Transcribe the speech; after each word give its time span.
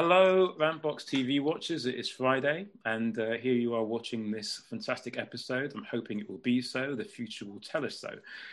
Hello, 0.00 0.54
Rantbox 0.60 1.06
TV 1.06 1.40
watchers. 1.42 1.86
It 1.86 1.96
is 1.96 2.08
Friday, 2.08 2.66
and 2.84 3.18
uh, 3.18 3.32
here 3.32 3.54
you 3.54 3.74
are 3.74 3.82
watching 3.82 4.30
this 4.30 4.62
fantastic 4.70 5.18
episode. 5.18 5.72
I'm 5.74 5.82
hoping 5.82 6.20
it 6.20 6.30
will 6.30 6.38
be 6.38 6.62
so. 6.62 6.94
The 6.94 7.02
future 7.02 7.44
will 7.44 7.58
tell 7.58 7.84
us 7.84 7.98
so. 7.98 8.10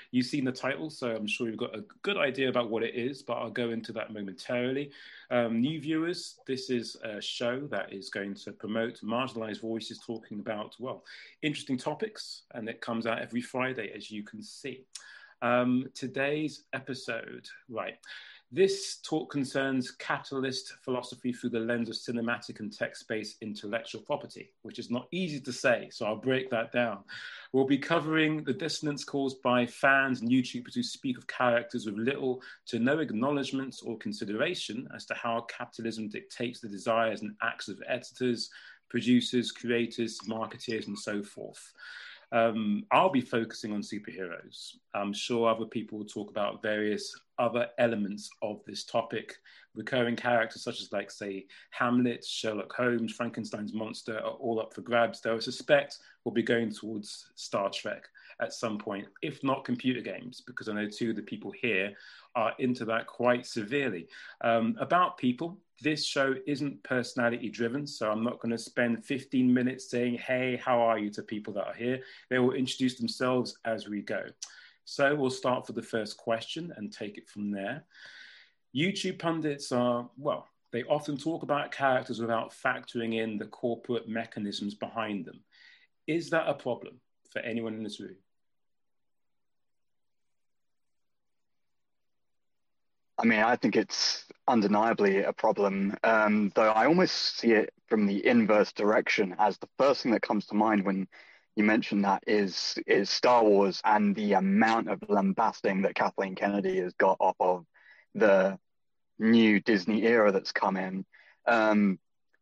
You've 0.09 0.25
seen 0.25 0.43
the 0.43 0.51
title, 0.51 0.89
so 0.89 1.15
I'm 1.15 1.27
sure 1.27 1.47
you've 1.47 1.57
got 1.57 1.75
a 1.77 1.83
good 2.01 2.17
idea 2.17 2.49
about 2.49 2.71
what 2.71 2.81
it 2.81 2.95
is, 2.95 3.21
but 3.21 3.33
I'll 3.33 3.51
go 3.51 3.69
into 3.69 3.93
that 3.93 4.11
momentarily. 4.11 4.89
Um, 5.29 5.61
new 5.61 5.79
viewers, 5.79 6.39
this 6.47 6.71
is 6.71 6.97
a 7.03 7.21
show 7.21 7.59
that 7.67 7.93
is 7.93 8.09
going 8.09 8.33
to 8.33 8.51
promote 8.51 9.01
marginalized 9.03 9.61
voices 9.61 9.99
talking 9.99 10.39
about, 10.39 10.75
well, 10.79 11.03
interesting 11.43 11.77
topics, 11.77 12.41
and 12.55 12.67
it 12.67 12.81
comes 12.81 13.05
out 13.05 13.19
every 13.21 13.41
Friday, 13.41 13.91
as 13.95 14.09
you 14.09 14.23
can 14.23 14.41
see. 14.41 14.83
Um, 15.43 15.89
today's 15.93 16.63
episode, 16.73 17.47
right. 17.69 17.97
This 18.51 18.97
talk 18.97 19.31
concerns 19.31 19.91
capitalist 19.91 20.73
philosophy 20.81 21.33
through 21.33 21.49
the 21.49 21.59
lens 21.59 21.89
of 21.89 21.95
cinematic 21.95 22.59
and 22.59 22.71
text 22.71 23.07
based 23.07 23.37
intellectual 23.41 24.01
property, 24.01 24.53
which 24.61 24.77
is 24.77 24.91
not 24.91 25.07
easy 25.11 25.39
to 25.41 25.51
say, 25.51 25.89
so 25.91 26.05
I'll 26.05 26.15
break 26.15 26.49
that 26.51 26.71
down. 26.71 27.03
We'll 27.53 27.65
be 27.65 27.79
covering 27.79 28.43
the 28.43 28.53
dissonance 28.53 29.03
caused 29.03 29.41
by 29.41 29.65
fans 29.65 30.21
and 30.21 30.29
YouTubers 30.29 30.75
who 30.75 30.83
speak 30.83 31.17
of 31.17 31.27
characters 31.27 31.85
with 31.87 31.95
little 31.95 32.41
to 32.67 32.79
no 32.79 32.99
acknowledgement 32.99 33.77
or 33.83 33.97
consideration 33.97 34.87
as 34.95 35.05
to 35.07 35.15
how 35.15 35.41
capitalism 35.49 36.07
dictates 36.07 36.61
the 36.61 36.69
desires 36.69 37.23
and 37.23 37.35
acts 37.41 37.67
of 37.67 37.81
editors, 37.87 38.51
producers, 38.89 39.51
creators, 39.51 40.19
marketeers, 40.29 40.87
and 40.87 40.97
so 40.97 41.23
forth. 41.23 41.73
Um, 42.31 42.85
I'll 42.91 43.09
be 43.09 43.21
focusing 43.21 43.73
on 43.73 43.81
superheroes. 43.81 44.77
I'm 44.93 45.13
sure 45.13 45.49
other 45.49 45.65
people 45.65 45.99
will 45.99 46.05
talk 46.05 46.29
about 46.29 46.61
various 46.61 47.13
other 47.37 47.67
elements 47.77 48.29
of 48.41 48.61
this 48.65 48.83
topic. 48.83 49.37
Recurring 49.75 50.15
characters 50.15 50.63
such 50.63 50.81
as, 50.81 50.91
like, 50.91 51.11
say, 51.11 51.45
Hamlet, 51.71 52.23
Sherlock 52.23 52.73
Holmes, 52.73 53.13
Frankenstein's 53.13 53.73
monster 53.73 54.17
are 54.17 54.31
all 54.31 54.59
up 54.59 54.73
for 54.73 54.81
grabs, 54.81 55.21
though 55.21 55.35
I 55.35 55.39
suspect 55.39 55.97
we'll 56.23 56.33
be 56.33 56.43
going 56.43 56.71
towards 56.71 57.27
Star 57.35 57.69
Trek 57.69 58.05
at 58.41 58.53
some 58.53 58.77
point, 58.77 59.07
if 59.21 59.43
not 59.43 59.63
computer 59.63 60.01
games, 60.01 60.41
because 60.45 60.67
I 60.67 60.73
know 60.73 60.89
two 60.89 61.11
of 61.11 61.15
the 61.15 61.21
people 61.21 61.51
here 61.51 61.93
are 62.35 62.53
into 62.59 62.85
that 62.85 63.07
quite 63.07 63.45
severely. 63.45 64.07
Um, 64.41 64.75
about 64.79 65.17
people, 65.17 65.57
this 65.81 66.05
show 66.05 66.35
isn't 66.47 66.83
personality 66.83 67.49
driven, 67.49 67.85
so 67.85 68.09
I'm 68.09 68.23
not 68.23 68.39
going 68.39 68.51
to 68.51 68.57
spend 68.57 69.03
15 69.03 69.53
minutes 69.53 69.89
saying, 69.89 70.17
Hey, 70.17 70.59
how 70.63 70.79
are 70.79 70.97
you 70.97 71.09
to 71.11 71.23
people 71.23 71.53
that 71.53 71.67
are 71.67 71.73
here. 71.73 72.01
They 72.29 72.39
will 72.39 72.53
introduce 72.53 72.95
themselves 72.95 73.57
as 73.65 73.87
we 73.87 74.01
go. 74.01 74.23
So 74.85 75.15
we'll 75.15 75.31
start 75.31 75.65
for 75.65 75.73
the 75.73 75.81
first 75.81 76.17
question 76.17 76.73
and 76.77 76.93
take 76.93 77.17
it 77.17 77.27
from 77.27 77.51
there. 77.51 77.83
YouTube 78.75 79.19
pundits 79.19 79.71
are, 79.71 80.09
well, 80.17 80.47
they 80.71 80.83
often 80.83 81.17
talk 81.17 81.43
about 81.43 81.71
characters 81.71 82.19
without 82.19 82.51
factoring 82.51 83.15
in 83.15 83.37
the 83.37 83.45
corporate 83.45 84.07
mechanisms 84.07 84.73
behind 84.73 85.25
them. 85.25 85.39
Is 86.05 86.29
that 86.29 86.47
a 86.47 86.53
problem 86.53 86.99
for 87.31 87.39
anyone 87.39 87.73
in 87.73 87.83
this 87.83 87.99
room? 87.99 88.15
I 93.17 93.25
mean, 93.25 93.39
I 93.39 93.55
think 93.55 93.75
it's 93.75 94.25
undeniably 94.47 95.23
a 95.23 95.31
problem, 95.31 95.95
um, 96.03 96.51
though 96.55 96.69
I 96.71 96.85
almost 96.85 97.37
see 97.37 97.53
it 97.53 97.73
from 97.87 98.05
the 98.05 98.25
inverse 98.25 98.73
direction 98.73 99.35
as 99.39 99.57
the 99.57 99.69
first 99.77 100.03
thing 100.03 100.11
that 100.11 100.21
comes 100.21 100.45
to 100.47 100.55
mind 100.55 100.85
when 100.85 101.07
you 101.55 101.63
mention 101.63 102.01
that 102.01 102.23
is 102.27 102.77
is 102.85 103.09
Star 103.09 103.43
Wars 103.43 103.81
and 103.85 104.13
the 104.15 104.33
amount 104.33 104.89
of 104.89 105.01
lambasting 105.07 105.83
that 105.83 105.95
Kathleen 105.95 106.35
Kennedy 106.35 106.81
has 106.81 106.93
got 106.93 107.15
off 107.19 107.37
of 107.39 107.65
the 108.13 108.59
new 109.17 109.61
Disney 109.61 110.03
era 110.03 110.31
that's 110.33 110.51
come 110.51 110.75
in. 110.75 111.05
Um, 111.47 111.99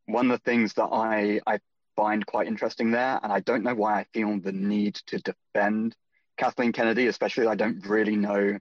one 0.08 0.32
of 0.32 0.40
the 0.40 0.50
things 0.50 0.74
that 0.74 0.90
I 0.92 1.40
I 1.46 1.60
find 1.96 2.26
quite 2.26 2.48
interesting 2.48 2.90
there, 2.90 3.20
and 3.22 3.32
I 3.32 3.40
don't 3.42 3.64
know 3.64 3.76
why 3.76 4.00
I 4.00 4.06
feel 4.14 4.40
the 4.40 4.52
need 4.52 4.96
to 5.08 5.20
defend 5.20 5.96
Kathleen 6.38 6.72
Kennedy, 6.72 7.06
especially 7.06 7.46
I 7.46 7.56
don't 7.56 7.86
really 7.88 8.16
know 8.16 8.58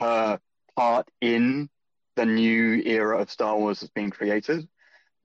her 0.00 0.40
part 0.80 1.10
in 1.20 1.68
the 2.16 2.24
new 2.24 2.80
era 2.86 3.20
of 3.20 3.30
Star 3.30 3.54
Wars 3.58 3.80
that's 3.80 3.92
being 3.92 4.08
created. 4.08 4.66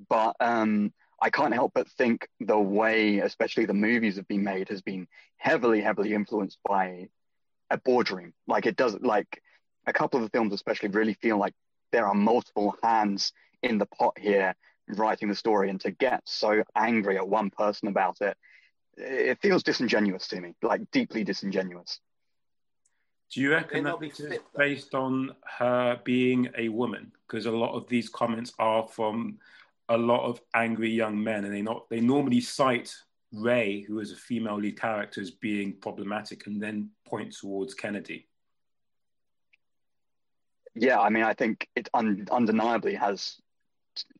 But 0.09 0.35
um, 0.41 0.91
I 1.21 1.29
can't 1.29 1.53
help 1.53 1.71
but 1.73 1.87
think 1.97 2.27
the 2.41 2.59
way, 2.59 3.19
especially 3.19 3.65
the 3.65 3.73
movies 3.73 4.17
have 4.17 4.27
been 4.27 4.43
made, 4.43 4.67
has 4.67 4.81
been 4.81 5.07
heavily, 5.37 5.79
heavily 5.79 6.13
influenced 6.13 6.57
by 6.67 7.07
a 7.69 7.77
boardroom. 7.77 8.33
Like 8.47 8.65
it 8.65 8.75
does, 8.75 8.97
like 8.99 9.41
a 9.87 9.93
couple 9.93 10.19
of 10.19 10.25
the 10.25 10.37
films, 10.37 10.53
especially, 10.53 10.89
really 10.89 11.13
feel 11.13 11.37
like 11.37 11.53
there 11.93 12.05
are 12.05 12.13
multiple 12.13 12.75
hands 12.83 13.31
in 13.63 13.77
the 13.77 13.85
pot 13.85 14.19
here 14.19 14.55
writing 14.89 15.29
the 15.29 15.35
story, 15.35 15.69
and 15.69 15.79
to 15.81 15.91
get 15.91 16.21
so 16.25 16.63
angry 16.75 17.15
at 17.15 17.29
one 17.29 17.49
person 17.49 17.87
about 17.87 18.17
it, 18.19 18.35
it 18.97 19.39
feels 19.41 19.63
disingenuous 19.63 20.27
to 20.27 20.41
me, 20.41 20.53
like 20.61 20.81
deeply 20.91 21.23
disingenuous. 21.23 22.01
Do 23.31 23.41
you 23.41 23.51
reckon 23.51 23.83
that 23.83 23.99
that 23.99 24.19
is 24.19 24.39
based 24.55 24.93
on 24.93 25.35
her 25.57 25.99
being 26.03 26.49
a 26.57 26.69
woman? 26.69 27.11
Because 27.27 27.47
a 27.47 27.51
lot 27.51 27.73
of 27.73 27.87
these 27.87 28.07
comments 28.09 28.53
are 28.59 28.87
from 28.87 29.39
a 29.89 29.97
lot 29.97 30.25
of 30.25 30.41
angry 30.53 30.91
young 30.91 31.21
men, 31.21 31.45
and 31.45 31.53
they 31.53 31.61
not 31.61 31.89
they 31.89 31.99
normally 31.99 32.41
cite 32.41 32.93
Rey, 33.33 33.81
who 33.81 33.99
is 33.99 34.11
a 34.11 34.15
female 34.15 34.57
lead 34.57 34.79
character, 34.79 35.21
as 35.21 35.31
being 35.31 35.73
problematic, 35.73 36.47
and 36.47 36.61
then 36.61 36.89
point 37.05 37.35
towards 37.35 37.73
Kennedy. 37.73 38.27
Yeah, 40.73 40.99
I 40.99 41.09
mean, 41.09 41.23
I 41.23 41.33
think 41.33 41.67
it 41.75 41.89
un- 41.93 42.27
undeniably 42.31 42.95
has 42.95 43.37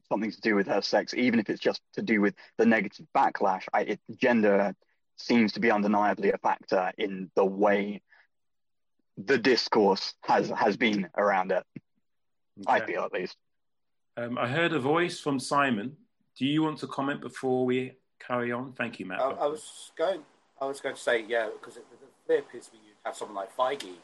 something 0.09 0.31
to 0.31 0.41
do 0.41 0.55
with 0.55 0.67
her 0.67 0.81
sex, 0.81 1.13
even 1.13 1.39
if 1.39 1.49
it's 1.49 1.59
just 1.59 1.81
to 1.93 2.01
do 2.01 2.22
with 2.22 2.33
the 2.57 2.66
negative 2.66 3.05
backlash. 3.16 3.63
I, 3.73 3.81
it, 3.81 3.99
gender 4.17 4.75
seems 5.17 5.53
to 5.53 5.59
be 5.59 5.72
undeniably 5.72 6.31
a 6.31 6.37
factor 6.37 6.91
in 6.97 7.29
the 7.35 7.45
way 7.45 8.01
the 9.18 9.38
discourse 9.38 10.14
has 10.24 10.50
has 10.50 10.78
been 10.78 11.08
around 11.18 11.52
it. 11.52 11.64
Okay. 12.62 12.84
I 12.84 12.86
feel 12.86 13.03
at 13.03 13.14
least. 13.14 13.38
Um, 14.18 14.38
I 14.38 14.48
heard 14.48 14.74
a 14.74 14.80
voice 14.80 15.20
from 15.20 15.40
Simon. 15.40 15.98
Do 16.38 16.46
you 16.46 16.64
want 16.64 16.80
to 16.80 16.88
comment 16.88 17.22
before 17.22 17.66
we 17.66 17.94
carry 18.26 18.52
on? 18.52 18.74
Thank 18.74 19.00
you, 19.00 19.06
Matt. 19.06 19.20
I, 19.22 19.31
I 19.31 19.48
was 19.48 19.92
going. 19.98 20.22
I 20.59 20.66
was 20.66 20.80
going 20.80 20.96
to 20.96 21.02
say 21.02 21.26
yeah, 21.28 21.50
because 21.52 21.76
the 21.76 21.81
flip 22.26 22.48
is 22.53 22.70
we 22.72 22.80
have 23.03 23.16
someone 23.16 23.36
like 23.36 23.56
Feige, 23.56 23.96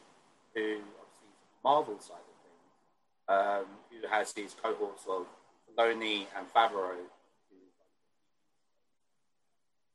who 0.55 0.79
obviously 0.99 1.29
is 1.31 1.39
the 1.39 1.61
Marvel 1.63 1.99
side 1.99 2.17
of 2.17 2.37
things, 2.43 3.63
um, 3.63 3.65
who 3.89 4.07
has 4.07 4.33
these 4.33 4.55
cohorts 4.61 5.05
of 5.09 5.25
Filoni 5.77 6.25
and 6.37 6.45
Favreau, 6.53 6.95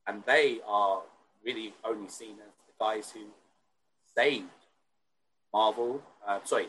and 0.07 0.23
they 0.27 0.59
are 0.67 1.03
really 1.45 1.75
only 1.85 2.09
seen 2.09 2.37
as 2.47 2.55
the 2.67 2.85
guys 2.85 3.11
who 3.11 3.21
saved 4.17 4.49
Marvel. 5.57 6.03
Uh, 6.29 6.39
sorry, 6.45 6.67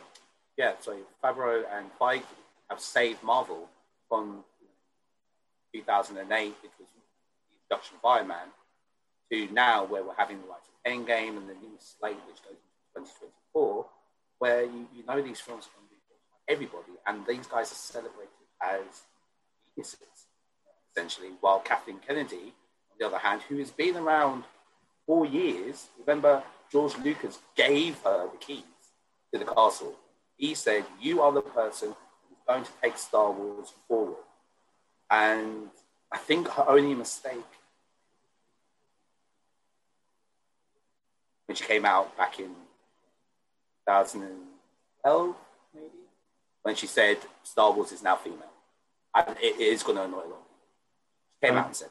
yeah, 0.58 0.72
sorry, 0.80 1.00
Favreau 1.22 1.66
and 1.76 1.88
Feige 2.00 2.24
have 2.70 2.80
saved 2.80 3.22
Marvel 3.22 3.68
from 4.08 4.46
2008, 5.74 6.56
which 6.62 6.72
was 6.80 6.88
the 6.88 7.56
introduction 7.60 7.98
of 8.02 8.10
Iron 8.10 8.28
Man, 8.30 8.48
to 9.30 9.54
now 9.54 9.84
where 9.84 10.04
we're 10.04 10.16
having 10.16 10.40
the 10.40 10.48
likes 10.48 10.70
of 10.70 10.90
Endgame 10.90 11.36
and 11.36 11.50
the 11.50 11.54
new 11.56 11.76
slate, 11.80 12.16
which 12.28 12.42
goes 12.44 12.56
into 12.96 13.12
2024, 13.52 13.86
where 14.40 14.64
you, 14.64 14.88
you 14.96 15.04
know 15.06 15.22
these 15.22 15.42
films 15.42 15.66
are 15.68 15.76
going 15.76 15.90
to 15.90 15.94
be 15.94 16.00
everybody, 16.48 16.96
and 17.08 17.28
these 17.28 17.46
guys 17.46 17.70
are 17.70 17.76
celebrated 17.76 18.48
as 18.64 19.04
geniuses, 19.76 20.28
essentially, 20.96 21.32
while 21.42 21.60
Kathleen 21.60 22.00
Kennedy, 22.08 22.54
on 22.90 22.96
the 23.02 23.06
other 23.06 23.18
hand, 23.18 23.42
who 23.50 23.58
has 23.58 23.70
been 23.70 23.98
around 23.98 24.46
four 25.06 25.26
years, 25.26 25.88
remember 26.00 26.42
George 26.72 26.98
Lucas 27.04 27.40
gave 27.58 28.00
her 28.04 28.30
the 28.32 28.38
keys 28.38 28.64
the 29.38 29.46
castle. 29.46 29.96
He 30.38 30.54
said, 30.54 30.86
You 31.02 31.22
are 31.22 31.32
the 31.32 31.42
person 31.42 31.90
who's 31.90 32.38
going 32.48 32.64
to 32.64 32.72
take 32.82 32.98
Star 32.98 33.32
Wars 33.32 33.74
forward. 33.88 34.18
And 35.10 35.70
I 36.12 36.18
think 36.18 36.48
her 36.50 36.66
only 36.68 36.94
mistake, 36.94 37.46
when 41.46 41.56
she 41.56 41.64
came 41.64 41.86
out 41.86 42.16
back 42.18 42.40
in 42.40 42.52
2012, 43.88 45.36
maybe, 45.74 45.88
when 46.64 46.76
she 46.76 46.88
said 46.88 47.18
Star 47.44 47.72
Wars 47.72 47.92
is 47.92 48.04
now 48.04 48.16
female. 48.16 48.52
And 49.16 49.36
it 49.42 49.60
is 49.60 49.84
going 49.84 49.98
to 49.98 50.04
annoy 50.04 50.18
a 50.18 50.30
lot. 50.30 50.44
She 51.42 51.48
came 51.48 51.58
out 51.58 51.68
and 51.68 51.76
said 51.76 51.90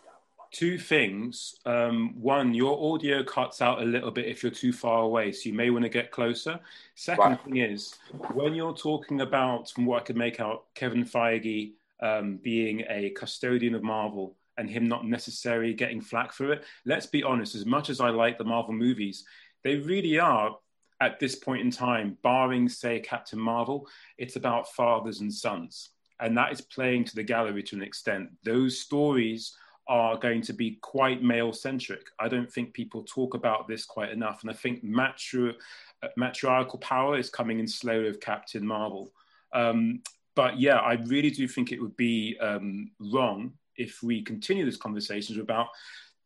two 0.56 0.78
things. 0.78 1.54
Um, 1.66 2.14
one, 2.18 2.54
your 2.54 2.94
audio 2.94 3.22
cuts 3.22 3.60
out 3.60 3.82
a 3.82 3.84
little 3.84 4.10
bit 4.10 4.24
if 4.24 4.42
you're 4.42 4.50
too 4.50 4.72
far 4.72 5.02
away, 5.02 5.30
so 5.32 5.50
you 5.50 5.54
may 5.54 5.68
want 5.68 5.84
to 5.84 5.90
get 5.90 6.10
closer. 6.10 6.58
Second 6.94 7.24
right. 7.24 7.44
thing 7.44 7.56
is, 7.58 7.98
when 8.32 8.54
you're 8.54 8.74
talking 8.74 9.20
about, 9.20 9.70
from 9.70 9.84
what 9.84 10.00
I 10.00 10.04
could 10.04 10.16
make 10.16 10.40
out, 10.40 10.64
Kevin 10.74 11.04
Feige 11.04 11.72
um, 12.00 12.38
being 12.42 12.84
a 12.88 13.10
custodian 13.10 13.74
of 13.74 13.82
Marvel 13.82 14.34
and 14.56 14.70
him 14.70 14.88
not 14.88 15.06
necessarily 15.06 15.74
getting 15.74 16.00
flack 16.00 16.32
for 16.32 16.50
it, 16.52 16.64
let's 16.86 17.06
be 17.06 17.22
honest, 17.22 17.54
as 17.54 17.66
much 17.66 17.90
as 17.90 18.00
I 18.00 18.08
like 18.08 18.38
the 18.38 18.44
Marvel 18.44 18.72
movies, 18.72 19.26
they 19.62 19.76
really 19.76 20.18
are. 20.18 20.56
At 20.98 21.20
this 21.20 21.34
point 21.34 21.60
in 21.60 21.70
time, 21.70 22.16
barring 22.22 22.70
say 22.70 23.00
Captain 23.00 23.38
Marvel, 23.38 23.86
it's 24.16 24.36
about 24.36 24.72
fathers 24.72 25.20
and 25.20 25.32
sons 25.32 25.90
and 26.18 26.36
that 26.36 26.52
is 26.52 26.60
playing 26.62 27.04
to 27.04 27.14
the 27.14 27.22
gallery 27.22 27.62
to 27.62 27.76
an 27.76 27.82
extent. 27.82 28.30
Those 28.42 28.80
stories 28.80 29.54
are 29.88 30.16
going 30.16 30.42
to 30.42 30.52
be 30.52 30.78
quite 30.80 31.22
male 31.22 31.52
centric. 31.52 32.08
I 32.18 32.28
don't 32.28 32.50
think 32.50 32.72
people 32.72 33.04
talk 33.04 33.34
about 33.34 33.68
this 33.68 33.84
quite 33.84 34.10
enough, 34.10 34.42
and 34.42 34.50
I 34.50 34.54
think 34.54 34.82
matri- 34.82 35.56
uh, 36.02 36.08
matriarchal 36.16 36.78
power 36.80 37.18
is 37.18 37.30
coming 37.30 37.60
in 37.60 37.68
slowly 37.68 38.04
with 38.04 38.20
Captain 38.20 38.66
Marvel. 38.66 39.12
Um, 39.52 40.02
but 40.34 40.58
yeah, 40.58 40.76
I 40.76 40.94
really 40.94 41.30
do 41.30 41.48
think 41.48 41.72
it 41.72 41.80
would 41.80 41.96
be 41.96 42.36
um, 42.40 42.90
wrong 43.00 43.52
if 43.76 44.02
we 44.02 44.22
continue 44.22 44.64
this 44.64 44.76
conversation 44.76 45.40
about 45.40 45.68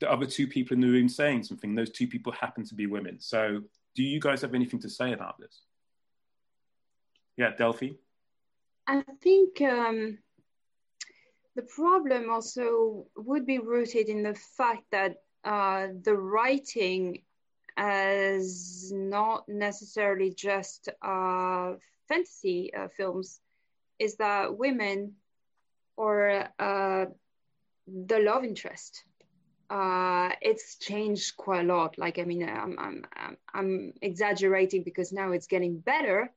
the 0.00 0.10
other 0.10 0.26
two 0.26 0.46
people 0.46 0.74
in 0.74 0.80
the 0.80 0.88
room 0.88 1.08
saying 1.08 1.44
something. 1.44 1.74
Those 1.74 1.90
two 1.90 2.08
people 2.08 2.32
happen 2.32 2.64
to 2.64 2.74
be 2.74 2.86
women. 2.86 3.20
So, 3.20 3.62
do 3.94 4.02
you 4.02 4.20
guys 4.20 4.40
have 4.42 4.54
anything 4.54 4.80
to 4.80 4.88
say 4.88 5.12
about 5.12 5.38
this? 5.38 5.62
Yeah, 7.36 7.50
Delphi. 7.56 7.90
I 8.86 9.02
think 9.20 9.60
um, 9.60 10.18
the 11.56 11.62
problem 11.62 12.30
also 12.30 13.06
would 13.16 13.46
be 13.46 13.58
rooted 13.58 14.08
in 14.08 14.22
the 14.22 14.34
fact 14.34 14.84
that 14.92 15.16
uh, 15.44 15.88
the 16.02 16.14
writing 16.14 17.22
is 17.78 18.92
not 18.94 19.48
necessarily 19.48 20.30
just 20.30 20.88
uh, 21.02 21.72
fantasy 22.08 22.72
uh, 22.74 22.88
films, 22.96 23.40
is 23.98 24.16
that 24.16 24.56
women 24.56 25.14
or 25.96 26.48
uh, 26.58 27.06
the 27.86 28.18
love 28.18 28.44
interest. 28.44 29.04
Uh, 29.68 30.30
it's 30.40 30.76
changed 30.78 31.36
quite 31.36 31.64
a 31.64 31.72
lot. 31.72 31.96
Like, 31.96 32.18
I 32.18 32.24
mean, 32.24 32.42
I'm, 32.48 32.76
I'm, 32.78 33.04
I'm, 33.16 33.36
I'm 33.54 33.92
exaggerating 34.02 34.82
because 34.82 35.12
now 35.12 35.32
it's 35.32 35.46
getting 35.46 35.78
better. 35.78 36.32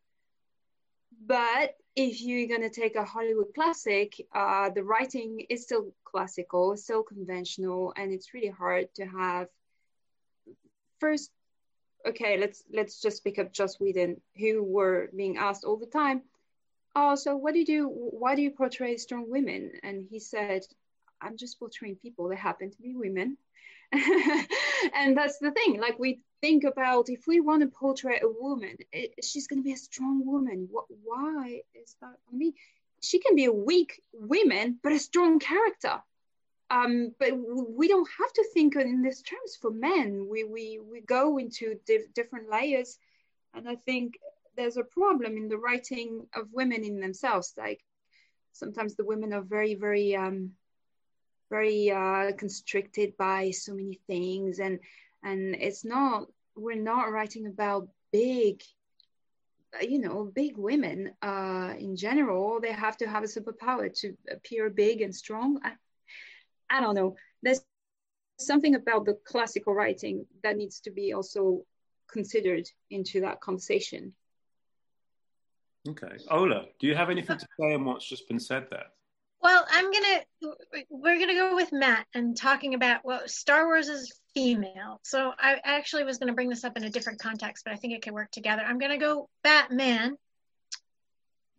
But 1.26 1.76
if 1.96 2.22
you're 2.22 2.48
going 2.48 2.68
to 2.70 2.82
take 2.82 2.96
a 2.96 3.04
Hollywood 3.04 3.54
classic, 3.54 4.16
uh, 4.34 4.70
the 4.70 4.84
writing 4.84 5.46
is 5.50 5.64
still 5.64 5.94
classical, 6.04 6.76
still 6.76 7.04
conventional, 7.04 7.94
and 7.96 8.12
it's 8.12 8.34
really 8.34 8.50
hard 8.50 8.94
to 8.96 9.06
have 9.06 9.48
first. 11.00 11.32
Okay, 12.06 12.38
let's 12.38 12.64
let's 12.74 13.02
just 13.02 13.24
pick 13.24 13.40
up 13.40 13.54
Joss 13.54 13.80
Whedon, 13.80 14.20
who 14.38 14.64
were 14.64 15.10
being 15.16 15.38
asked 15.38 15.64
all 15.64 15.78
the 15.78 15.86
time, 15.86 16.24
"Oh, 16.96 17.16
so 17.16 17.38
what 17.38 17.54
do 17.54 17.60
you 17.60 17.66
do? 17.66 17.88
Why 17.88 18.36
do 18.36 18.42
you 18.42 18.52
portray 18.52 18.98
strong 18.98 19.30
women?" 19.30 19.72
And 19.84 20.08
he 20.10 20.20
said, 20.20 20.64
"I'm 21.22 21.38
just 21.38 21.60
portraying 21.60 21.98
people. 21.98 22.28
They 22.28 22.36
happen 22.36 22.72
to 22.72 22.82
be 22.82 22.96
women." 22.96 23.38
and 23.92 25.16
that's 25.16 25.38
the 25.38 25.52
thing. 25.52 25.80
Like 25.80 26.00
we 26.00 26.22
think 26.44 26.66
about 26.66 27.08
if 27.08 27.26
we 27.26 27.40
want 27.40 27.62
to 27.62 27.68
portray 27.68 28.20
a 28.22 28.28
woman, 28.28 28.76
it, 28.92 29.14
she's 29.24 29.48
going 29.48 29.60
to 29.60 29.64
be 29.64 29.72
a 29.72 29.78
strong 29.78 30.26
woman. 30.26 30.68
What? 30.70 30.86
Why 31.06 31.62
is 31.74 31.96
that? 32.02 32.18
I 32.30 32.36
mean, 32.36 32.54
she 33.02 33.20
can 33.20 33.34
be 33.34 33.46
a 33.46 33.60
weak 33.70 34.02
woman, 34.12 34.78
but 34.84 34.92
a 34.92 35.00
strong 35.00 35.40
character. 35.40 36.02
Um, 36.70 37.14
but 37.18 37.32
we 37.80 37.88
don't 37.88 38.10
have 38.20 38.34
to 38.34 38.46
think 38.54 38.76
in 38.76 39.02
these 39.02 39.22
terms 39.22 39.58
for 39.62 39.72
men. 39.72 40.28
We 40.30 40.44
we 40.44 40.82
we 40.92 41.00
go 41.00 41.38
into 41.38 41.80
different 42.14 42.52
layers, 42.52 43.00
and 43.54 43.70
I 43.70 43.76
think 43.76 44.20
there's 44.58 44.78
a 44.78 44.84
problem 44.84 45.38
in 45.38 45.48
the 45.48 45.58
writing 45.66 46.28
of 46.36 46.52
women 46.52 46.84
in 46.84 47.00
themselves. 47.00 47.54
Like 47.58 47.82
sometimes 48.52 48.96
the 48.96 49.06
women 49.06 49.32
are 49.32 49.48
very 49.58 49.76
very 49.76 50.14
um, 50.18 50.52
very 51.50 51.90
uh, 51.90 52.34
constricted 52.34 53.16
by 53.16 53.52
so 53.52 53.74
many 53.74 54.02
things, 54.08 54.60
and 54.60 54.80
and 55.24 55.56
it's 55.56 55.86
not 55.86 56.28
we're 56.56 56.76
not 56.76 57.12
writing 57.12 57.48
about 57.48 57.88
big 58.12 58.62
you 59.82 60.00
know 60.00 60.32
big 60.36 60.58
women 60.58 61.14
uh 61.22 61.74
in 61.78 61.96
general. 61.96 62.60
They 62.62 62.72
have 62.72 62.98
to 62.98 63.08
have 63.08 63.24
a 63.24 63.28
superpower 63.28 63.92
to 64.02 64.16
appear 64.32 64.70
big 64.70 65.02
and 65.02 65.16
strong. 65.16 65.60
I, 65.64 65.72
I 66.70 66.82
don't 66.82 66.96
know. 66.96 67.16
There's 67.42 67.62
something 68.40 68.76
about 68.76 69.06
the 69.06 69.18
classical 69.26 69.74
writing 69.74 70.26
that 70.44 70.58
needs 70.58 70.80
to 70.82 70.92
be 70.92 71.14
also 71.14 71.66
considered 72.12 72.70
into 72.90 73.22
that 73.22 73.42
conversation. 73.42 74.14
Okay. 75.90 76.18
Ola 76.30 76.66
do 76.80 76.88
you 76.88 76.96
have 76.96 77.10
anything 77.10 77.38
to 77.38 77.48
say 77.60 77.74
on 77.74 77.86
what's 77.86 78.08
just 78.08 78.28
been 78.28 78.40
said 78.40 78.68
there 78.70 78.88
well, 79.44 79.68
I'm 79.70 79.92
gonna 79.92 80.56
we're 80.90 81.20
gonna 81.20 81.34
go 81.34 81.56
with 81.56 81.74
Matt 81.74 82.08
and 82.14 82.36
talking 82.36 82.76
about 82.76 83.02
well, 83.04 83.22
Star 83.28 83.66
Wars 83.66 83.90
is 83.90 84.18
female. 84.34 85.02
So 85.04 85.34
I 85.38 85.60
actually 85.64 86.06
was 86.06 86.18
gonna 86.18 86.34
bring 86.34 86.50
this 86.50 86.64
up 86.64 86.78
in 86.78 86.86
a 86.86 86.90
different 86.90 87.20
context, 87.20 87.66
but 87.66 87.74
I 87.74 87.76
think 87.76 87.94
it 87.94 88.02
can 88.02 88.14
work 88.14 88.32
together. 88.32 88.64
I'm 88.66 88.80
gonna 88.80 88.98
go 88.98 89.30
Batman 89.44 90.16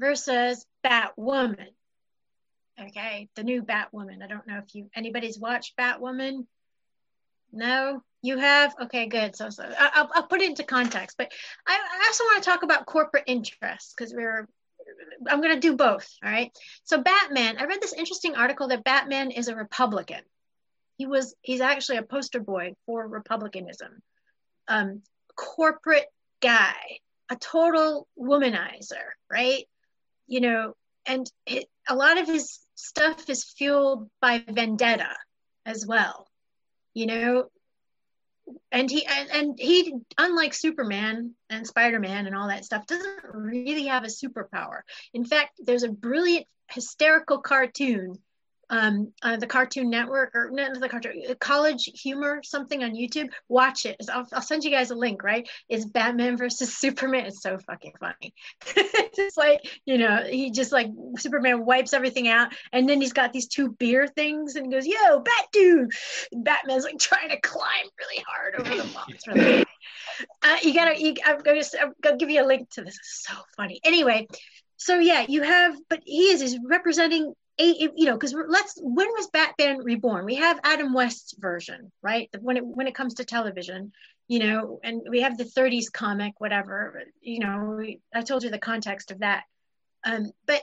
versus 0.00 0.64
Batwoman. 0.84 1.68
Okay, 2.80 3.28
the 3.36 3.44
new 3.44 3.62
Batwoman. 3.62 4.22
I 4.22 4.28
don't 4.28 4.46
know 4.46 4.58
if 4.66 4.74
you 4.74 4.90
anybody's 4.96 5.38
watched 5.38 5.76
Batwoman. 5.76 6.46
No, 7.52 8.02
you 8.22 8.38
have. 8.38 8.74
Okay, 8.84 9.06
good. 9.06 9.36
So, 9.36 9.50
so 9.50 9.70
I'll, 9.78 10.10
I'll 10.12 10.26
put 10.26 10.40
it 10.40 10.48
into 10.48 10.64
context, 10.64 11.16
but 11.18 11.30
I, 11.66 11.74
I 11.74 12.04
also 12.06 12.24
want 12.24 12.42
to 12.42 12.50
talk 12.50 12.62
about 12.62 12.86
corporate 12.86 13.24
interests 13.26 13.94
because 13.94 14.12
we're 14.12 14.48
I'm 15.28 15.40
going 15.40 15.54
to 15.54 15.60
do 15.60 15.76
both. 15.76 16.08
All 16.24 16.30
right. 16.30 16.52
So 16.84 17.02
Batman, 17.02 17.56
I 17.58 17.64
read 17.64 17.80
this 17.80 17.92
interesting 17.92 18.34
article 18.34 18.68
that 18.68 18.84
Batman 18.84 19.30
is 19.30 19.48
a 19.48 19.56
Republican. 19.56 20.20
He 20.96 21.06
was, 21.06 21.34
he's 21.42 21.60
actually 21.60 21.98
a 21.98 22.02
poster 22.02 22.40
boy 22.40 22.74
for 22.86 23.06
Republicanism. 23.06 24.02
Um, 24.68 25.02
corporate 25.36 26.06
guy, 26.40 26.74
a 27.28 27.36
total 27.36 28.06
womanizer, 28.18 29.04
right? 29.30 29.64
You 30.26 30.40
know, 30.40 30.76
and 31.06 31.30
it, 31.46 31.66
a 31.88 31.94
lot 31.94 32.18
of 32.18 32.26
his 32.26 32.60
stuff 32.74 33.28
is 33.28 33.44
fueled 33.44 34.08
by 34.20 34.42
vendetta 34.48 35.16
as 35.66 35.86
well. 35.86 36.28
You 36.94 37.06
know, 37.06 37.44
and 38.70 38.90
he 38.90 39.06
and, 39.06 39.30
and 39.30 39.58
he 39.58 39.94
unlike 40.18 40.54
superman 40.54 41.34
and 41.48 41.66
spider-man 41.66 42.26
and 42.26 42.36
all 42.36 42.48
that 42.48 42.64
stuff 42.64 42.86
doesn't 42.86 43.24
really 43.32 43.86
have 43.86 44.04
a 44.04 44.08
superpower. 44.08 44.80
In 45.12 45.24
fact 45.24 45.60
there's 45.64 45.82
a 45.82 45.88
brilliant 45.88 46.46
hysterical 46.70 47.38
cartoon 47.38 48.18
um, 48.74 49.12
uh, 49.22 49.36
the 49.36 49.46
Cartoon 49.46 49.88
Network 49.88 50.34
or 50.34 50.50
not 50.50 50.78
the 50.80 50.88
cartoon 50.88 51.22
College 51.38 51.90
Humor 52.02 52.40
something 52.42 52.82
on 52.82 52.92
YouTube. 52.92 53.28
Watch 53.48 53.86
it. 53.86 53.96
I'll, 54.12 54.26
I'll 54.32 54.42
send 54.42 54.64
you 54.64 54.70
guys 54.70 54.90
a 54.90 54.96
link. 54.96 55.22
Right? 55.22 55.48
It's 55.68 55.84
Batman 55.84 56.36
versus 56.44 56.76
Superman. 56.76 57.26
It's 57.26 57.40
so 57.40 57.58
fucking 57.58 57.92
funny. 58.00 58.34
it's 58.76 59.36
like 59.36 59.60
you 59.84 59.98
know 59.98 60.24
he 60.28 60.50
just 60.50 60.72
like 60.72 60.88
Superman 61.16 61.64
wipes 61.64 61.92
everything 61.92 62.26
out, 62.26 62.52
and 62.72 62.88
then 62.88 63.00
he's 63.00 63.12
got 63.12 63.32
these 63.32 63.46
two 63.46 63.72
beer 63.78 64.08
things, 64.08 64.56
and 64.56 64.66
he 64.66 64.72
goes, 64.72 64.86
"Yo, 64.86 65.20
Bat 65.20 65.46
Dude!" 65.52 65.90
And 66.32 66.44
Batman's 66.44 66.84
like 66.84 66.98
trying 66.98 67.28
to 67.28 67.40
climb 67.40 67.86
really 67.98 68.24
hard 68.26 68.54
over 68.56 68.82
the 68.82 68.92
wall. 68.92 69.04
It's 69.08 69.26
really 69.28 69.64
uh, 70.42 70.56
you 70.62 70.74
gotta. 70.74 71.00
You, 71.00 71.14
I'm 71.24 71.38
gonna. 71.38 71.62
I'm 71.80 71.92
gonna 72.02 72.16
give 72.16 72.30
you 72.30 72.42
a 72.42 72.46
link 72.46 72.70
to 72.70 72.82
this. 72.82 72.96
It's 72.98 73.24
so 73.28 73.34
funny. 73.56 73.80
Anyway, 73.84 74.26
so 74.76 74.98
yeah, 74.98 75.24
you 75.28 75.42
have, 75.42 75.76
but 75.88 76.00
he 76.04 76.30
is 76.30 76.42
is 76.42 76.58
representing 76.68 77.34
a, 77.60 77.88
you 77.94 78.06
know, 78.06 78.14
because 78.14 78.34
let's 78.34 78.78
when 78.82 79.08
was 79.08 79.28
Batman 79.28 79.78
reborn? 79.78 80.24
We 80.24 80.36
have 80.36 80.60
Adam 80.64 80.92
West's 80.92 81.34
version, 81.38 81.92
right? 82.02 82.28
When 82.40 82.56
it 82.56 82.66
when 82.66 82.86
it 82.86 82.94
comes 82.94 83.14
to 83.14 83.24
television, 83.24 83.92
you 84.28 84.40
know, 84.40 84.80
and 84.82 85.02
we 85.08 85.20
have 85.20 85.38
the 85.38 85.44
30s 85.44 85.92
comic, 85.92 86.34
whatever. 86.38 87.02
You 87.20 87.40
know, 87.40 87.76
we, 87.78 88.00
I 88.14 88.22
told 88.22 88.42
you 88.42 88.50
the 88.50 88.58
context 88.58 89.10
of 89.10 89.20
that. 89.20 89.44
Um, 90.04 90.32
but 90.46 90.62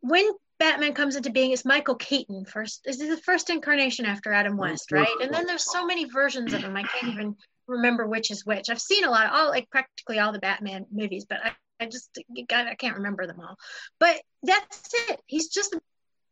when 0.00 0.28
Batman 0.58 0.94
comes 0.94 1.16
into 1.16 1.30
being, 1.30 1.52
it's 1.52 1.64
Michael 1.64 1.94
Keaton 1.94 2.44
first. 2.44 2.82
This 2.84 3.00
Is 3.00 3.08
the 3.08 3.22
first 3.22 3.50
incarnation 3.50 4.04
after 4.04 4.32
Adam 4.32 4.56
West, 4.56 4.92
right? 4.92 5.08
And 5.22 5.32
then 5.32 5.46
there's 5.46 5.70
so 5.70 5.86
many 5.86 6.04
versions 6.04 6.52
of 6.52 6.62
him. 6.62 6.76
I 6.76 6.82
can't 6.82 7.12
even 7.12 7.36
remember 7.66 8.06
which 8.06 8.30
is 8.30 8.44
which. 8.44 8.70
I've 8.70 8.80
seen 8.80 9.04
a 9.04 9.10
lot, 9.10 9.32
all 9.32 9.48
like 9.48 9.70
practically 9.70 10.18
all 10.18 10.32
the 10.32 10.38
Batman 10.38 10.86
movies, 10.90 11.26
but 11.28 11.44
I 11.44 11.52
I 11.80 11.86
just 11.86 12.18
God, 12.48 12.66
I 12.66 12.74
can't 12.74 12.96
remember 12.96 13.26
them 13.26 13.40
all. 13.40 13.56
But 13.98 14.20
that's 14.42 14.92
it. 15.08 15.20
He's 15.26 15.48
just 15.48 15.74
a 15.74 15.80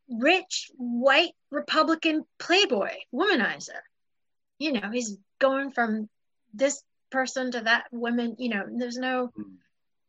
rich 0.08 0.70
white 0.76 1.32
Republican 1.50 2.24
playboy 2.38 2.92
womanizer. 3.12 3.80
You 4.58 4.72
know, 4.72 4.90
he's 4.92 5.16
going 5.38 5.72
from 5.72 6.08
this 6.52 6.82
person 7.10 7.50
to 7.52 7.60
that 7.62 7.84
woman. 7.92 8.36
You 8.38 8.50
know, 8.50 8.64
there's 8.70 8.96
no. 8.96 9.30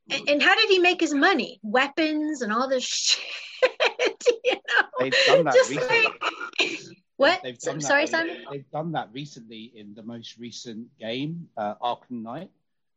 And, 0.09 0.29
and 0.29 0.41
how 0.41 0.55
did 0.55 0.69
he 0.69 0.79
make 0.79 1.01
his 1.01 1.13
money? 1.13 1.59
Weapons 1.63 2.41
and 2.41 2.53
all 2.53 2.69
this 2.69 2.83
shit. 2.87 3.23
you 4.43 4.53
know, 4.53 4.87
they've 4.99 5.13
done 5.25 5.45
that 5.45 5.53
just 5.55 5.69
recently. 5.71 6.03
Like, 6.03 6.95
what? 7.17 7.41
They've 7.43 7.57
done 7.57 7.81
Sorry, 7.81 8.05
that, 8.05 8.11
Simon. 8.11 8.43
They've 8.51 8.69
done 8.71 8.91
that 8.91 9.09
recently 9.13 9.71
in 9.75 9.93
the 9.93 10.03
most 10.03 10.37
recent 10.37 10.87
game, 10.99 11.47
uh, 11.55 11.75
Arkham 11.81 12.23
Knight, 12.23 12.51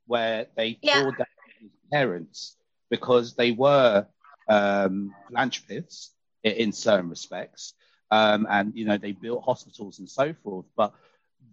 where 0.07 0.47
they 0.57 0.79
yeah. 0.83 1.03
tore 1.03 1.13
down 1.13 1.19
his 1.19 1.28
parents 1.91 2.57
because 2.91 3.35
they 3.35 3.53
were 3.53 4.07
um, 4.49 5.15
philanthropists 5.29 6.13
in, 6.43 6.53
in 6.53 6.73
certain 6.73 7.11
respects, 7.11 7.75
um, 8.11 8.47
and 8.51 8.75
you 8.75 8.85
know 8.85 8.99
they 8.99 9.13
built 9.13 9.45
hospitals 9.45 9.99
and 9.99 10.09
so 10.09 10.35
forth, 10.43 10.67
but 10.77 10.95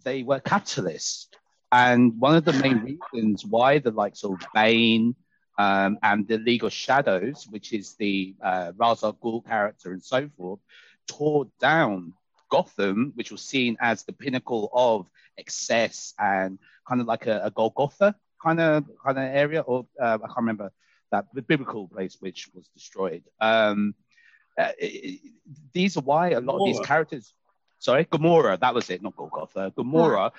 they 0.04 0.22
were 0.22 0.40
capitalists. 0.40 1.28
And 1.72 2.18
one 2.20 2.36
of 2.36 2.44
the 2.44 2.52
main 2.52 2.98
reasons 3.12 3.44
why 3.44 3.78
the 3.78 3.90
likes 3.90 4.24
of 4.24 4.38
Bane 4.54 5.16
um, 5.58 5.98
and 6.02 6.26
the 6.26 6.38
League 6.38 6.64
of 6.64 6.72
Shadows, 6.72 7.46
which 7.50 7.72
is 7.72 7.94
the 7.94 8.34
uh, 8.42 8.72
Ra's 8.76 9.02
al 9.02 9.14
Ghul 9.14 9.44
character 9.44 9.92
and 9.92 10.02
so 10.02 10.28
forth, 10.36 10.60
tore 11.08 11.48
down 11.60 12.14
Gotham, 12.50 13.12
which 13.16 13.32
was 13.32 13.42
seen 13.42 13.76
as 13.80 14.04
the 14.04 14.12
pinnacle 14.12 14.70
of 14.72 15.08
excess 15.36 16.14
and 16.18 16.58
kind 16.88 17.00
of 17.00 17.06
like 17.06 17.26
a, 17.26 17.42
a 17.44 17.50
Golgotha 17.50 18.14
kind 18.42 18.60
of 18.60 18.84
kind 19.04 19.18
of 19.18 19.24
area, 19.24 19.60
or 19.60 19.86
uh, 20.00 20.18
I 20.22 20.26
can't 20.26 20.36
remember 20.38 20.72
that 21.12 21.26
the 21.32 21.42
biblical 21.42 21.88
place 21.88 22.16
which 22.20 22.48
was 22.54 22.68
destroyed. 22.68 23.24
Um, 23.40 23.94
uh, 24.58 24.72
it, 24.78 25.20
these 25.72 25.96
are 25.96 26.00
why 26.00 26.30
a 26.30 26.40
lot 26.40 26.58
of 26.58 26.66
these 26.66 26.80
characters. 26.80 27.34
Sorry, 27.78 28.06
Gomorrah. 28.10 28.56
That 28.56 28.74
was 28.74 28.88
it, 28.88 29.02
not 29.02 29.16
Golgotha. 29.16 29.70
Gomorrah, 29.76 30.32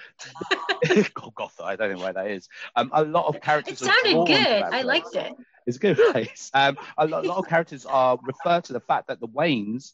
Golgotha. 1.14 1.64
I 1.64 1.76
don't 1.76 1.94
know 1.94 2.00
why 2.00 2.12
that 2.12 2.28
is. 2.28 2.50
Um, 2.76 2.90
a 2.94 3.04
lot 3.04 3.28
of 3.28 3.40
characters. 3.42 3.80
It 3.82 3.86
sounded 3.86 4.26
good. 4.26 4.64
I 4.64 4.82
liked 4.82 5.16
it. 5.16 5.34
It's 5.68 5.78
a 5.78 5.80
good 5.80 5.98
place. 6.12 6.50
Um, 6.54 6.78
a, 6.98 7.06
lot, 7.06 7.26
a 7.26 7.28
lot 7.28 7.38
of 7.38 7.48
characters 7.48 7.86
are 7.86 8.18
refer 8.24 8.62
to 8.62 8.74
the 8.74 8.80
fact 8.80 9.10
that 9.10 9.20
the 9.20 9.28
Waynes 9.28 9.92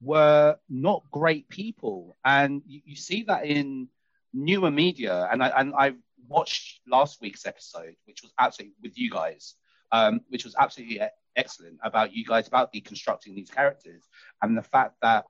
were 0.00 0.56
not 0.68 1.02
great 1.10 1.48
people, 1.48 2.16
and 2.24 2.62
you, 2.66 2.82
you 2.84 2.96
see 2.96 3.24
that 3.24 3.44
in 3.44 3.88
newer 4.32 4.70
media. 4.70 5.28
And 5.32 5.42
I 5.42 5.48
and 5.48 5.74
I 5.74 5.94
watched 6.28 6.80
last 6.86 7.20
week's 7.20 7.46
episode, 7.46 7.94
which 8.04 8.22
was 8.22 8.32
absolutely 8.38 8.74
with 8.82 8.98
you 8.98 9.10
guys, 9.10 9.54
um, 9.92 10.20
which 10.28 10.44
was 10.44 10.54
absolutely 10.58 11.00
excellent 11.36 11.78
about 11.82 12.12
you 12.12 12.24
guys 12.24 12.48
about 12.48 12.72
deconstructing 12.72 13.34
these 13.34 13.50
characters 13.50 14.02
and 14.42 14.56
the 14.56 14.62
fact 14.62 14.96
that 15.02 15.24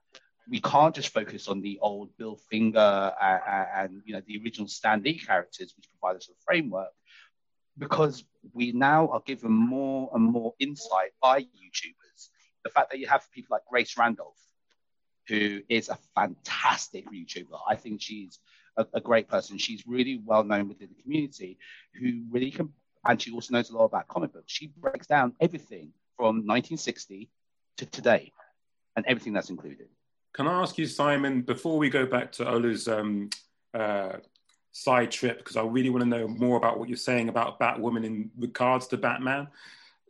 we 0.51 0.61
can't 0.61 0.95
just 0.95 1.13
focus 1.13 1.47
on 1.47 1.61
the 1.61 1.79
old 1.81 2.17
Bill 2.17 2.37
Finger 2.51 3.13
and, 3.21 3.67
and 3.77 4.03
you 4.05 4.15
know 4.15 4.23
the 4.27 4.41
original 4.43 4.67
Stan 4.67 5.03
Lee 5.03 5.19
characters, 5.19 5.75
which 5.77 5.89
provide 5.91 6.17
us 6.17 6.29
a 6.31 6.33
framework, 6.45 6.93
because 7.77 8.25
we 8.53 8.73
now 8.73 9.09
are 9.09 9.23
given 9.25 9.53
more 9.53 10.11
and 10.15 10.25
more 10.25 10.55
insight 10.59 11.11
by 11.21 11.43
YouTubers. 11.43 12.29
The 12.65 12.71
fact 12.71 12.91
that 12.91 12.99
you 12.99 13.07
have 13.07 13.31
people 13.33 13.55
like 13.55 13.63
Grace 13.71 13.97
Randolph, 13.97 14.41
who 15.29 15.61
is 15.69 15.89
a 15.89 15.99
fantastic 16.15 17.05
YouTuber. 17.11 17.61
I 17.69 17.77
think 17.77 18.01
she's 18.01 18.39
a, 18.79 18.87
a, 18.95 19.01
great 19.01 19.29
person. 19.29 19.59
She's 19.59 19.87
really 19.87 20.23
well 20.25 20.45
known 20.45 20.69
within 20.69 20.89
the 20.89 21.03
community, 21.03 21.59
who 22.01 22.23
really 22.31 22.51
can, 22.51 22.71
and 23.07 23.21
she 23.21 23.33
also 23.33 23.53
knows 23.53 23.71
a 23.71 23.77
lot 23.77 23.85
about 23.85 24.09
comic 24.09 24.33
books. 24.33 24.53
She 24.53 24.69
breaks 24.79 25.07
down 25.07 25.35
everything 25.41 25.93
from 26.17 26.47
1960 26.47 27.29
to 27.79 27.87
today, 27.87 28.33
and 28.97 29.05
everything 29.07 29.33
that's 29.33 29.51
included. 29.51 29.89
Can 30.35 30.47
I 30.47 30.63
ask 30.63 30.79
you, 30.79 30.87
Simon, 30.87 31.43
before 31.43 31.79
we 31.79 31.91
go 31.91 32.07
back 32.07 32.33
to 32.33 32.49
Ola's 32.49 32.89
um, 32.89 33.31
uh, 33.75 34.15
side 34.73 35.11
trip, 35.11 35.39
because 35.39 35.57
I 35.57 35.63
really 35.63 35.91
want 35.91 36.05
to 36.05 36.09
know 36.09 36.29
more 36.29 36.57
about 36.57 36.79
what 36.79 36.89
you're 36.89 36.97
saying 36.97 37.29
about 37.29 37.59
Batwoman 37.59 38.05
in 38.05 38.31
regards 38.39 38.87
to 38.89 38.97
Batman. 38.97 39.49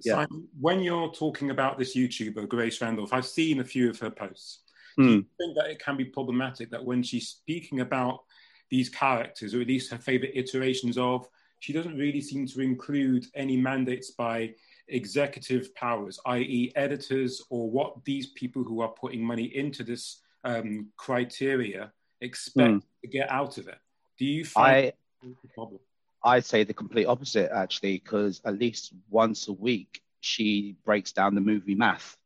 Yeah. 0.04 0.14
Simon, 0.14 0.48
when 0.60 0.80
you're 0.80 1.10
talking 1.10 1.50
about 1.50 1.78
this 1.78 1.96
YouTuber, 1.96 2.48
Grace 2.48 2.80
Randolph, 2.80 3.12
I've 3.12 3.26
seen 3.26 3.60
a 3.60 3.64
few 3.64 3.90
of 3.90 3.98
her 4.00 4.10
posts. 4.10 4.60
Mm. 4.98 5.02
Do 5.02 5.10
you 5.10 5.20
hmm. 5.20 5.26
think 5.38 5.56
that 5.56 5.70
it 5.70 5.78
can 5.78 5.96
be 5.96 6.04
problematic 6.04 6.70
that 6.70 6.84
when 6.84 7.02
she's 7.02 7.28
speaking 7.28 7.80
about 7.80 8.24
these 8.70 8.88
characters, 8.88 9.54
or 9.54 9.60
at 9.60 9.66
least 9.66 9.90
her 9.90 9.98
favorite 9.98 10.32
iterations 10.34 10.98
of, 10.98 11.28
she 11.60 11.72
doesn't 11.72 11.96
really 11.96 12.20
seem 12.20 12.46
to 12.46 12.60
include 12.60 13.26
any 13.34 13.56
mandates 13.56 14.10
by 14.12 14.54
executive 14.88 15.74
powers, 15.74 16.18
i.e., 16.26 16.72
editors, 16.76 17.42
or 17.50 17.70
what 17.70 18.04
these 18.04 18.28
people 18.28 18.62
who 18.62 18.80
are 18.80 18.88
putting 18.88 19.22
money 19.22 19.44
into 19.56 19.82
this 19.82 20.20
um, 20.44 20.88
criteria 20.96 21.92
expect 22.20 22.70
mm. 22.70 22.82
to 23.02 23.08
get 23.08 23.30
out 23.30 23.58
of 23.58 23.68
it. 23.68 23.78
Do 24.18 24.24
you 24.24 24.44
find 24.44 24.86
I, 24.86 24.92
the 25.22 25.48
problem? 25.54 25.80
I 26.22 26.40
say 26.40 26.64
the 26.64 26.74
complete 26.74 27.06
opposite, 27.06 27.50
actually, 27.52 27.98
because 27.98 28.40
at 28.44 28.58
least 28.58 28.92
once 29.08 29.48
a 29.48 29.52
week 29.52 30.02
she 30.20 30.76
breaks 30.84 31.12
down 31.12 31.34
the 31.34 31.40
movie 31.40 31.74
math. 31.74 32.16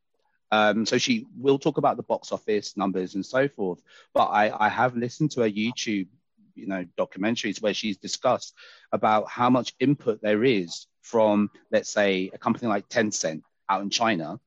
Um, 0.51 0.85
so 0.85 0.97
she 0.97 1.25
will 1.35 1.57
talk 1.57 1.77
about 1.77 1.97
the 1.97 2.03
box 2.03 2.31
office 2.31 2.77
numbers 2.77 3.15
and 3.15 3.25
so 3.25 3.47
forth. 3.47 3.81
But 4.13 4.25
I, 4.25 4.65
I 4.65 4.69
have 4.69 4.95
listened 4.95 5.31
to 5.31 5.41
her 5.41 5.49
YouTube 5.49 6.07
you 6.55 6.67
know 6.67 6.85
documentaries 6.97 7.61
where 7.61 7.73
she's 7.73 7.97
discussed 7.97 8.53
about 8.91 9.29
how 9.29 9.49
much 9.49 9.73
input 9.79 10.21
there 10.21 10.43
is 10.43 10.87
from 11.01 11.49
let's 11.71 11.89
say 11.89 12.29
a 12.33 12.37
company 12.37 12.67
like 12.67 12.87
Tencent 12.89 13.41
out 13.69 13.81
in 13.81 13.89
China 13.89 14.39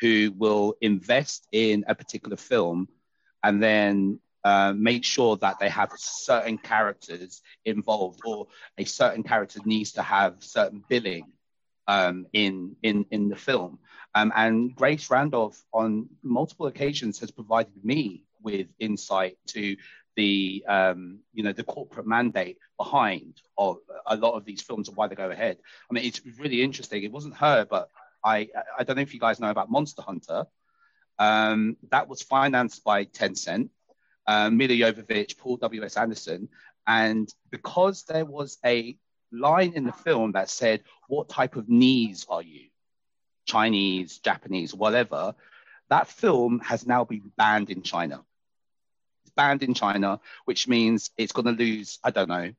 who 0.00 0.32
will 0.36 0.74
invest 0.80 1.46
in 1.52 1.84
a 1.88 1.94
particular 1.94 2.36
film 2.36 2.88
and 3.42 3.62
then 3.62 4.18
uh, 4.44 4.74
make 4.76 5.04
sure 5.04 5.36
that 5.38 5.58
they 5.58 5.68
have 5.68 5.90
certain 5.96 6.58
characters 6.58 7.40
involved 7.64 8.20
or 8.26 8.46
a 8.76 8.84
certain 8.84 9.22
character 9.22 9.60
needs 9.64 9.92
to 9.92 10.02
have 10.02 10.36
certain 10.40 10.84
billing 10.88 11.32
um, 11.86 12.26
in, 12.32 12.76
in, 12.82 13.06
in 13.10 13.28
the 13.28 13.36
film. 13.36 13.78
Um, 14.14 14.32
and 14.36 14.74
Grace 14.74 15.10
Randolph, 15.10 15.62
on 15.72 16.08
multiple 16.22 16.66
occasions, 16.66 17.18
has 17.20 17.30
provided 17.30 17.72
me 17.82 18.24
with 18.42 18.66
insight 18.78 19.38
to 19.48 19.76
the 20.16 20.64
um, 20.68 21.20
you 21.32 21.42
know 21.42 21.52
the 21.52 21.64
corporate 21.64 22.06
mandate 22.06 22.58
behind 22.76 23.40
of 23.58 23.78
a 24.06 24.16
lot 24.16 24.34
of 24.34 24.44
these 24.44 24.62
films 24.62 24.88
and 24.88 24.96
why 24.96 25.08
they 25.08 25.14
go 25.14 25.30
ahead. 25.30 25.58
I 25.90 25.94
mean, 25.94 26.04
it's 26.04 26.20
really 26.38 26.62
interesting. 26.62 27.02
It 27.02 27.12
wasn't 27.12 27.36
her, 27.36 27.64
but 27.64 27.88
I 28.24 28.48
I 28.78 28.84
don't 28.84 28.96
know 28.96 29.02
if 29.02 29.14
you 29.14 29.20
guys 29.20 29.40
know 29.40 29.50
about 29.50 29.70
Monster 29.70 30.02
Hunter. 30.02 30.46
Um, 31.18 31.76
that 31.90 32.08
was 32.08 32.22
financed 32.22 32.82
by 32.84 33.04
Tencent, 33.04 33.70
um, 34.26 34.56
Milla 34.56 34.74
Jovovich, 34.74 35.38
Paul 35.38 35.56
W 35.58 35.84
S 35.84 35.96
Anderson, 35.96 36.48
and 36.86 37.28
because 37.50 38.04
there 38.04 38.24
was 38.24 38.58
a 38.64 38.96
line 39.32 39.72
in 39.74 39.84
the 39.84 39.92
film 39.92 40.32
that 40.32 40.50
said, 40.50 40.82
"What 41.08 41.28
type 41.28 41.56
of 41.56 41.68
knees 41.68 42.26
are 42.28 42.42
you? 42.42 42.68
Chinese, 43.46 44.18
Japanese, 44.18 44.74
whatever." 44.74 45.34
That 45.90 46.08
film 46.08 46.60
has 46.60 46.86
now 46.86 47.04
been 47.04 47.30
banned 47.36 47.70
in 47.70 47.82
China 47.82 48.24
banned 49.36 49.62
in 49.62 49.74
China, 49.74 50.20
which 50.44 50.68
means 50.68 51.10
it's 51.16 51.32
going 51.32 51.46
to 51.46 51.52
lose, 51.52 51.98
I 52.02 52.10
don't 52.10 52.28
know, 52.28 52.52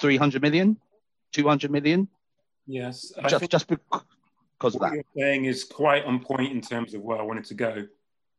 300 0.00 0.42
million, 0.42 0.76
200 1.32 1.70
million. 1.70 2.08
Yes. 2.66 3.12
Just, 3.28 3.50
just 3.50 3.68
because 3.68 4.74
of 4.74 4.80
that. 4.80 4.80
What 4.80 4.92
you're 4.94 5.26
saying 5.26 5.44
is 5.46 5.64
quite 5.64 6.04
on 6.04 6.20
point 6.20 6.52
in 6.52 6.60
terms 6.60 6.94
of 6.94 7.02
where 7.02 7.18
I 7.18 7.22
wanted 7.22 7.44
to 7.46 7.54
go. 7.54 7.86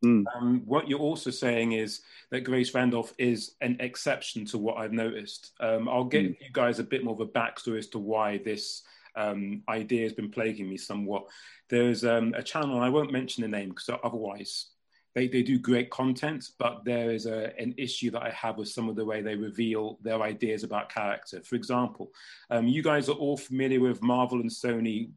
Mm. 0.03 0.24
Um, 0.36 0.62
what 0.65 0.88
you're 0.88 1.00
also 1.00 1.30
saying 1.30 1.74
is 1.74 2.01
that 2.32 2.41
Grace 2.41 2.74
Randolph 2.74 3.13
is 3.18 3.56
an 3.62 3.77
exception 3.80 4.46
to 4.46 4.58
what 4.58 4.77
I've 4.77 4.94
noticed. 4.94 5.51
Um, 5.60 5.88
I'll 5.88 6.06
give 6.06 6.24
mm. 6.24 6.38
you 6.39 6.48
guys 6.51 6.80
a 6.80 6.84
bit 6.84 7.03
more 7.03 7.13
of 7.13 7.20
a 7.20 7.27
backstory 7.27 7.77
as 7.77 7.88
to 7.89 8.00
why 8.00 8.39
this 8.39 8.82
um, 9.15 9.62
idea 9.70 10.03
has 10.03 10.13
been 10.13 10.32
plaguing 10.32 10.70
me 10.70 10.77
somewhat. 10.77 11.25
There's 11.70 12.03
um, 12.03 12.34
a 12.36 12.41
channel, 12.41 12.80
I 12.80 12.89
won't 12.89 13.12
mention 13.12 13.44
the 13.44 13.48
name 13.48 13.70
because 13.70 13.89
otherwise 14.03 14.71
they, 15.13 15.27
they 15.27 15.44
do 15.44 15.60
great 15.60 15.89
content, 15.89 16.51
but 16.58 16.86
there 16.86 17.12
is 17.12 17.25
a, 17.25 17.51
an 17.60 17.74
issue 17.77 18.12
that 18.12 18.24
I 18.24 18.30
have 18.30 18.58
with 18.58 18.70
some 18.70 18.88
of 18.88 18.96
the 18.96 19.06
way 19.06 19.22
they 19.22 19.36
reveal 19.36 20.00
their 20.01 20.22
ideas 20.22 20.63
about 20.63 20.94
character. 20.94 21.41
For 21.44 21.56
example, 21.56 22.12
um, 22.50 22.68
you 22.68 22.82
guys 22.82 23.10
are 23.10 23.15
all 23.15 23.38
familiar 23.38 23.82
with 23.82 24.01
Marvel 24.01 24.39
and 24.39 24.50
Sony 24.50 25.12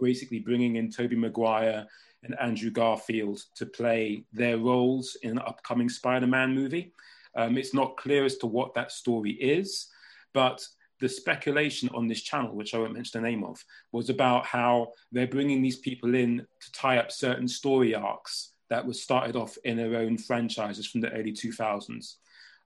basically 0.00 0.40
bringing 0.40 0.76
in 0.76 0.90
Tobey 0.90 1.16
Maguire 1.16 1.86
and 2.22 2.34
Andrew 2.40 2.70
Garfield 2.70 3.42
to 3.56 3.66
play 3.66 4.24
their 4.32 4.58
roles 4.58 5.16
in 5.22 5.32
an 5.32 5.38
upcoming 5.40 5.88
Spider-Man 5.88 6.54
movie. 6.54 6.92
Um, 7.36 7.58
it's 7.58 7.74
not 7.74 7.98
clear 7.98 8.24
as 8.24 8.36
to 8.38 8.46
what 8.46 8.74
that 8.74 8.92
story 8.92 9.32
is, 9.32 9.88
but 10.32 10.66
the 11.00 11.08
speculation 11.08 11.90
on 11.92 12.08
this 12.08 12.22
channel, 12.22 12.54
which 12.54 12.74
I 12.74 12.78
won't 12.78 12.94
mention 12.94 13.20
the 13.20 13.28
name 13.28 13.44
of, 13.44 13.62
was 13.92 14.08
about 14.08 14.46
how 14.46 14.92
they're 15.12 15.26
bringing 15.26 15.60
these 15.60 15.78
people 15.78 16.14
in 16.14 16.38
to 16.38 16.72
tie 16.72 16.98
up 16.98 17.12
certain 17.12 17.46
story 17.46 17.94
arcs 17.94 18.53
that 18.74 18.84
was 18.84 19.00
started 19.00 19.36
off 19.36 19.56
in 19.62 19.76
their 19.76 19.94
own 19.96 20.18
franchises 20.18 20.84
from 20.84 21.00
the 21.00 21.12
early 21.12 21.32
2000s. 21.32 22.16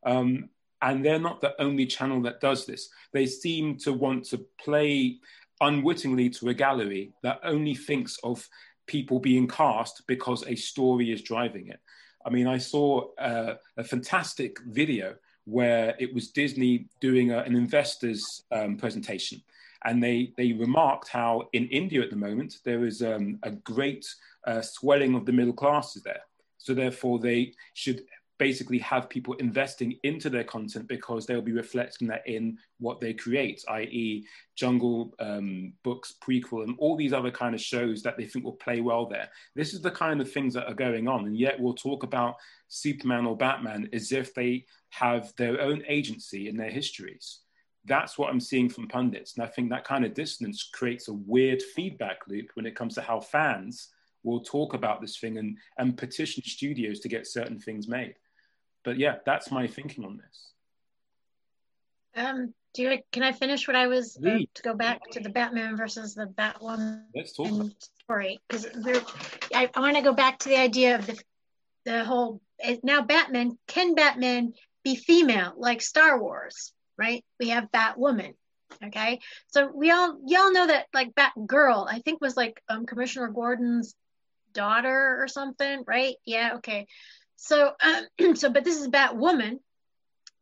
Um, 0.07 0.49
and 0.81 1.05
they're 1.05 1.19
not 1.19 1.43
the 1.43 1.61
only 1.61 1.85
channel 1.85 2.23
that 2.23 2.41
does 2.41 2.65
this. 2.65 2.88
They 3.12 3.27
seem 3.27 3.77
to 3.79 3.93
want 3.93 4.25
to 4.27 4.38
play 4.59 5.19
unwittingly 5.61 6.31
to 6.31 6.49
a 6.49 6.55
gallery 6.55 7.12
that 7.23 7.41
only 7.43 7.75
thinks 7.75 8.19
of 8.25 8.49
people 8.87 9.21
being 9.21 9.47
cast 9.47 10.07
because 10.07 10.47
a 10.47 10.55
story 10.55 11.12
is 11.12 11.21
driving 11.21 11.69
it. 11.69 11.81
I 12.25 12.31
mean, 12.31 12.47
I 12.47 12.57
saw 12.57 13.09
uh, 13.19 13.57
a 13.77 13.85
fantastic 13.85 14.59
video 14.61 15.15
where 15.45 15.95
it 15.99 16.15
was 16.15 16.29
Disney 16.29 16.87
doing 17.00 17.33
a, 17.33 17.41
an 17.41 17.55
investors 17.55 18.45
um, 18.50 18.79
presentation, 18.79 19.43
and 19.85 20.02
they 20.02 20.32
they 20.37 20.52
remarked 20.52 21.08
how 21.08 21.49
in 21.52 21.66
India 21.68 22.02
at 22.02 22.11
the 22.11 22.16
moment 22.16 22.58
there 22.64 22.85
is 22.85 23.02
um, 23.02 23.38
a 23.42 23.50
great 23.50 24.06
uh, 24.47 24.62
swelling 24.62 25.14
of 25.14 25.26
the 25.26 25.32
middle 25.32 25.52
classes 25.52 26.02
there. 26.02 26.23
So 26.58 26.75
therefore, 26.75 27.18
they 27.18 27.54
should 27.75 28.02
basically 28.38 28.78
have 28.78 29.08
people 29.08 29.35
investing 29.35 29.99
into 30.04 30.30
their 30.30 30.44
content 30.44 30.87
because 30.87 31.26
they'll 31.26 31.42
be 31.42 31.52
reflecting 31.52 32.06
that 32.08 32.26
in 32.26 32.56
what 32.78 33.00
they 33.00 33.12
create, 33.12 33.64
i.e., 33.68 34.25
Jungle 34.54 35.12
um, 35.18 35.73
Books 35.82 36.14
prequel 36.23 36.62
and 36.62 36.76
all 36.78 36.97
these 36.97 37.12
other 37.12 37.30
kind 37.30 37.54
of 37.54 37.61
shows 37.61 38.02
that 38.02 38.16
they 38.16 38.25
think 38.25 38.44
will 38.44 38.52
play 38.52 38.80
well 38.80 39.06
there. 39.06 39.28
This 39.54 39.75
is 39.75 39.80
the 39.80 39.90
kind 39.90 40.20
of 40.20 40.30
things 40.30 40.54
that 40.54 40.68
are 40.68 40.75
going 40.75 41.08
on, 41.08 41.26
and 41.26 41.37
yet 41.37 41.58
we'll 41.58 41.75
talk 41.75 42.04
about 42.04 42.37
Superman 42.68 43.26
or 43.26 43.37
Batman 43.37 43.88
as 43.92 44.12
if 44.12 44.35
they 44.35 44.64
have 44.90 45.32
their 45.37 45.61
own 45.61 45.82
agency 45.88 46.49
in 46.49 46.56
their 46.56 46.70
histories 46.70 47.40
that's 47.88 48.18
what 48.18 48.30
I'm 48.30 48.40
seeing 48.40 48.68
from 48.68 48.88
pundits. 48.88 49.35
And 49.37 49.45
I 49.45 49.49
think 49.49 49.71
that 49.71 49.85
kind 49.85 50.04
of 50.04 50.14
dissonance 50.14 50.68
creates 50.73 51.09
a 51.09 51.12
weird 51.12 51.62
feedback 51.62 52.18
loop 52.28 52.50
when 52.54 52.66
it 52.66 52.76
comes 52.76 52.95
to 52.95 53.02
how 53.02 53.21
fans 53.21 53.88
will 54.23 54.40
talk 54.40 54.75
about 54.75 55.00
this 55.00 55.18
thing 55.18 55.38
and, 55.38 55.57
and 55.78 55.97
petition 55.97 56.42
studios 56.45 57.00
to 57.00 57.09
get 57.09 57.26
certain 57.26 57.59
things 57.59 57.88
made. 57.88 58.14
But 58.85 58.99
yeah, 58.99 59.16
that's 59.25 59.50
my 59.50 59.66
thinking 59.66 60.04
on 60.04 60.18
this. 60.18 60.52
Um, 62.16 62.54
do 62.75 62.83
you, 62.83 62.99
can 63.12 63.23
I 63.23 63.33
finish 63.33 63.66
what 63.66 63.76
I 63.76 63.87
was 63.87 64.16
uh, 64.16 64.38
to 64.54 64.62
go 64.62 64.75
back 64.75 65.00
to 65.12 65.21
the 65.21 65.30
Batman 65.30 65.76
versus 65.76 66.14
the 66.14 66.26
Batwoman 66.26 67.02
Let's 67.14 67.33
talk 67.33 67.71
story 68.04 68.40
because 68.49 68.66
I, 69.54 69.71
I 69.75 69.80
want 69.80 69.97
to 69.97 70.02
go 70.02 70.12
back 70.12 70.38
to 70.40 70.49
the 70.49 70.59
idea 70.59 70.97
of 70.97 71.07
the 71.07 71.18
the 71.85 72.04
whole 72.04 72.40
now 72.83 73.02
Batman 73.02 73.57
can 73.66 73.95
Batman 73.95 74.52
be 74.83 74.97
female 74.97 75.52
like 75.57 75.80
Star 75.80 76.21
Wars 76.21 76.73
right 76.99 77.25
we 77.40 77.50
have 77.50 77.71
Batwoman 77.71 78.35
okay 78.85 79.21
so 79.47 79.71
we 79.75 79.90
all 79.90 80.19
y'all 80.26 80.52
know 80.52 80.67
that 80.67 80.87
like 80.93 81.14
Batgirl 81.14 81.87
I 81.88 82.00
think 82.00 82.21
was 82.21 82.37
like 82.37 82.61
um, 82.69 82.87
Commissioner 82.87 83.28
Gordon's 83.28 83.95
daughter 84.52 85.17
or 85.21 85.28
something 85.28 85.85
right 85.87 86.17
yeah 86.25 86.55
okay 86.57 86.87
so 87.37 87.73
um, 87.83 88.35
so 88.37 88.50
but 88.50 88.64
this 88.64 88.81
is 88.81 88.88
Batwoman 88.88 89.59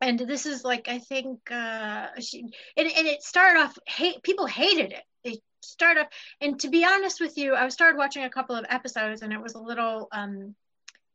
and 0.00 0.18
this 0.18 0.46
is 0.46 0.64
like 0.64 0.88
I 0.88 0.98
think 0.98 1.50
uh, 1.50 2.08
she 2.20 2.40
and, 2.76 2.88
and 2.88 3.06
it 3.06 3.22
started 3.22 3.60
off 3.60 3.78
hate 3.86 4.22
people 4.22 4.46
hated 4.46 4.92
it. 4.92 5.02
They 5.24 5.40
started 5.62 6.02
off 6.02 6.08
and 6.40 6.58
to 6.60 6.68
be 6.68 6.84
honest 6.84 7.20
with 7.20 7.38
you, 7.38 7.54
I 7.54 7.68
started 7.68 7.96
watching 7.96 8.24
a 8.24 8.30
couple 8.30 8.56
of 8.56 8.66
episodes 8.68 9.22
and 9.22 9.32
it 9.32 9.40
was 9.40 9.54
a 9.54 9.60
little 9.60 10.08
um 10.12 10.54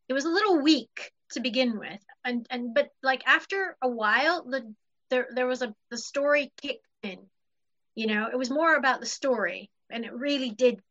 it 0.09 0.13
was 0.13 0.25
a 0.25 0.29
little 0.29 0.61
weak 0.61 1.11
to 1.33 1.39
begin 1.39 1.77
with. 1.77 1.99
And 2.25 2.47
and 2.49 2.73
but 2.73 2.89
like 3.03 3.23
after 3.27 3.77
a 3.81 3.87
while 3.87 4.43
the 4.43 4.73
there 5.11 5.27
there 5.35 5.47
was 5.47 5.61
a 5.61 5.75
the 5.91 5.97
story 5.97 6.51
kicked 6.59 6.87
in. 7.03 7.19
You 7.93 8.07
know, 8.07 8.29
it 8.31 8.37
was 8.37 8.49
more 8.49 8.75
about 8.75 8.99
the 8.99 9.05
story 9.05 9.69
and 9.91 10.03
it 10.03 10.13
really 10.13 10.49
did 10.49 10.81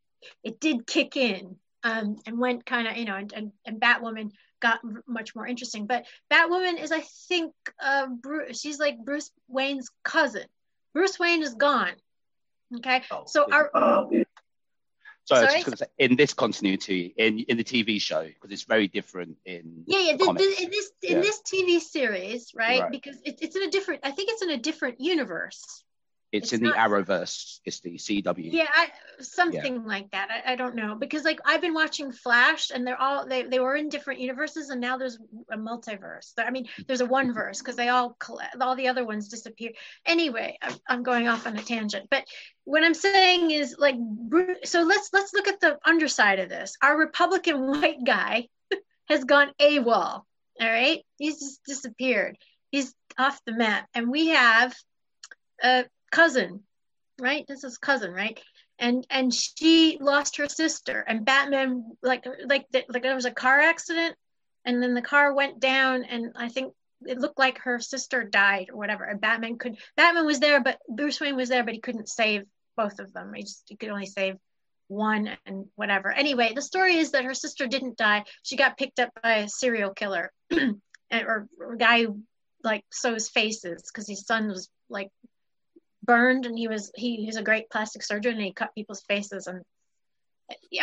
it 0.45 0.61
did 0.61 0.87
kick 0.87 1.17
in 1.17 1.57
um 1.83 2.17
and 2.27 2.39
went 2.39 2.67
kind 2.67 2.87
of 2.87 2.97
you 2.97 3.07
know 3.07 3.17
and, 3.17 3.33
and 3.33 3.53
and 3.67 3.81
Batwoman 3.81 4.31
got 4.61 4.81
much 5.07 5.35
more 5.35 5.47
interesting. 5.47 5.87
But 5.87 6.07
Batwoman 6.31 6.81
is, 6.81 6.93
I 6.93 7.01
think, 7.29 7.53
uh, 7.83 8.07
Bruce, 8.07 8.61
she's 8.61 8.79
like 8.79 8.99
Bruce 9.05 9.31
Wayne's 9.49 9.91
cousin. 10.05 10.45
Bruce 10.93 11.19
Wayne 11.19 11.43
is 11.43 11.55
gone. 11.55 11.95
Okay, 12.77 13.03
oh, 13.11 13.25
so 13.27 13.47
yeah. 13.49 13.55
our. 13.55 13.71
Oh, 13.75 14.25
Sorry, 15.31 15.47
Sorry? 15.47 15.63
Just 15.63 15.83
in 15.99 16.17
this 16.17 16.35
continuity, 16.35 17.15
in 17.17 17.39
in 17.41 17.57
the 17.57 17.65
TV 17.65 18.01
show, 18.01 18.25
because 18.25 18.51
it's 18.51 18.65
very 18.65 18.89
different 18.89 19.37
in. 19.45 19.85
Yeah, 19.87 20.01
yeah. 20.01 20.17
The, 20.17 20.25
the, 20.25 20.65
in 20.65 20.71
this 20.71 20.91
in 21.03 21.21
this 21.21 21.41
TV 21.43 21.81
series, 21.81 22.53
right? 22.55 22.81
right. 22.81 22.91
Because 22.91 23.17
it, 23.25 23.39
it's 23.41 23.55
in 23.55 23.63
a 23.63 23.71
different. 23.71 24.01
I 24.03 24.11
think 24.11 24.31
it's 24.33 24.43
in 24.43 24.51
a 24.51 24.57
different 24.59 25.01
universe. 25.01 25.85
It's, 26.33 26.53
it's 26.53 26.53
in 26.53 26.63
not, 26.63 26.75
the 26.75 26.81
Arrowverse. 26.81 27.59
It's 27.65 27.81
the 27.81 27.97
CW. 27.97 28.53
Yeah, 28.53 28.69
I, 28.73 28.89
something 29.19 29.75
yeah. 29.75 29.81
like 29.85 30.11
that. 30.13 30.29
I, 30.31 30.53
I, 30.53 30.57
don't 30.57 30.77
know 30.77 30.95
because 30.95 31.25
like 31.25 31.41
I've 31.45 31.61
been 31.61 31.75
watching 31.75 32.13
Flash, 32.13 32.71
and 32.71 32.87
they're 32.87 33.01
all 33.01 33.27
they, 33.27 33.43
they 33.43 33.59
were 33.59 33.75
in 33.75 33.89
different 33.89 34.21
universes, 34.21 34.71
and 34.71 34.81
now 34.81 34.97
there's 34.97 35.19
a 35.51 35.57
multiverse. 35.57 36.33
I 36.39 36.51
mean, 36.51 36.69
there's 36.87 37.01
a 37.01 37.07
one 37.19 37.33
verse 37.33 37.59
because 37.59 37.75
they 37.75 37.89
all 37.89 38.17
all 38.61 38.77
the 38.77 38.87
other 38.87 39.05
ones 39.05 39.27
disappear. 39.27 39.73
Anyway, 40.07 40.57
I'm, 40.63 40.75
I'm 40.89 41.03
going 41.03 41.27
off 41.27 41.49
on 41.49 41.57
a 41.57 41.63
tangent, 41.63 42.07
but 42.11 42.25
what 42.63 42.85
I'm 42.85 42.95
saying 42.95 43.51
is 43.51 43.75
like 43.77 43.97
so 44.63 44.83
let's 44.83 45.11
let's 45.13 45.35
look 45.35 45.49
at 45.49 45.61
the 45.61 45.79
underside 45.85 46.39
of 46.39 46.49
this. 46.49 46.77
Our 46.81 46.97
Republican 46.97 47.67
white 47.67 48.05
guy 48.05 48.47
has 49.09 49.25
gone 49.25 49.51
AWOL. 49.61 50.23
All 50.61 50.69
right, 50.69 51.05
he's 51.19 51.41
just 51.41 51.65
disappeared. 51.65 52.39
He's 52.71 52.95
off 53.19 53.41
the 53.47 53.53
map, 53.53 53.89
and 53.95 54.09
we 54.09 54.29
have. 54.29 54.77
Uh, 55.63 55.83
cousin, 56.11 56.63
right? 57.21 57.45
This 57.47 57.65
is 57.65 57.79
cousin, 57.79 58.13
right? 58.13 58.41
And 58.79 59.07
and 59.11 59.33
she 59.33 59.99
lost 60.01 60.37
her 60.39 60.49
sister, 60.49 61.05
and 61.07 61.25
Batman 61.25 61.93
like 62.03 62.25
like 62.47 62.67
like 62.89 63.03
there 63.03 63.15
was 63.15 63.27
a 63.27 63.31
car 63.31 63.61
accident, 63.61 64.17
and 64.65 64.83
then 64.83 64.95
the 64.95 65.03
car 65.03 65.35
went 65.35 65.61
down, 65.61 66.05
and 66.05 66.33
I 66.37 66.49
think 66.49 66.73
it 67.03 67.19
looked 67.19 67.39
like 67.39 67.59
her 67.59 67.79
sister 67.81 68.25
died 68.25 68.69
or 68.71 68.77
whatever. 68.77 69.05
And 69.05 69.21
Batman 69.21 69.59
could 69.59 69.77
Batman 69.97 70.27
was 70.27 70.41
there, 70.41 70.63
but 70.63 70.79
Bruce 70.89 71.21
Wayne 71.21 71.37
was 71.37 71.49
there, 71.49 71.65
but 71.65 71.75
he 71.75 71.81
couldn't 71.81 72.09
save 72.09 72.45
both 72.77 72.99
of 72.99 73.13
them. 73.13 73.33
He 73.35 73.43
just 73.43 73.65
he 73.67 73.77
could 73.77 73.91
only 73.91 74.07
save 74.07 74.37
one 74.89 75.31
and 75.47 75.67
whatever. 75.77 76.11
Anyway, 76.11 76.53
the 76.55 76.63
story 76.63 76.97
is 76.97 77.13
that 77.13 77.25
her 77.25 77.35
sister 77.35 77.67
didn't 77.67 77.97
die. 77.97 78.25
She 78.43 78.57
got 78.57 78.77
picked 78.77 78.99
up 78.99 79.11
by 79.23 79.37
a 79.37 79.49
serial 79.49 79.95
killer 79.95 80.33
or, 80.53 81.49
or 81.61 81.73
a 81.75 81.79
guy 81.79 82.05
who 82.05 82.23
like 82.63 82.85
sews 82.91 83.29
faces 83.29 83.83
because 83.83 84.09
his 84.09 84.27
son 84.27 84.49
was 84.49 84.69
like 84.89 85.09
burned 86.11 86.45
and 86.45 86.59
he 86.59 86.67
was 86.67 86.91
he, 86.97 87.25
he's 87.25 87.37
a 87.37 87.43
great 87.43 87.71
plastic 87.71 88.03
surgeon 88.03 88.33
and 88.33 88.43
he 88.43 88.53
cut 88.53 88.75
people's 88.75 89.03
faces 89.03 89.47
and 89.47 89.63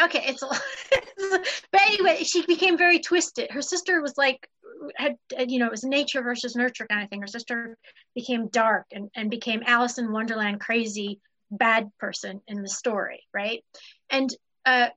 okay 0.02 0.24
it's 0.26 0.42
a 0.42 0.48
but 1.72 1.82
anyway 1.86 2.24
she 2.24 2.46
became 2.46 2.78
very 2.78 3.00
twisted. 3.00 3.52
Her 3.52 3.62
sister 3.62 4.02
was 4.02 4.14
like 4.18 4.48
had 4.96 5.18
you 5.50 5.60
know 5.60 5.66
it 5.66 5.72
was 5.72 5.84
nature 5.84 6.22
versus 6.22 6.56
nurture 6.56 6.88
kind 6.88 7.04
of 7.04 7.10
thing. 7.10 7.20
Her 7.20 7.28
sister 7.28 7.78
became 8.16 8.48
dark 8.48 8.86
and, 8.94 9.10
and 9.18 9.30
became 9.30 9.64
alice 9.66 9.98
in 9.98 10.14
wonderland 10.14 10.62
crazy 10.62 11.20
bad 11.52 11.92
person 12.00 12.40
in 12.48 12.62
the 12.62 12.70
story 12.70 13.24
right? 13.34 13.62
And 14.10 14.30
uh 14.66 14.88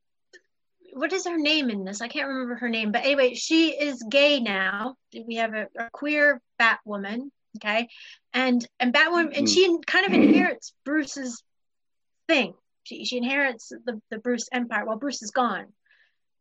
what 0.92 1.12
is 1.12 1.26
her 1.26 1.38
name 1.38 1.70
in 1.70 1.84
this? 1.84 2.00
I 2.00 2.08
can't 2.08 2.28
remember 2.28 2.54
her 2.54 2.68
name 2.68 2.92
but 2.92 3.04
anyway 3.04 3.34
she 3.34 3.70
is 3.70 4.00
gay 4.08 4.38
now. 4.38 4.94
We 5.26 5.36
have 5.36 5.54
a, 5.54 5.66
a 5.76 5.90
queer 5.90 6.40
batwoman 6.60 7.30
okay. 7.56 7.88
And 8.32 8.66
and 8.78 8.92
batwoman 8.92 9.36
and 9.36 9.46
mm-hmm. 9.46 9.46
she 9.46 9.78
kind 9.86 10.06
of 10.06 10.12
inherits 10.12 10.72
bruce's 10.84 11.42
thing. 12.28 12.54
She, 12.84 13.04
she 13.04 13.18
inherits 13.18 13.68
the, 13.68 14.00
the 14.10 14.18
bruce 14.18 14.48
empire 14.52 14.84
while 14.84 14.98
bruce 14.98 15.22
is 15.22 15.30
gone. 15.30 15.66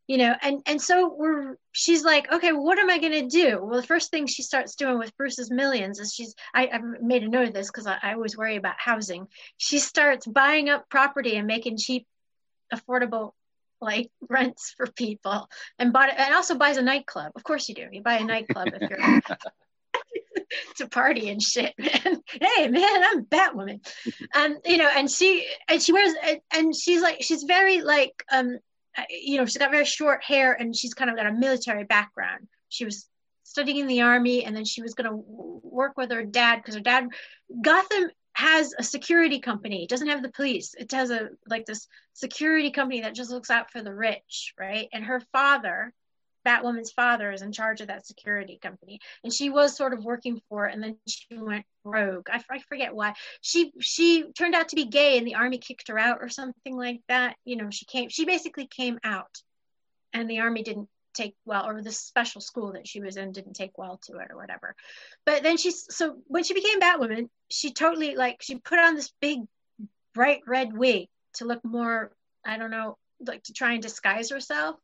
You 0.08 0.18
know 0.18 0.36
and 0.42 0.62
and 0.66 0.82
so 0.82 1.14
we're 1.16 1.56
she's 1.72 2.04
like 2.04 2.32
okay 2.32 2.52
well, 2.52 2.64
what 2.64 2.80
am 2.80 2.90
i 2.90 2.98
going 2.98 3.14
to 3.14 3.28
do? 3.28 3.60
Well 3.62 3.80
the 3.80 3.86
first 3.86 4.10
thing 4.10 4.26
she 4.26 4.42
starts 4.42 4.76
doing 4.76 4.98
with 4.98 5.16
bruce's 5.18 5.52
millions 5.52 6.00
is 6.00 6.14
she's 6.14 6.34
i, 6.54 6.68
I 6.68 6.80
made 7.00 7.24
a 7.24 7.30
note 7.30 7.50
of 7.50 7.54
this 7.54 7.68
because 7.68 7.86
I, 7.86 7.98
I 8.02 8.14
always 8.14 8.36
worry 8.36 8.56
about 8.56 8.76
housing. 8.78 9.28
She 9.58 9.78
starts 9.78 10.26
buying 10.26 10.70
up 10.70 10.90
property 10.90 11.36
and 11.36 11.46
making 11.46 11.78
cheap 11.78 12.08
affordable 12.74 13.34
like 13.82 14.10
rents 14.30 14.74
for 14.76 14.88
people 14.88 15.50
and 15.78 15.94
bought 15.94 16.10
it 16.10 16.16
and 16.18 16.34
also 16.34 16.56
buys 16.56 16.78
a 16.78 16.82
nightclub. 16.82 17.32
Of 17.36 17.44
course 17.44 17.70
you 17.70 17.76
do. 17.76 17.88
You 17.92 18.02
buy 18.02 18.16
a 18.16 18.24
nightclub 18.24 18.70
if 18.74 18.90
you're 18.90 19.00
to 20.78 20.88
party 20.88 21.30
and 21.30 21.42
shit, 21.42 21.74
man. 21.78 22.22
hey, 22.42 22.68
man, 22.68 23.04
I'm 23.04 23.26
Batwoman. 23.26 23.86
Um, 24.36 24.58
you 24.66 24.78
know, 24.78 24.90
and 24.96 25.10
she 25.10 25.48
and 25.68 25.82
she 25.82 25.94
wears 25.94 26.14
and 26.52 26.76
she's 26.76 27.02
like 27.02 27.22
she's 27.22 27.44
very 27.44 27.82
like 27.82 28.24
um, 28.32 28.60
uh, 28.98 29.04
you 29.10 29.38
know, 29.38 29.46
she's 29.46 29.58
got 29.58 29.72
very 29.72 29.86
short 29.86 30.24
hair 30.24 30.54
and 30.54 30.76
she's 30.76 30.94
kind 30.94 31.10
of 31.10 31.16
got 31.16 31.28
a 31.28 31.34
military 31.34 31.84
background. 31.84 32.48
She 32.70 32.86
was 32.86 33.08
studying 33.44 33.78
in 33.78 33.88
the 33.88 34.02
army 34.02 34.44
and 34.44 34.56
then 34.56 34.66
she 34.66 34.82
was 34.82 34.94
going 34.94 35.10
to 35.10 35.24
work 35.64 35.98
with 35.98 36.12
her 36.12 36.24
dad 36.24 36.58
because 36.58 36.76
her 36.76 36.82
dad 36.82 37.08
Gotham 37.62 38.10
has 38.34 38.74
a 38.78 38.84
security 38.84 39.40
company. 39.40 39.84
It 39.84 39.90
doesn't 39.90 40.08
have 40.08 40.22
the 40.22 40.32
police. 40.32 40.76
It 40.78 40.92
has 40.92 41.12
a 41.12 41.30
like 41.48 41.66
this 41.66 41.88
security 42.14 42.72
company 42.72 43.02
that 43.02 43.16
just 43.16 43.32
looks 43.32 43.50
out 43.50 43.72
for 43.72 43.82
the 43.82 43.94
rich, 43.94 44.54
right? 44.58 44.88
And 44.94 45.04
her 45.04 45.22
father 45.32 45.94
Batwoman's 46.46 46.92
father 46.92 47.32
is 47.32 47.42
in 47.42 47.52
charge 47.52 47.82
of 47.82 47.88
that 47.88 48.06
security 48.06 48.60
company, 48.62 49.00
and 49.24 49.34
she 49.34 49.50
was 49.50 49.76
sort 49.76 49.94
of 49.94 50.04
working 50.04 50.42
for 50.50 50.68
it, 50.68 50.74
and 50.74 50.84
then 50.84 50.98
she 51.08 51.38
went 51.38 51.66
rogue. 51.84 52.28
I, 52.32 52.42
I 52.50 52.60
forget 52.60 52.96
why. 52.96 53.14
She 53.42 53.72
she 53.80 54.32
turned 54.38 54.56
out 54.56 54.70
to 54.70 54.76
be 54.76 54.86
gay, 54.86 55.18
and 55.18 55.28
the 55.28 55.36
army 55.36 55.58
kicked 55.58 55.88
her 55.90 56.00
out 56.00 56.20
or 56.22 56.30
something 56.30 56.76
like 56.76 57.02
that. 57.08 57.36
You 57.46 57.58
know, 57.58 57.70
she 57.70 57.86
came. 57.86 58.10
She 58.10 58.26
basically 58.26 58.68
came 58.68 59.00
out, 59.04 59.42
and 60.14 60.30
the 60.30 60.40
army 60.40 60.64
didn't 60.64 60.90
take 61.14 61.36
well, 61.46 61.68
or 61.68 61.82
the 61.82 61.92
special 61.92 62.42
school 62.42 62.74
that 62.74 62.88
she 62.88 63.02
was 63.02 63.18
in 63.18 63.32
didn't 63.32 63.54
take 63.54 63.78
well 63.78 64.00
to 64.04 64.18
it 64.20 64.32
or 64.32 64.38
whatever. 64.38 64.76
But 65.26 65.44
then 65.44 65.58
she's 65.58 65.86
so 65.94 66.18
when 66.28 66.44
she 66.44 66.54
became 66.54 66.80
Batwoman, 66.80 67.30
she 67.50 67.74
totally 67.74 68.16
like 68.16 68.42
she 68.42 68.56
put 68.56 68.80
on 68.80 68.96
this 68.96 69.12
big 69.22 69.42
bright 70.14 70.42
red 70.48 70.76
wig 70.76 71.08
to 71.34 71.46
look 71.46 71.64
more 71.64 72.12
I 72.46 72.58
don't 72.58 72.72
know 72.72 72.98
like 73.26 73.44
to 73.44 73.54
try 73.54 73.74
and 73.74 73.82
disguise 73.82 74.30
herself 74.30 74.76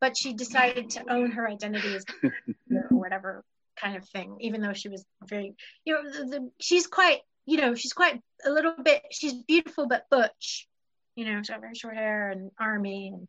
but 0.00 0.16
she 0.16 0.34
decided 0.34 0.90
to 0.90 1.12
own 1.12 1.30
her 1.30 1.48
identity 1.48 1.94
as 1.94 2.04
or 2.70 2.88
whatever 2.90 3.44
kind 3.76 3.96
of 3.96 4.08
thing 4.08 4.36
even 4.40 4.60
though 4.60 4.72
she 4.72 4.88
was 4.88 5.04
very 5.24 5.54
you 5.84 5.94
know 5.94 6.10
the, 6.10 6.24
the, 6.26 6.50
she's 6.60 6.86
quite 6.86 7.20
you 7.46 7.56
know 7.56 7.74
she's 7.74 7.92
quite 7.92 8.20
a 8.44 8.50
little 8.50 8.74
bit 8.82 9.02
she's 9.10 9.34
beautiful 9.34 9.86
but 9.86 10.04
butch 10.10 10.68
you 11.16 11.24
know 11.24 11.38
she's 11.38 11.50
got 11.50 11.60
very 11.60 11.74
short 11.74 11.96
hair 11.96 12.30
and 12.30 12.50
army 12.58 13.08
and 13.12 13.28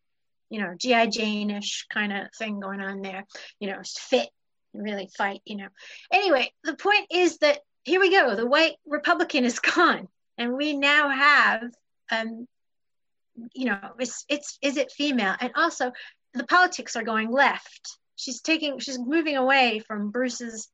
you 0.49 0.59
know 0.59 0.73
gi 0.77 1.07
jane-ish 1.07 1.85
kind 1.91 2.13
of 2.13 2.27
thing 2.37 2.59
going 2.59 2.81
on 2.81 3.01
there 3.01 3.25
you 3.59 3.69
know 3.69 3.79
fit 3.83 4.29
and 4.73 4.83
really 4.83 5.09
fight 5.17 5.41
you 5.45 5.55
know. 5.57 5.67
Anyway 6.11 6.51
the 6.63 6.75
point 6.75 7.07
is 7.09 7.37
that 7.37 7.59
here 7.83 7.99
we 7.99 8.11
go 8.11 8.35
the 8.35 8.45
white 8.45 8.75
republican 8.85 9.45
is 9.45 9.59
gone 9.75 10.07
and 10.37 10.55
we 10.55 10.75
now 10.75 11.09
have 11.09 11.63
um 12.11 12.47
you 13.53 13.65
know 13.65 13.79
it's 13.99 14.25
it's 14.29 14.57
is 14.61 14.77
it 14.77 14.91
female 14.91 15.35
and 15.39 15.51
also 15.55 15.91
the 16.35 16.45
politics 16.45 16.95
are 16.95 17.03
going 17.03 17.31
left. 17.31 17.97
She's 18.15 18.41
taking, 18.41 18.79
she's 18.79 18.99
moving 18.99 19.37
away 19.37 19.79
from 19.79 20.11
Bruce's 20.11 20.69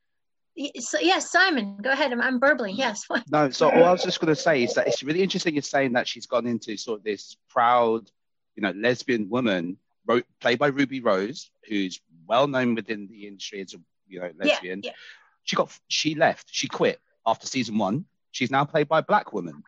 So, 0.80 1.00
yes, 1.00 1.32
Simon, 1.32 1.78
go 1.82 1.92
ahead. 1.92 2.12
I'm, 2.12 2.22
I'm 2.22 2.40
burbling. 2.40 2.76
Yes. 2.76 3.06
no, 3.32 3.50
so 3.52 3.70
all 3.70 3.86
I 3.86 3.92
was 3.92 4.04
just 4.04 4.20
going 4.20 4.34
to 4.34 4.42
say 4.42 4.64
is 4.64 4.74
that 4.74 4.88
it's 4.88 5.04
really 5.04 5.22
interesting 5.22 5.54
you're 5.54 5.62
saying 5.62 5.94
that 5.94 6.08
she's 6.08 6.26
gone 6.26 6.46
into 6.46 6.76
sort 6.78 7.00
of 7.00 7.04
this 7.04 7.38
proud, 7.50 8.10
you 8.56 8.64
know, 8.64 8.72
lesbian 8.72 9.30
woman 9.30 9.78
wrote, 10.06 10.26
played 10.40 10.60
by 10.60 10.68
Ruby 10.68 11.00
Rose, 11.00 11.52
who's 11.68 12.02
well 12.28 12.48
known 12.48 12.76
within 12.76 13.08
the 13.08 13.28
industry 13.28 13.62
as 13.62 13.74
a 13.74 13.78
you 14.08 14.20
know 14.20 14.32
lesbian. 14.38 14.82
Yeah, 14.84 14.90
yeah. 14.90 14.96
She 15.44 15.56
got 15.56 15.78
she 15.88 16.16
left. 16.16 16.48
She 16.52 16.68
quit 16.68 17.00
after 17.26 17.48
season 17.48 17.78
one. 17.78 18.06
She's 18.32 18.52
now 18.52 18.66
played 18.66 18.88
by 18.88 19.00
a 19.00 19.04
black 19.04 19.34
woman. 19.34 19.64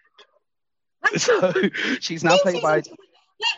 So 1.17 1.53
she's 1.99 2.23
now 2.23 2.37
played 2.37 2.61
by. 2.61 2.81
Two. 2.81 2.95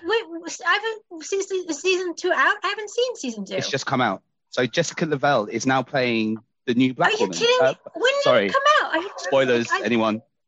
Wait, 0.03 0.23
wait, 0.27 0.58
I 0.65 0.73
haven't 0.73 1.23
seen 1.23 1.41
season 1.73 2.15
two 2.15 2.31
out. 2.31 2.55
I 2.63 2.67
haven't 2.67 2.89
seen 2.89 3.15
season 3.15 3.45
two. 3.45 3.55
It's 3.55 3.69
just 3.69 3.86
come 3.86 4.01
out. 4.01 4.23
So 4.49 4.65
Jessica 4.65 5.05
Lavelle 5.05 5.45
is 5.45 5.65
now 5.65 5.84
playing 5.84 6.38
the 6.65 6.73
new 6.73 6.93
Black 6.93 7.12
woman. 7.19 7.36
Are 7.36 7.38
you 7.38 7.47
Woman. 7.47 7.58
kidding? 7.60 7.67
Uh, 7.67 7.91
when 7.93 8.13
did 8.13 8.23
sorry. 8.23 8.45
it 8.47 8.53
come 8.53 8.63
out? 8.81 9.19
Spoilers, 9.19 9.67
I, 9.71 9.81
anyone? 9.84 10.21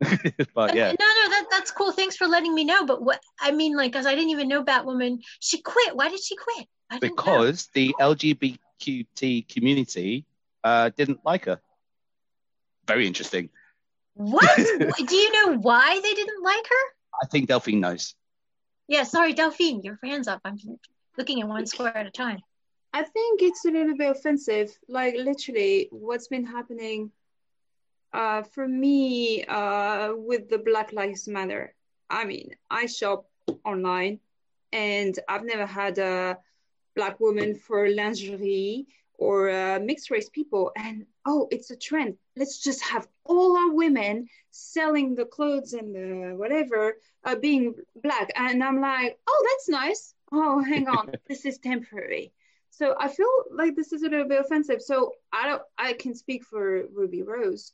but 0.53 0.75
yeah. 0.75 0.93
No, 0.99 1.05
no, 1.05 1.29
that, 1.29 1.45
that's 1.51 1.71
cool. 1.71 1.91
Thanks 1.91 2.15
for 2.15 2.27
letting 2.27 2.53
me 2.53 2.63
know. 2.63 2.85
But 2.85 3.01
what 3.01 3.19
I 3.39 3.51
mean, 3.51 3.75
like, 3.75 3.91
because 3.91 4.05
I 4.05 4.15
didn't 4.15 4.31
even 4.31 4.47
know 4.47 4.63
Batwoman. 4.63 5.19
She 5.39 5.61
quit. 5.61 5.95
Why 5.95 6.09
did 6.09 6.23
she 6.23 6.35
quit? 6.35 6.67
because 7.01 7.69
know. 7.75 7.81
the 7.81 7.95
LGBTQT 7.99 9.47
community 9.49 10.25
uh, 10.63 10.89
didn't 10.95 11.19
like 11.25 11.45
her. 11.45 11.59
Very 12.87 13.05
interesting. 13.07 13.49
What? 14.17 14.57
Do 15.07 15.15
you 15.15 15.31
know 15.31 15.57
why 15.59 15.99
they 16.01 16.13
didn't 16.13 16.43
like 16.43 16.65
her? 16.67 16.85
I 17.21 17.27
think 17.27 17.47
Delphine 17.47 17.79
knows. 17.79 18.15
Yeah, 18.87 19.03
sorry, 19.03 19.33
Delphine, 19.33 19.83
your 19.83 19.99
hands 20.03 20.27
up. 20.27 20.41
I'm 20.43 20.57
looking 21.17 21.41
at 21.41 21.47
one 21.47 21.67
square 21.67 21.95
at 21.95 22.07
a 22.07 22.11
time. 22.11 22.39
I 22.93 23.03
think 23.03 23.41
it's 23.43 23.65
a 23.65 23.69
little 23.69 23.95
bit 23.95 24.09
offensive. 24.09 24.75
Like 24.87 25.15
literally, 25.15 25.87
what's 25.91 26.27
been 26.27 26.45
happening 26.45 27.11
uh, 28.11 28.41
for 28.41 28.67
me 28.67 29.43
uh, 29.45 30.13
with 30.15 30.49
the 30.49 30.57
Black 30.57 30.93
Lives 30.93 31.27
Matter. 31.27 31.75
I 32.09 32.25
mean, 32.25 32.55
I 32.71 32.87
shop 32.87 33.25
online, 33.63 34.19
and 34.71 35.17
I've 35.27 35.43
never 35.43 35.65
had 35.65 35.99
a 35.99 36.37
black 36.95 37.19
woman 37.19 37.53
for 37.55 37.87
lingerie 37.89 38.87
or 39.17 39.49
uh, 39.49 39.79
mixed 39.79 40.11
race 40.11 40.29
people. 40.29 40.71
And 40.75 41.05
oh, 41.25 41.47
it's 41.51 41.71
a 41.71 41.75
trend. 41.75 42.17
Let's 42.35 42.59
just 42.59 42.81
have 42.83 43.07
all 43.25 43.57
our 43.57 43.73
women 43.73 44.27
selling 44.51 45.15
the 45.15 45.25
clothes 45.25 45.73
and 45.73 45.93
the 45.95 46.35
whatever 46.35 46.97
uh, 47.23 47.35
being 47.35 47.75
black. 48.01 48.31
And 48.35 48.63
I'm 48.63 48.81
like, 48.81 49.17
oh, 49.27 49.47
that's 49.49 49.69
nice. 49.69 50.13
Oh, 50.31 50.61
hang 50.61 50.87
on, 50.87 51.11
this 51.27 51.45
is 51.45 51.57
temporary. 51.57 52.31
So 52.69 52.95
I 52.99 53.07
feel 53.07 53.29
like 53.51 53.75
this 53.75 53.91
is 53.91 54.03
a 54.03 54.09
little 54.09 54.27
bit 54.27 54.39
offensive. 54.39 54.81
So 54.81 55.13
I 55.31 55.47
don't, 55.47 55.61
I 55.77 55.93
can 55.93 56.13
speak 56.13 56.43
for 56.43 56.83
Ruby 56.93 57.23
Rose, 57.23 57.73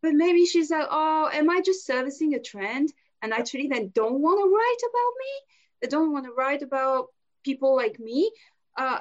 but 0.00 0.14
maybe 0.14 0.46
she's 0.46 0.70
like, 0.70 0.86
oh, 0.88 1.28
am 1.32 1.50
I 1.50 1.60
just 1.60 1.86
servicing 1.86 2.34
a 2.34 2.40
trend? 2.40 2.92
And 3.22 3.32
actually, 3.32 3.68
then 3.68 3.90
don't 3.94 4.20
want 4.20 4.38
to 4.38 4.54
write 4.54 4.90
about 4.90 5.12
me. 5.18 5.54
They 5.80 5.88
don't 5.88 6.12
want 6.12 6.26
to 6.26 6.32
write 6.32 6.62
about 6.62 7.06
people 7.42 7.74
like 7.74 7.98
me. 7.98 8.30
Uh, 8.76 8.98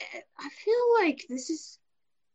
I 0.00 0.48
feel 0.48 0.94
like 1.00 1.24
this 1.28 1.50
is 1.50 1.78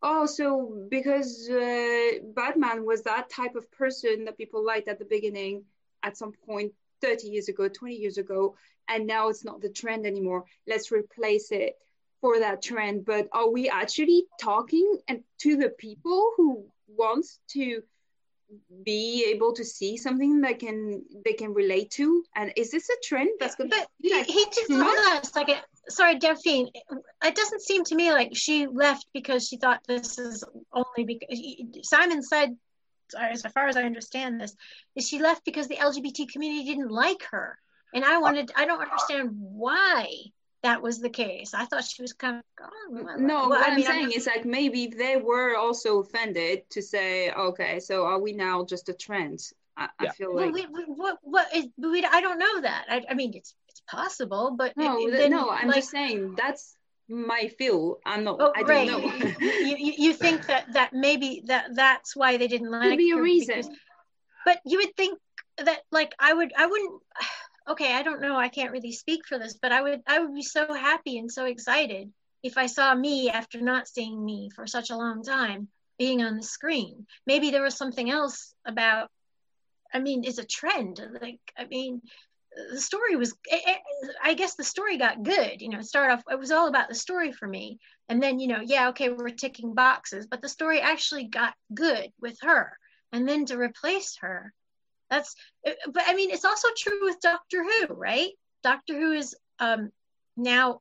also 0.02 0.88
because 0.90 1.50
uh, 1.50 2.20
Batman 2.36 2.86
was 2.86 3.04
that 3.04 3.30
type 3.30 3.56
of 3.56 3.72
person 3.72 4.26
that 4.26 4.38
people 4.38 4.66
liked 4.66 4.88
at 4.88 5.00
the 5.00 5.06
beginning, 5.06 5.66
at 6.04 6.18
some 6.18 6.34
point 6.46 6.74
30 7.02 7.28
years 7.28 7.50
ago, 7.50 7.68
20 7.68 7.96
years 7.96 8.18
ago, 8.18 8.56
and 8.88 9.06
now 9.06 9.30
it's 9.30 9.46
not 9.46 9.62
the 9.62 9.70
trend 9.70 10.06
anymore. 10.06 10.46
Let's 10.68 10.92
replace 10.92 11.52
it 11.52 11.78
for 12.20 12.40
that 12.40 12.62
trend. 12.62 13.06
But 13.06 13.28
are 13.32 13.50
we 13.50 13.70
actually 13.70 14.26
talking 14.40 15.00
and 15.08 15.24
to 15.40 15.58
the 15.58 15.70
people 15.70 16.34
who 16.38 16.66
wants 16.88 17.40
to 17.52 17.82
be 18.84 19.26
able 19.34 19.54
to 19.54 19.64
see 19.64 19.98
something 19.98 20.42
that 20.42 20.60
can 20.60 21.04
they 21.26 21.34
can 21.34 21.54
relate 21.54 21.92
to? 21.92 22.24
And 22.36 22.52
is 22.56 22.72
this 22.72 22.90
a 22.90 22.96
trend 23.04 23.30
that's 23.40 23.56
good 23.56 23.70
but 23.70 23.88
he, 24.00 24.24
he 24.24 24.46
just 24.46 24.72
on 24.72 25.50
a 25.50 25.62
sorry 25.90 26.18
delphine 26.20 26.70
it 27.24 27.36
doesn't 27.36 27.62
seem 27.62 27.84
to 27.84 27.96
me 27.96 28.12
like 28.12 28.32
she 28.34 28.68
left 28.68 29.06
because 29.14 29.48
she 29.48 29.58
thought 29.58 29.82
this 29.88 30.18
is 30.18 30.44
only 30.74 31.06
because 31.06 31.40
simon 31.84 32.22
said 32.22 32.56
as 33.20 33.42
far 33.54 33.68
as 33.68 33.78
i 33.78 33.84
understand 33.84 34.40
this 34.40 34.56
is 34.96 35.08
she 35.08 35.20
left 35.20 35.44
because 35.44 35.68
the 35.68 35.76
lgbt 35.76 36.32
community 36.32 36.66
didn't 36.66 36.92
like 36.92 37.24
her. 37.32 37.58
And 37.94 38.06
i 38.06 38.20
wanted 38.20 38.52
i 38.56 38.66
don't 38.66 38.82
understand 38.82 39.32
why 39.34 40.08
that 40.64 40.82
was 40.82 41.00
the 41.00 41.10
case. 41.10 41.54
I 41.54 41.66
thought 41.66 41.84
she 41.84 42.02
was 42.02 42.14
kind 42.14 42.38
of 42.38 42.44
gone. 42.56 43.26
No, 43.26 43.48
well, 43.48 43.50
what 43.50 43.68
I 43.68 43.74
am 43.74 43.82
saying 43.82 44.06
I'm... 44.06 44.12
is 44.12 44.28
like 44.28 44.46
maybe 44.46 44.88
they 44.88 45.18
were 45.18 45.56
also 45.56 46.00
offended 46.00 46.70
to 46.72 46.82
say, 46.82 47.32
okay, 47.32 47.80
so 47.80 48.06
are 48.06 48.20
we 48.20 48.34
now 48.34 48.64
just 48.64 48.90
a 48.90 48.94
trend? 48.94 49.40
I, 49.78 49.88
yeah. 50.02 50.10
I 50.10 50.14
feel 50.14 50.36
like 50.36 50.54
well, 50.54 50.54
we, 50.54 50.66
we, 50.68 50.84
what 50.94 51.18
what 51.24 51.48
is 51.56 51.68
we, 51.78 52.06
I 52.06 52.22
don't 52.22 52.38
know 52.38 52.62
that. 52.62 52.86
I, 52.90 53.04
I 53.10 53.14
mean, 53.14 53.34
it's 53.34 53.56
it's 53.70 53.82
possible, 53.90 54.56
but 54.58 54.76
no, 54.78 55.00
it, 55.00 55.12
then, 55.12 55.32
no. 55.32 55.50
I'm 55.50 55.68
like, 55.68 55.78
just 55.78 55.90
saying 55.90 56.36
that's 56.38 56.76
my 57.08 57.50
feel. 57.58 58.00
I'm 58.06 58.24
not. 58.24 58.38
Oh, 58.40 58.54
I 58.56 58.64
don't 58.64 58.88
know. 58.88 59.40
you, 59.40 59.76
you 59.78 59.94
you 59.98 60.14
think 60.14 60.46
that 60.48 60.74
that 60.74 60.94
maybe 60.94 61.44
that 61.48 61.76
that's 61.76 62.16
why 62.16 62.38
they 62.38 62.48
didn't 62.48 62.70
like. 62.70 62.90
Could 62.90 62.98
be 62.98 63.12
a 63.12 63.22
reason. 63.22 63.58
Because, 63.58 63.70
but 64.46 64.60
you 64.66 64.78
would 64.80 64.96
think 64.96 65.20
that 65.58 65.82
like 65.92 66.14
I 66.20 66.34
would 66.34 66.52
I 66.58 66.66
wouldn't 66.68 67.02
okay, 67.68 67.94
I 67.94 68.04
don't 68.04 68.22
know, 68.22 68.36
I 68.36 68.50
can't 68.50 68.72
really 68.72 68.92
speak 68.92 69.26
for 69.28 69.38
this, 69.38 69.58
but 69.62 69.72
I 69.72 69.82
would 69.82 70.02
I 70.08 70.20
would 70.20 70.34
be 70.34 70.44
so 70.44 70.74
happy 70.74 71.18
and 71.18 71.32
so 71.32 71.46
excited 71.46 72.12
if 72.44 72.58
I 72.58 72.66
saw 72.66 72.94
me 72.96 73.30
after 73.30 73.62
not 73.62 73.88
seeing 73.88 74.24
me 74.24 74.50
for 74.56 74.66
such 74.66 74.90
a 74.90 74.98
long 74.98 75.24
time 75.24 75.68
being 75.98 76.24
on 76.24 76.38
the 76.38 76.44
screen. 76.44 77.06
Maybe 77.28 77.52
there 77.52 77.62
was 77.62 77.76
something 77.76 78.10
else 78.10 78.54
about 78.66 79.10
I 79.94 80.00
mean, 80.00 80.24
it's 80.24 80.38
a 80.38 80.46
trend. 80.46 81.02
Like 81.22 81.40
I 81.58 81.66
mean, 81.66 82.02
the 82.72 82.82
story 82.82 83.16
was 83.16 83.32
it, 83.46 83.62
it, 83.66 84.16
I 84.24 84.34
guess 84.34 84.56
the 84.56 84.64
story 84.64 84.98
got 84.98 85.24
good, 85.24 85.62
you 85.62 85.70
know, 85.70 85.82
start 85.82 86.12
off 86.12 86.24
it 86.30 86.40
was 86.40 86.52
all 86.52 86.68
about 86.68 86.90
the 86.90 86.96
story 86.96 87.32
for 87.32 87.48
me. 87.48 87.80
And 88.10 88.22
then, 88.22 88.40
you 88.40 88.48
know, 88.48 88.62
yeah, 88.62 88.90
okay, 88.90 89.10
we're 89.10 89.30
ticking 89.30 89.74
boxes, 89.74 90.28
but 90.28 90.42
the 90.42 90.50
story 90.50 90.82
actually 90.82 91.26
got 91.26 91.54
good 91.74 92.12
with 92.20 92.38
her. 92.42 92.78
And 93.14 93.28
then 93.28 93.46
to 93.46 93.58
replace 93.58 94.18
her 94.22 94.54
that's, 95.12 95.36
but 95.64 96.04
I 96.08 96.16
mean, 96.16 96.32
it's 96.32 96.46
also 96.46 96.70
true 96.76 97.04
with 97.04 97.20
Doctor 97.20 97.64
Who, 97.64 97.94
right? 97.94 98.30
Doctor 98.64 98.98
Who 98.98 99.12
is 99.12 99.36
um, 99.60 99.92
now 100.38 100.80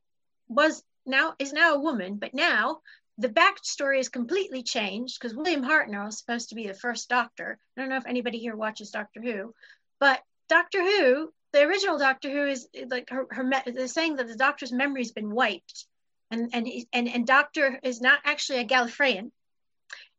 was 0.49 0.83
now 1.05 1.35
is 1.39 1.53
now 1.53 1.75
a 1.75 1.81
woman, 1.81 2.17
but 2.17 2.33
now 2.33 2.81
the 3.19 3.29
backstory 3.29 3.99
is 3.99 4.09
completely 4.09 4.63
changed 4.63 5.19
because 5.21 5.37
William 5.37 5.65
Hartnell 5.65 6.09
is 6.09 6.19
supposed 6.19 6.51
to 6.51 6.55
be 6.55 6.69
the 6.69 6.75
first 6.75 7.09
Doctor. 7.09 7.59
I 7.77 7.81
don't 7.81 7.91
know 7.91 7.97
if 7.97 8.07
anybody 8.07 8.39
here 8.39 8.57
watches 8.57 8.91
Doctor 8.91 9.21
Who, 9.21 9.53
but 9.99 10.23
Doctor 10.49 10.81
Who, 10.81 11.33
the 11.53 11.63
original 11.63 11.99
Doctor 11.99 12.31
Who 12.31 12.47
is 12.47 12.69
like 12.89 13.11
her, 13.11 13.27
her 13.33 13.51
they're 13.67 13.89
saying 13.89 14.17
that 14.17 14.29
the 14.29 14.37
Doctor's 14.37 14.73
memory 14.73 15.03
has 15.03 15.13
been 15.13 15.35
wiped, 15.35 15.87
and 16.31 16.51
and 16.53 16.69
and 16.93 17.09
and 17.09 17.27
Doctor 17.27 17.81
is 17.83 18.01
not 18.01 18.21
actually 18.25 18.61
a 18.61 18.65
Gallifreyan. 18.65 19.33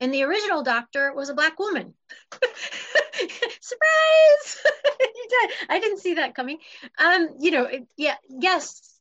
And 0.02 0.12
the 0.12 0.24
original 0.24 0.64
Doctor 0.64 1.14
was 1.14 1.30
a 1.30 1.36
black 1.36 1.60
woman. 1.60 1.94
Surprise! 3.62 4.58
I 5.70 5.80
didn't 5.80 6.00
see 6.00 6.16
that 6.16 6.34
coming. 6.34 6.58
Um, 6.98 7.30
you 7.40 7.52
know, 7.52 7.70
yeah, 7.98 8.16
yes, 8.28 9.00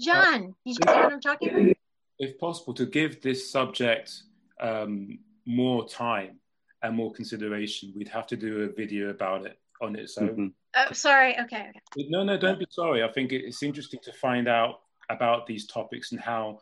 John, 0.00 0.54
you 0.64 0.74
see 0.74 0.80
what 0.84 1.12
I'm 1.12 1.20
talking 1.20 1.48
about? 1.48 1.76
If 2.18 2.38
possible, 2.38 2.74
to 2.74 2.86
give 2.86 3.22
this 3.22 3.50
subject 3.50 4.22
um, 4.60 5.20
more 5.46 5.88
time 5.88 6.40
and 6.82 6.96
more 6.96 7.12
consideration, 7.12 7.92
we'd 7.96 8.08
have 8.08 8.26
to 8.28 8.36
do 8.36 8.62
a 8.62 8.68
video 8.68 9.10
about 9.10 9.46
it 9.46 9.58
on 9.80 9.96
its 9.96 10.18
own. 10.18 10.28
Mm-hmm. 10.28 10.46
Oh, 10.76 10.92
sorry. 10.92 11.38
Okay. 11.38 11.70
No, 11.96 12.24
no, 12.24 12.36
don't 12.36 12.58
be 12.58 12.66
sorry. 12.68 13.04
I 13.04 13.12
think 13.12 13.32
it's 13.32 13.62
interesting 13.62 14.00
to 14.02 14.12
find 14.12 14.48
out 14.48 14.80
about 15.08 15.46
these 15.46 15.66
topics 15.66 16.10
and 16.10 16.20
how 16.20 16.58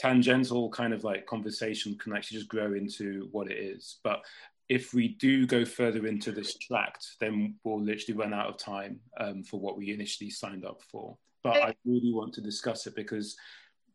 tangential 0.00 0.70
kind 0.70 0.94
of 0.94 1.04
like 1.04 1.26
conversation 1.26 1.96
can 1.98 2.16
actually 2.16 2.38
just 2.38 2.48
grow 2.48 2.72
into 2.72 3.28
what 3.32 3.50
it 3.50 3.58
is. 3.58 3.98
But 4.02 4.24
if 4.70 4.94
we 4.94 5.08
do 5.08 5.46
go 5.46 5.64
further 5.64 6.06
into 6.06 6.32
this 6.32 6.56
tract, 6.56 7.16
then 7.20 7.56
we'll 7.64 7.82
literally 7.82 8.18
run 8.18 8.32
out 8.32 8.48
of 8.48 8.56
time 8.56 9.00
um, 9.18 9.42
for 9.42 9.60
what 9.60 9.76
we 9.76 9.92
initially 9.92 10.30
signed 10.30 10.64
up 10.64 10.80
for. 10.90 11.18
But 11.42 11.62
I 11.62 11.74
really 11.84 12.12
want 12.12 12.32
to 12.34 12.40
discuss 12.40 12.86
it 12.86 12.94
because 12.96 13.36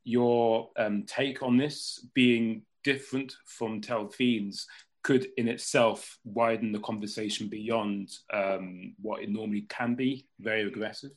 your 0.03 0.69
um, 0.77 1.03
take 1.07 1.41
on 1.41 1.57
this 1.57 2.07
being 2.13 2.61
different 2.83 3.33
from 3.47 3.79
Delphine's 3.79 4.67
could 5.03 5.27
in 5.37 5.47
itself 5.47 6.19
widen 6.23 6.71
the 6.71 6.79
conversation 6.79 7.47
beyond 7.47 8.09
um, 8.33 8.93
what 9.01 9.23
it 9.23 9.29
normally 9.29 9.65
can 9.69 9.95
be, 9.95 10.27
very 10.39 10.67
aggressive. 10.67 11.11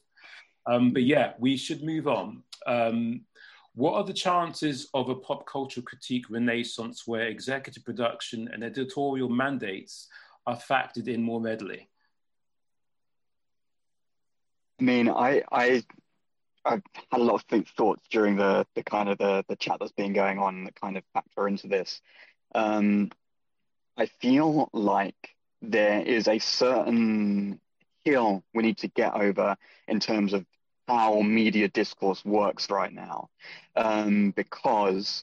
Um, 0.66 0.92
but 0.92 1.02
yeah, 1.02 1.32
we 1.38 1.56
should 1.56 1.82
move 1.82 2.06
on. 2.06 2.42
Um, 2.66 3.22
what 3.78 3.94
are 3.94 4.02
the 4.02 4.12
chances 4.12 4.88
of 4.92 5.08
a 5.08 5.14
pop 5.14 5.46
culture 5.46 5.80
critique 5.80 6.28
renaissance 6.28 7.06
where 7.06 7.28
executive 7.28 7.84
production 7.84 8.48
and 8.52 8.64
editorial 8.64 9.28
mandates 9.28 10.08
are 10.48 10.56
factored 10.56 11.06
in 11.06 11.22
more 11.22 11.40
readily? 11.40 11.88
I 14.80 14.82
mean, 14.82 15.08
I, 15.08 15.44
I, 15.52 15.84
I've 16.64 16.82
had 16.92 17.20
a 17.20 17.22
lot 17.22 17.44
of 17.52 17.68
thoughts 17.68 18.02
during 18.10 18.34
the, 18.34 18.66
the 18.74 18.82
kind 18.82 19.08
of 19.08 19.18
the, 19.18 19.44
the 19.48 19.54
chat 19.54 19.76
that's 19.78 19.92
been 19.92 20.12
going 20.12 20.40
on 20.40 20.64
that 20.64 20.80
kind 20.80 20.96
of 20.96 21.04
factor 21.14 21.46
into 21.46 21.68
this. 21.68 22.00
Um, 22.56 23.12
I 23.96 24.06
feel 24.06 24.70
like 24.72 25.36
there 25.62 26.00
is 26.00 26.26
a 26.26 26.40
certain 26.40 27.60
hill 28.04 28.42
we 28.52 28.64
need 28.64 28.78
to 28.78 28.88
get 28.88 29.14
over 29.14 29.56
in 29.86 30.00
terms 30.00 30.32
of 30.32 30.44
how 30.88 31.20
media 31.20 31.68
discourse 31.68 32.24
works 32.24 32.70
right 32.70 32.92
now, 32.92 33.28
um, 33.76 34.30
because 34.30 35.22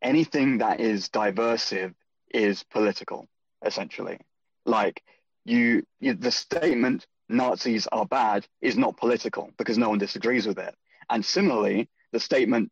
anything 0.00 0.58
that 0.58 0.80
is 0.80 1.08
diversive 1.08 1.92
is 2.32 2.62
political, 2.62 3.26
essentially. 3.64 4.18
Like 4.64 5.02
you, 5.44 5.84
you, 5.98 6.14
the 6.14 6.30
statement 6.30 7.06
Nazis 7.28 7.88
are 7.88 8.06
bad 8.06 8.46
is 8.60 8.76
not 8.76 8.96
political 8.96 9.50
because 9.58 9.76
no 9.76 9.88
one 9.88 9.98
disagrees 9.98 10.46
with 10.46 10.58
it. 10.58 10.74
And 11.10 11.24
similarly, 11.24 11.88
the 12.12 12.20
statement 12.20 12.70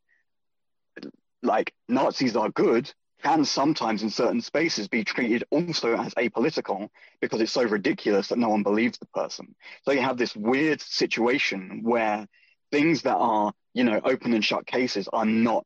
like 1.42 1.74
Nazis 1.88 2.36
are 2.36 2.48
good 2.50 2.92
can 3.24 3.44
sometimes 3.44 4.02
in 4.02 4.10
certain 4.10 4.42
spaces 4.42 4.86
be 4.86 5.02
treated 5.02 5.44
also 5.50 5.96
as 5.96 6.12
apolitical 6.14 6.90
because 7.22 7.40
it's 7.40 7.52
so 7.52 7.62
ridiculous 7.62 8.28
that 8.28 8.38
no 8.38 8.50
one 8.50 8.62
believes 8.62 8.98
the 8.98 9.06
person. 9.06 9.54
So 9.82 9.92
you 9.92 10.02
have 10.02 10.18
this 10.18 10.36
weird 10.36 10.82
situation 10.82 11.80
where 11.82 12.26
things 12.70 13.02
that 13.02 13.16
are, 13.16 13.52
you 13.72 13.84
know, 13.84 13.98
open 14.04 14.34
and 14.34 14.44
shut 14.44 14.66
cases 14.66 15.08
are 15.10 15.24
not 15.24 15.64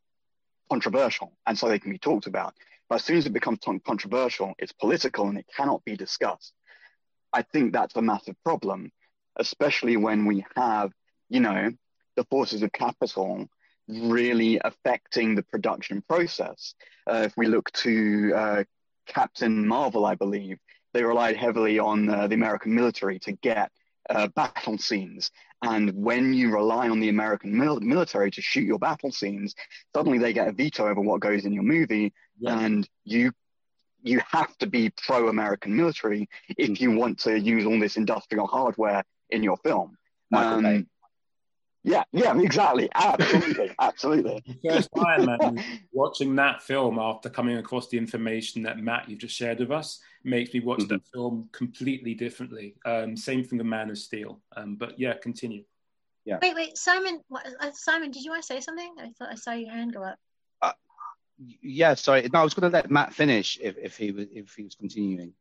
controversial 0.70 1.32
and 1.46 1.58
so 1.58 1.68
they 1.68 1.80
can 1.80 1.90
be 1.90 1.98
talked 1.98 2.28
about. 2.28 2.54
But 2.88 2.96
as 2.96 3.04
soon 3.04 3.18
as 3.18 3.26
it 3.26 3.32
becomes 3.32 3.58
controversial, 3.84 4.54
it's 4.58 4.72
political 4.72 5.28
and 5.28 5.36
it 5.36 5.46
cannot 5.54 5.84
be 5.84 5.96
discussed. 5.96 6.52
I 7.32 7.42
think 7.42 7.72
that's 7.72 7.96
a 7.96 8.02
massive 8.02 8.36
problem, 8.44 8.92
especially 9.36 9.96
when 9.96 10.26
we 10.26 10.46
have, 10.54 10.92
you 11.28 11.40
know, 11.40 11.70
the 12.14 12.24
forces 12.30 12.62
of 12.62 12.72
capital 12.72 13.48
really 13.88 14.60
affecting 14.64 15.34
the 15.34 15.42
production 15.42 16.02
process. 16.02 16.74
Uh, 17.10 17.22
if 17.24 17.36
we 17.36 17.46
look 17.46 17.70
to 17.72 18.32
uh, 18.34 18.64
Captain 19.06 19.66
Marvel, 19.66 20.04
I 20.04 20.14
believe, 20.14 20.58
they 20.92 21.02
relied 21.02 21.36
heavily 21.36 21.78
on 21.78 22.08
uh, 22.08 22.26
the 22.26 22.34
American 22.34 22.74
military 22.74 23.18
to 23.20 23.32
get 23.32 23.70
uh, 24.10 24.28
battle 24.28 24.78
scenes. 24.78 25.30
And 25.62 25.92
when 25.92 26.32
you 26.32 26.52
rely 26.52 26.88
on 26.88 27.00
the 27.00 27.08
American 27.08 27.56
mil- 27.56 27.80
military 27.80 28.30
to 28.30 28.42
shoot 28.42 28.64
your 28.64 28.78
battle 28.78 29.10
scenes, 29.10 29.54
suddenly 29.94 30.18
they 30.18 30.32
get 30.32 30.48
a 30.48 30.52
veto 30.52 30.88
over 30.88 31.00
what 31.00 31.20
goes 31.20 31.44
in 31.44 31.52
your 31.52 31.64
movie, 31.64 32.12
yeah. 32.38 32.58
and 32.60 32.88
you 33.04 33.32
you 34.00 34.20
have 34.30 34.56
to 34.58 34.66
be 34.66 34.90
pro-American 34.90 35.76
military 35.76 36.28
if 36.56 36.80
you 36.80 36.92
want 36.92 37.18
to 37.18 37.38
use 37.38 37.66
all 37.66 37.80
this 37.80 37.96
industrial 37.96 38.46
hardware 38.46 39.02
in 39.30 39.42
your 39.42 39.56
film. 39.58 39.96
Um, 40.32 40.86
yeah, 41.88 42.04
yeah, 42.12 42.38
exactly. 42.38 42.88
Absolutely, 42.94 43.70
absolutely. 43.80 44.42
First 44.68 44.88
Iron 44.96 45.26
Man, 45.26 45.64
watching 45.92 46.34
that 46.36 46.62
film 46.62 46.98
after 46.98 47.28
coming 47.28 47.56
across 47.56 47.88
the 47.88 47.98
information 47.98 48.62
that 48.64 48.78
Matt 48.78 49.08
you've 49.08 49.20
just 49.20 49.34
shared 49.34 49.58
with 49.58 49.70
us 49.70 50.00
makes 50.24 50.52
me 50.52 50.60
watch 50.60 50.80
mm-hmm. 50.80 50.94
that 50.94 51.06
film 51.12 51.48
completely 51.52 52.14
differently. 52.14 52.74
Um, 52.84 53.16
same 53.16 53.44
thing 53.44 53.58
with 53.58 53.66
Man 53.66 53.90
of 53.90 53.98
Steel. 53.98 54.40
Um, 54.56 54.76
but 54.76 54.98
yeah, 54.98 55.14
continue. 55.14 55.64
Yeah. 56.24 56.38
Wait, 56.42 56.54
wait, 56.54 56.76
Simon. 56.76 57.20
Uh, 57.32 57.70
Simon, 57.72 58.10
did 58.10 58.22
you 58.22 58.30
want 58.30 58.42
to 58.42 58.46
say 58.46 58.60
something? 58.60 58.94
I 59.00 59.10
thought 59.18 59.30
I 59.30 59.34
saw 59.34 59.52
your 59.52 59.70
hand 59.70 59.94
go 59.94 60.02
up. 60.02 60.18
Uh, 60.60 60.72
yeah, 61.62 61.94
sorry. 61.94 62.28
No, 62.32 62.40
I 62.40 62.44
was 62.44 62.54
going 62.54 62.70
to 62.70 62.76
let 62.76 62.90
Matt 62.90 63.14
finish 63.14 63.58
if, 63.62 63.78
if 63.78 63.96
he 63.96 64.12
was 64.12 64.26
if 64.30 64.54
he 64.54 64.64
was 64.64 64.74
continuing. 64.74 65.32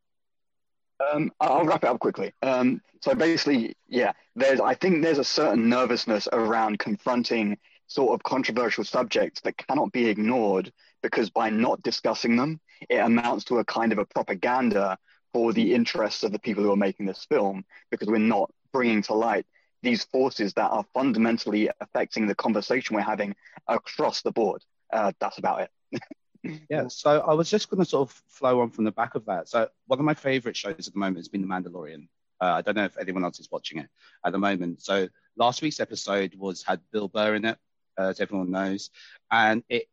Um, 0.99 1.31
I'll 1.39 1.65
wrap 1.65 1.83
it 1.83 1.89
up 1.89 1.99
quickly. 1.99 2.33
Um, 2.41 2.81
so 3.01 3.13
basically, 3.13 3.75
yeah, 3.87 4.13
there's 4.35 4.59
I 4.59 4.73
think 4.73 5.03
there's 5.03 5.19
a 5.19 5.23
certain 5.23 5.69
nervousness 5.69 6.27
around 6.31 6.79
confronting 6.79 7.57
sort 7.87 8.13
of 8.13 8.23
controversial 8.23 8.83
subjects 8.83 9.41
that 9.41 9.57
cannot 9.57 9.91
be 9.91 10.07
ignored 10.07 10.71
because 11.01 11.29
by 11.29 11.49
not 11.49 11.81
discussing 11.83 12.35
them, 12.35 12.59
it 12.89 12.97
amounts 12.97 13.45
to 13.45 13.59
a 13.59 13.65
kind 13.65 13.91
of 13.91 13.97
a 13.97 14.05
propaganda 14.05 14.97
for 15.33 15.53
the 15.53 15.73
interests 15.73 16.23
of 16.23 16.31
the 16.31 16.39
people 16.39 16.63
who 16.63 16.71
are 16.71 16.77
making 16.77 17.05
this 17.05 17.25
film 17.29 17.63
because 17.91 18.07
we're 18.07 18.17
not 18.17 18.51
bringing 18.73 19.01
to 19.03 19.13
light 19.13 19.45
these 19.83 20.03
forces 20.05 20.53
that 20.53 20.69
are 20.71 20.85
fundamentally 20.93 21.69
affecting 21.79 22.27
the 22.27 22.35
conversation 22.35 22.95
we're 22.95 23.01
having 23.01 23.35
across 23.67 24.21
the 24.21 24.31
board. 24.31 24.63
Uh, 24.91 25.11
that's 25.19 25.37
about 25.37 25.61
it. 25.61 26.01
yeah, 26.69 26.87
so 26.87 27.21
I 27.21 27.33
was 27.33 27.49
just 27.49 27.69
going 27.69 27.83
to 27.83 27.89
sort 27.89 28.09
of 28.09 28.21
flow 28.29 28.61
on 28.61 28.71
from 28.71 28.85
the 28.85 28.91
back 28.91 29.15
of 29.15 29.25
that. 29.25 29.49
So 29.49 29.69
one 29.87 29.99
of 29.99 30.05
my 30.05 30.13
favorite 30.13 30.55
shows 30.55 30.87
at 30.87 30.93
the 30.93 30.99
moment 30.99 31.17
has 31.17 31.27
been 31.27 31.41
The 31.41 31.47
Mandalorian. 31.47 32.07
Uh, 32.39 32.45
I 32.45 32.61
don't 32.61 32.75
know 32.75 32.85
if 32.85 32.97
anyone 32.97 33.23
else 33.23 33.39
is 33.39 33.49
watching 33.51 33.79
it 33.79 33.89
at 34.23 34.31
the 34.31 34.37
moment. 34.37 34.81
So 34.81 35.07
last 35.35 35.61
week's 35.61 35.79
episode 35.79 36.35
was 36.35 36.63
had 36.63 36.81
Bill 36.91 37.07
Burr 37.07 37.35
in 37.35 37.45
it, 37.45 37.57
uh, 37.97 38.09
as 38.09 38.19
everyone 38.19 38.51
knows, 38.51 38.91
and 39.31 39.63
it 39.69 39.87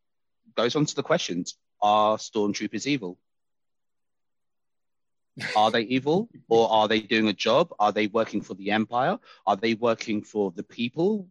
goes 0.54 0.76
on 0.76 0.84
to 0.84 0.94
the 0.94 1.02
questions: 1.02 1.56
Are 1.80 2.18
stormtroopers 2.18 2.86
evil? 2.86 3.18
Are 5.56 5.70
they 5.70 5.82
evil 5.82 6.28
or 6.48 6.70
are 6.70 6.86
they 6.86 7.00
doing 7.00 7.26
a 7.28 7.32
job? 7.32 7.74
Are 7.78 7.90
they 7.90 8.06
working 8.06 8.40
for 8.40 8.54
the 8.54 8.70
empire? 8.70 9.18
Are 9.46 9.56
they 9.56 9.74
working 9.74 10.22
for 10.22 10.52
the 10.52 10.62
people? 10.62 11.28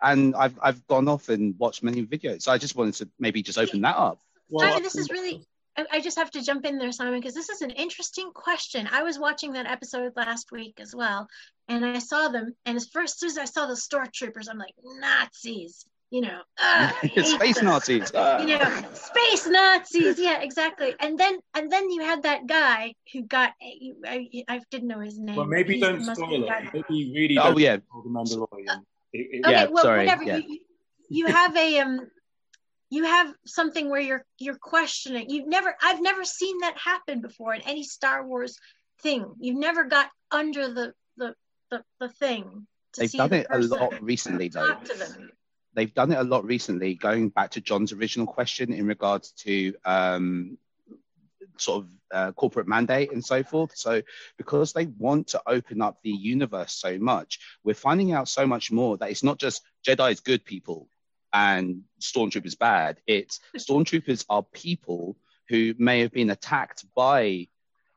And 0.00 0.34
I've 0.34 0.58
I've 0.62 0.86
gone 0.86 1.08
off 1.08 1.28
and 1.28 1.58
watched 1.58 1.82
many 1.82 2.06
videos. 2.06 2.42
So 2.42 2.52
I 2.52 2.58
just 2.58 2.74
wanted 2.74 2.94
to 2.94 3.08
maybe 3.18 3.42
just 3.42 3.58
open 3.58 3.82
that 3.82 3.96
up. 3.96 4.20
Well, 4.48 4.66
Simon, 4.66 4.82
this 4.82 4.96
is 4.96 5.10
really. 5.10 5.44
I 5.90 6.00
just 6.00 6.18
have 6.18 6.30
to 6.32 6.42
jump 6.42 6.64
in 6.66 6.78
there, 6.78 6.92
Simon, 6.92 7.18
because 7.18 7.34
this 7.34 7.48
is 7.48 7.60
an 7.60 7.70
interesting 7.70 8.30
question. 8.32 8.88
I 8.92 9.02
was 9.02 9.18
watching 9.18 9.54
that 9.54 9.66
episode 9.66 10.12
last 10.14 10.52
week 10.52 10.78
as 10.80 10.94
well, 10.94 11.26
and 11.66 11.84
I 11.84 11.98
saw 11.98 12.28
them. 12.28 12.54
And 12.64 12.76
as 12.76 12.86
first 12.86 13.24
as 13.24 13.36
I 13.38 13.44
saw 13.44 13.66
the 13.66 13.74
stormtroopers, 13.74 14.46
I'm 14.48 14.56
like 14.56 14.74
Nazis, 14.84 15.84
you 16.10 16.20
know, 16.20 16.42
space 17.24 17.56
them. 17.56 17.64
Nazis, 17.64 18.12
you 18.14 18.46
know, 18.46 18.84
space 18.92 19.48
Nazis. 19.48 20.16
Yeah, 20.16 20.42
exactly. 20.42 20.94
And 21.00 21.18
then 21.18 21.40
and 21.54 21.72
then 21.72 21.90
you 21.90 22.02
had 22.02 22.22
that 22.22 22.46
guy 22.46 22.94
who 23.12 23.22
got. 23.22 23.52
I, 24.06 24.44
I 24.46 24.60
didn't 24.70 24.86
know 24.86 25.00
his 25.00 25.18
name. 25.18 25.34
Well, 25.34 25.46
maybe 25.46 25.80
don't 25.80 26.04
spoil 26.04 26.44
it. 26.44 26.70
Maybe 26.72 27.12
really. 27.12 27.38
Oh 27.38 27.58
yeah. 27.58 27.76
The 27.76 27.82
Mandalorian. 28.08 28.82
It, 29.12 29.18
it, 29.18 29.44
okay, 29.44 29.52
yeah, 29.52 29.66
well, 29.66 29.82
sorry. 29.82 30.06
whatever. 30.06 30.22
Yeah. 30.22 30.36
You, 30.36 30.58
you 31.08 31.26
have 31.26 31.56
a 31.56 31.80
um 31.80 32.10
you 32.94 33.04
have 33.04 33.34
something 33.44 33.90
where 33.90 34.00
you're 34.00 34.24
you're 34.38 34.58
questioning. 34.58 35.28
You've 35.28 35.48
never 35.48 35.74
i've 35.82 36.00
never 36.00 36.24
seen 36.24 36.58
that 36.60 36.76
happen 36.78 37.20
before 37.20 37.54
in 37.54 37.62
any 37.62 37.82
star 37.82 38.26
wars 38.26 38.58
thing. 39.02 39.34
You've 39.40 39.58
never 39.58 39.84
got 39.84 40.10
under 40.30 40.72
the 40.72 40.92
the 41.16 41.34
the, 41.70 41.82
the 42.00 42.08
thing 42.08 42.66
they've 42.96 43.10
done 43.10 43.30
the 43.30 43.40
it 43.40 43.46
a 43.50 43.58
lot 43.58 44.02
recently 44.02 44.48
though. 44.48 44.76
they've 45.74 45.94
done 45.94 46.12
it 46.12 46.18
a 46.18 46.22
lot 46.22 46.44
recently 46.44 46.94
going 46.94 47.28
back 47.28 47.50
to 47.50 47.60
john's 47.60 47.92
original 47.92 48.26
question 48.26 48.72
in 48.72 48.86
regards 48.86 49.32
to 49.32 49.74
um, 49.84 50.56
sort 51.58 51.84
of 51.84 51.90
uh, 52.12 52.32
corporate 52.32 52.68
mandate 52.68 53.12
and 53.12 53.24
so 53.24 53.42
forth. 53.42 53.72
So, 53.74 54.02
because 54.36 54.72
they 54.72 54.86
want 54.86 55.28
to 55.28 55.42
open 55.46 55.82
up 55.82 55.98
the 56.02 56.10
universe 56.10 56.72
so 56.72 56.98
much, 56.98 57.40
we're 57.64 57.74
finding 57.74 58.12
out 58.12 58.28
so 58.28 58.46
much 58.46 58.70
more 58.70 58.96
that 58.98 59.10
it's 59.10 59.22
not 59.22 59.38
just 59.38 59.62
Jedi 59.86 60.12
is 60.12 60.20
good 60.20 60.44
people 60.44 60.88
and 61.34 61.82
stormtroopers 62.00 62.58
bad. 62.58 62.98
It's 63.06 63.40
stormtroopers 63.58 64.24
are 64.30 64.42
people 64.42 65.16
who 65.48 65.74
may 65.78 66.00
have 66.00 66.12
been 66.12 66.30
attacked 66.30 66.86
by 66.94 67.48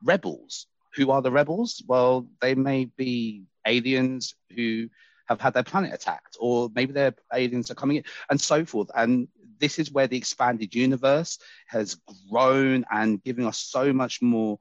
rebels. 0.04 0.66
Who 0.96 1.10
are 1.12 1.22
the 1.22 1.30
rebels? 1.30 1.82
Well, 1.86 2.26
they 2.40 2.54
may 2.54 2.86
be 2.86 3.44
aliens 3.66 4.34
who 4.54 4.88
have 5.28 5.40
had 5.40 5.54
their 5.54 5.62
planet 5.62 5.94
attacked, 5.94 6.36
or 6.40 6.70
maybe 6.74 6.92
their 6.92 7.14
aliens 7.32 7.70
are 7.70 7.74
coming 7.74 7.98
in, 7.98 8.04
and 8.30 8.40
so 8.40 8.64
forth. 8.64 8.90
And 8.94 9.28
this 9.60 9.78
is 9.78 9.92
where 9.92 10.06
the 10.06 10.16
expanded 10.16 10.74
universe 10.74 11.38
has 11.68 11.98
grown 12.30 12.84
and 12.90 13.22
giving 13.22 13.46
us 13.46 13.58
so 13.58 13.92
much 13.92 14.20
more 14.22 14.58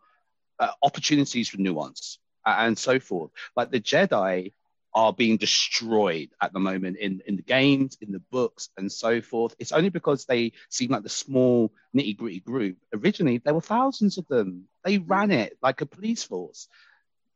uh, 0.60 0.72
opportunities 0.84 1.50
for 1.50 1.58
nuance 1.58 2.20
and 2.46 2.78
so 2.78 3.00
forth. 3.00 3.32
Like 3.56 3.72
the 3.72 3.80
Jedi 3.80 4.54
are 4.94 5.14
being 5.14 5.38
destroyed 5.38 6.30
at 6.42 6.54
the 6.54 6.60
moment 6.60 6.98
in, 6.98 7.22
in 7.28 7.36
the 7.36 7.44
games, 7.44 7.98
in 8.02 8.12
the 8.12 8.22
books, 8.32 8.70
and 8.78 8.92
so 8.92 9.22
forth. 9.22 9.56
It's 9.60 9.72
only 9.72 9.90
because 9.90 10.26
they 10.26 10.54
seem 10.70 10.92
like 10.92 11.04
the 11.04 11.10
small, 11.10 11.72
nitty 11.96 12.18
gritty 12.18 12.40
group. 12.40 12.78
Originally, 12.94 13.38
there 13.38 13.54
were 13.54 13.62
thousands 13.62 14.18
of 14.18 14.28
them. 14.28 14.64
They 14.84 14.98
ran 14.98 15.32
it 15.32 15.58
like 15.62 15.82
a 15.82 15.86
police 15.86 16.24
force. 16.24 16.68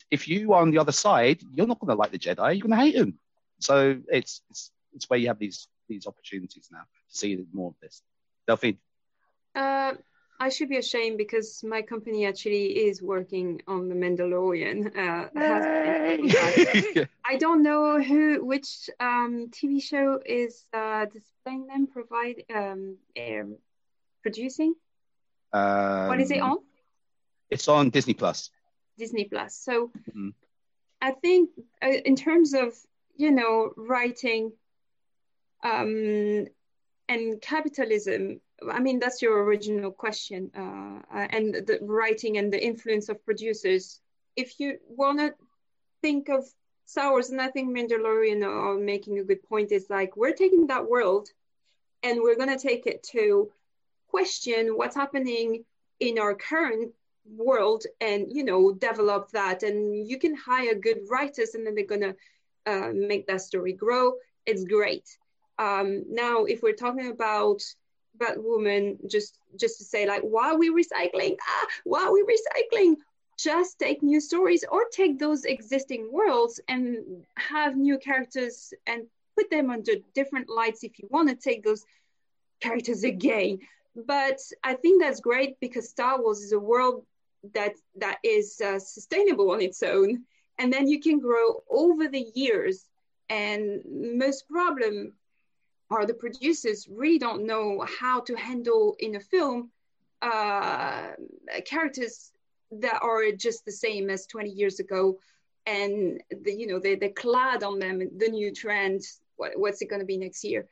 If 0.09 0.27
you 0.27 0.53
are 0.53 0.61
on 0.61 0.71
the 0.71 0.79
other 0.79 0.91
side, 0.91 1.41
you're 1.53 1.67
not 1.67 1.79
going 1.79 1.89
to 1.89 1.95
like 1.95 2.11
the 2.11 2.19
Jedi. 2.19 2.57
You're 2.57 2.67
going 2.67 2.77
to 2.77 2.85
hate 2.85 2.95
them. 2.95 3.19
So 3.59 4.01
it's, 4.09 4.41
it's 4.49 4.71
it's 4.93 5.09
where 5.09 5.19
you 5.19 5.27
have 5.27 5.39
these 5.39 5.67
these 5.87 6.07
opportunities 6.07 6.69
now 6.71 6.79
to 6.79 7.17
see 7.17 7.45
more 7.53 7.69
of 7.69 7.75
this. 7.81 8.01
Delphine. 8.47 8.77
Uh, 9.53 9.93
I 10.41 10.49
should 10.49 10.69
be 10.69 10.77
ashamed 10.77 11.19
because 11.19 11.63
my 11.63 11.83
company 11.83 12.25
actually 12.25 12.65
is 12.87 12.99
working 12.99 13.61
on 13.67 13.89
the 13.89 13.93
Mandalorian. 13.93 14.87
Uh, 14.97 15.29
I 17.23 17.35
don't 17.37 17.61
know 17.61 18.01
who, 18.01 18.43
which 18.43 18.89
um, 18.99 19.49
TV 19.51 19.83
show 19.83 20.19
is 20.25 20.65
uh, 20.73 21.05
displaying 21.05 21.67
them, 21.67 21.85
provide 21.85 22.43
um, 22.51 22.97
um 23.15 23.57
producing. 24.23 24.73
Um, 25.53 26.07
what 26.07 26.19
is 26.19 26.31
it 26.31 26.39
on? 26.39 26.57
It's 27.51 27.67
on 27.67 27.91
Disney 27.91 28.15
Plus. 28.15 28.49
Disney 28.97 29.25
Plus. 29.25 29.55
So 29.55 29.91
mm-hmm. 30.09 30.29
I 31.03 31.11
think 31.11 31.51
uh, 31.83 31.99
in 32.03 32.15
terms 32.15 32.55
of 32.55 32.73
you 33.15 33.29
know 33.29 33.73
writing 33.77 34.53
um, 35.63 36.47
and 37.07 37.39
capitalism 37.39 38.41
I 38.69 38.79
mean, 38.79 38.99
that's 38.99 39.21
your 39.21 39.43
original 39.43 39.91
question, 39.91 40.51
uh, 40.55 41.27
and 41.29 41.53
the 41.53 41.79
writing 41.81 42.37
and 42.37 42.51
the 42.51 42.63
influence 42.63 43.09
of 43.09 43.23
producers. 43.25 43.99
If 44.35 44.59
you 44.59 44.77
want 44.87 45.19
to 45.19 45.33
think 46.01 46.29
of 46.29 46.45
Wars, 46.95 47.29
and 47.29 47.41
I 47.41 47.47
think 47.47 47.75
Mandalorian 47.75 48.45
are 48.45 48.77
making 48.77 49.19
a 49.19 49.23
good 49.23 49.43
point, 49.43 49.71
is 49.71 49.89
like 49.89 50.17
we're 50.17 50.33
taking 50.33 50.67
that 50.67 50.89
world 50.89 51.29
and 52.03 52.21
we're 52.21 52.35
going 52.35 52.55
to 52.55 52.61
take 52.61 52.85
it 52.85 53.03
to 53.11 53.51
question 54.07 54.75
what's 54.75 54.95
happening 54.95 55.63
in 55.99 56.19
our 56.19 56.35
current 56.35 56.93
world 57.25 57.85
and 58.01 58.27
you 58.29 58.43
know 58.43 58.73
develop 58.73 59.29
that. 59.31 59.63
And 59.63 60.07
you 60.07 60.17
can 60.19 60.35
hire 60.35 60.75
good 60.75 60.99
writers 61.09 61.55
and 61.55 61.65
then 61.65 61.75
they're 61.75 61.85
gonna 61.85 62.15
uh, 62.65 62.91
make 62.93 63.27
that 63.27 63.41
story 63.41 63.73
grow. 63.73 64.13
It's 64.45 64.63
great. 64.65 65.07
Um, 65.57 66.03
now 66.09 66.45
if 66.45 66.61
we're 66.61 66.73
talking 66.73 67.09
about 67.09 67.61
Batwoman, 68.17 68.97
just 69.09 69.39
just 69.59 69.77
to 69.79 69.83
say 69.83 70.05
like 70.07 70.21
why 70.21 70.51
are 70.51 70.57
we 70.57 70.69
recycling? 70.69 71.37
Ah 71.47 71.67
why 71.83 72.03
are 72.03 72.13
we 72.13 72.23
recycling? 72.23 72.95
Just 73.37 73.79
take 73.79 74.03
new 74.03 74.19
stories 74.19 74.63
or 74.69 74.85
take 74.91 75.17
those 75.17 75.45
existing 75.45 76.09
worlds 76.11 76.59
and 76.67 77.25
have 77.37 77.75
new 77.75 77.97
characters 77.97 78.73
and 78.85 79.07
put 79.35 79.49
them 79.49 79.71
under 79.71 79.93
different 80.13 80.49
lights 80.49 80.83
if 80.83 80.99
you 80.99 81.07
want 81.09 81.29
to 81.29 81.35
take 81.35 81.63
those 81.63 81.83
characters 82.59 83.03
again. 83.03 83.59
But 83.95 84.39
i 84.63 84.73
think 84.75 85.01
that's 85.01 85.19
great 85.19 85.59
because 85.59 85.89
star 85.89 86.21
wars 86.21 86.39
is 86.41 86.53
a 86.53 86.59
world 86.59 87.05
that 87.53 87.73
that 87.95 88.17
is 88.23 88.61
uh, 88.61 88.79
sustainable 88.79 89.51
on 89.51 89.61
its 89.61 89.83
own. 89.83 90.23
And 90.59 90.71
then 90.71 90.87
you 90.87 90.99
can 90.99 91.19
grow 91.19 91.63
over 91.69 92.07
the 92.07 92.31
years. 92.35 92.85
And 93.29 93.81
most 94.17 94.47
problem 94.49 95.13
are 95.91 96.05
the 96.05 96.13
producers 96.13 96.87
really 96.89 97.19
don't 97.19 97.45
know 97.45 97.85
how 97.99 98.21
to 98.21 98.35
handle 98.35 98.95
in 98.99 99.15
a 99.15 99.19
film 99.19 99.69
uh, 100.21 101.11
characters 101.65 102.31
that 102.71 102.99
are 103.01 103.31
just 103.31 103.65
the 103.65 103.71
same 103.71 104.09
as 104.09 104.25
20 104.27 104.49
years 104.49 104.79
ago 104.79 105.19
and 105.65 106.21
the, 106.43 106.53
you 106.53 106.67
know 106.67 106.79
they, 106.79 106.95
they're 106.95 107.09
clad 107.09 107.63
on 107.63 107.79
them 107.79 107.99
the 108.17 108.29
new 108.29 108.51
trend 108.51 109.01
what, 109.35 109.51
what's 109.55 109.81
it 109.81 109.89
going 109.89 109.99
to 109.99 110.05
be 110.05 110.17
next 110.17 110.43
year 110.43 110.67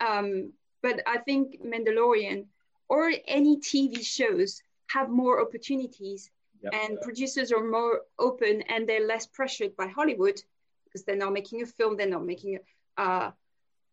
um, 0.00 0.52
but 0.82 1.00
i 1.06 1.18
think 1.18 1.60
mandalorian 1.64 2.44
or 2.88 3.12
any 3.26 3.56
tv 3.58 4.04
shows 4.04 4.62
have 4.88 5.08
more 5.08 5.40
opportunities 5.40 6.30
yep. 6.62 6.72
and 6.74 7.00
producers 7.00 7.52
are 7.52 7.64
more 7.64 8.02
open 8.18 8.62
and 8.68 8.88
they're 8.88 9.06
less 9.06 9.26
pressured 9.26 9.76
by 9.76 9.86
Hollywood 9.86 10.40
because 10.84 11.04
they're 11.04 11.16
not 11.16 11.32
making 11.32 11.62
a 11.62 11.66
film, 11.66 11.96
they're 11.96 12.08
not 12.08 12.24
making 12.24 12.58
a, 12.96 13.00
uh, 13.00 13.30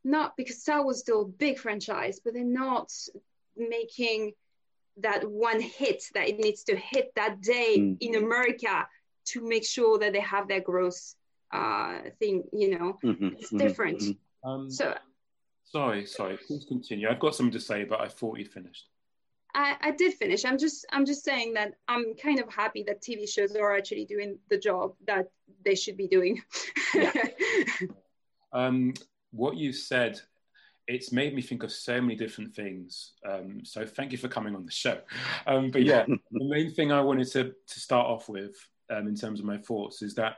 not 0.06 0.38
because 0.38 0.62
Star 0.62 0.84
Wars 0.84 1.00
still 1.00 1.24
a 1.24 1.26
big 1.26 1.58
franchise, 1.58 2.20
but 2.24 2.34
they're 2.34 2.44
not 2.46 2.92
making 3.58 4.34
that 4.98 5.30
one 5.30 5.60
hit 5.60 6.04
that 6.14 6.30
it 6.30 6.40
needs 6.40 6.64
to 6.66 6.76
hit 6.76 7.12
that 7.16 7.42
day 7.42 7.78
mm. 7.80 7.98
in 8.00 8.16
America 8.16 8.88
to 9.26 9.46
make 9.46 9.66
sure 9.66 9.98
that 10.00 10.14
they 10.14 10.22
have 10.22 10.48
their 10.48 10.62
growth 10.62 11.16
uh, 11.52 12.00
thing, 12.20 12.44
you 12.54 12.78
know, 12.78 12.98
mm-hmm, 13.04 13.28
it's 13.38 13.48
mm-hmm, 13.48 13.58
different. 13.58 14.00
Mm-hmm. 14.00 14.50
Um, 14.50 14.72
so, 14.72 14.96
sorry, 15.66 16.06
sorry, 16.06 16.38
please 16.38 16.66
continue. 16.66 17.10
I've 17.10 17.20
got 17.20 17.36
something 17.36 17.54
to 17.54 17.60
say, 17.60 17.84
but 17.84 18.00
I 18.00 18.08
thought 18.08 18.38
you 18.38 18.46
finished. 18.46 18.86
I, 19.56 19.76
I 19.82 19.92
did 19.92 20.14
finish. 20.14 20.46
I'm 20.46 20.58
just 20.58 20.86
I'm 20.92 21.06
just 21.06 21.24
saying 21.24 21.54
that 21.54 21.76
I'm 21.88 22.14
kind 22.22 22.40
of 22.40 22.54
happy 22.54 22.84
that 22.84 23.02
TV 23.02 23.28
shows 23.28 23.56
are 23.56 23.76
actually 23.76 24.06
doing 24.06 24.38
the 24.50 24.58
job 24.58 24.94
that 25.08 25.30
they 25.64 25.76
should 25.76 25.96
be 25.96 26.08
doing. 26.08 26.44
yeah. 26.94 27.14
um, 28.54 28.94
what 29.36 29.58
you 29.58 29.74
said, 29.74 30.22
it's 30.88 31.12
made 31.12 31.36
me 31.36 31.42
think 31.42 31.64
of 31.64 31.72
so 31.72 32.00
many 32.00 32.16
different 32.16 32.56
things. 32.56 33.14
Um, 33.28 33.62
so 33.64 33.86
thank 33.86 34.12
you 34.12 34.18
for 34.18 34.28
coming 34.28 34.56
on 34.56 34.66
the 34.66 34.72
show. 34.72 35.00
Um, 35.48 35.70
but 35.70 35.84
yeah, 35.84 36.06
the 36.08 36.20
main 36.32 36.72
thing 36.72 36.92
I 36.92 37.02
wanted 37.02 37.28
to 37.34 37.54
to 37.68 37.80
start 37.80 38.08
off 38.08 38.30
with 38.30 38.56
um, 38.90 39.08
in 39.08 39.16
terms 39.16 39.40
of 39.40 39.46
my 39.46 39.58
thoughts 39.58 40.02
is 40.02 40.16
that 40.16 40.38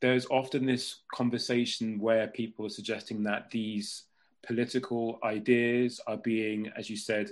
there's 0.00 0.26
often 0.30 0.64
this 0.64 1.00
conversation 1.12 1.98
where 1.98 2.28
people 2.28 2.64
are 2.64 2.70
suggesting 2.70 3.22
that 3.24 3.50
these 3.50 4.04
political 4.46 5.18
ideas 5.22 6.00
are 6.06 6.16
being, 6.16 6.70
as 6.76 6.88
you 6.88 6.96
said, 6.96 7.30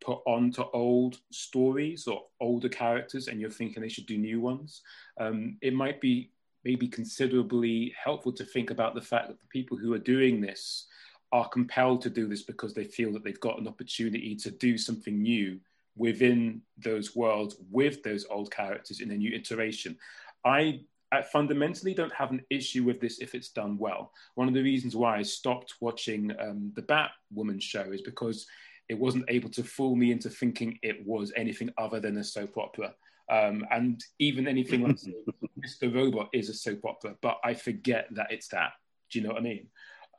put 0.00 0.18
onto 0.26 0.62
old 0.72 1.18
stories 1.30 2.06
or 2.06 2.24
older 2.40 2.68
characters 2.68 3.28
and 3.28 3.40
you're 3.40 3.50
thinking 3.50 3.82
they 3.82 3.88
should 3.88 4.06
do 4.06 4.18
new 4.18 4.40
ones, 4.40 4.82
um, 5.20 5.56
it 5.60 5.74
might 5.74 6.00
be 6.00 6.30
maybe 6.66 6.88
considerably 6.88 7.94
helpful 8.02 8.32
to 8.32 8.44
think 8.44 8.70
about 8.70 8.96
the 8.96 9.00
fact 9.00 9.28
that 9.28 9.38
the 9.38 9.46
people 9.46 9.76
who 9.76 9.92
are 9.92 9.98
doing 9.98 10.40
this 10.40 10.88
are 11.30 11.48
compelled 11.48 12.02
to 12.02 12.10
do 12.10 12.26
this 12.26 12.42
because 12.42 12.74
they 12.74 12.82
feel 12.84 13.12
that 13.12 13.22
they've 13.22 13.40
got 13.40 13.60
an 13.60 13.68
opportunity 13.68 14.34
to 14.34 14.50
do 14.50 14.76
something 14.76 15.22
new 15.22 15.60
within 15.96 16.60
those 16.76 17.14
worlds 17.14 17.56
with 17.70 18.02
those 18.02 18.26
old 18.28 18.50
characters 18.50 19.00
in 19.00 19.12
a 19.12 19.16
new 19.16 19.32
iteration. 19.32 19.96
I 20.44 20.80
I 21.12 21.22
fundamentally 21.22 21.94
don't 21.94 22.12
have 22.12 22.32
an 22.32 22.42
issue 22.50 22.82
with 22.82 23.00
this 23.00 23.20
if 23.20 23.36
it's 23.36 23.50
done 23.50 23.78
well. 23.78 24.10
One 24.34 24.48
of 24.48 24.54
the 24.54 24.62
reasons 24.62 24.96
why 24.96 25.18
I 25.18 25.22
stopped 25.22 25.74
watching 25.80 26.32
um, 26.40 26.72
the 26.74 26.82
Batwoman 26.82 27.62
show 27.62 27.92
is 27.92 28.02
because 28.02 28.44
it 28.88 28.98
wasn't 28.98 29.24
able 29.28 29.50
to 29.50 29.62
fool 29.62 29.94
me 29.94 30.10
into 30.10 30.28
thinking 30.28 30.80
it 30.82 31.06
was 31.06 31.32
anything 31.36 31.70
other 31.78 32.00
than 32.00 32.18
a 32.18 32.24
soap 32.24 32.58
opera. 32.58 32.92
Um, 33.28 33.66
and 33.70 34.02
even 34.18 34.46
anything 34.46 34.82
like 34.82 34.96
Mr. 35.66 35.92
Robot 35.92 36.28
is 36.32 36.48
a 36.48 36.54
soap 36.54 36.84
opera, 36.84 37.16
but 37.20 37.38
I 37.44 37.54
forget 37.54 38.06
that 38.12 38.28
it's 38.30 38.48
that. 38.48 38.72
Do 39.10 39.18
you 39.18 39.26
know 39.26 39.34
what 39.34 39.40
I 39.40 39.44
mean? 39.44 39.66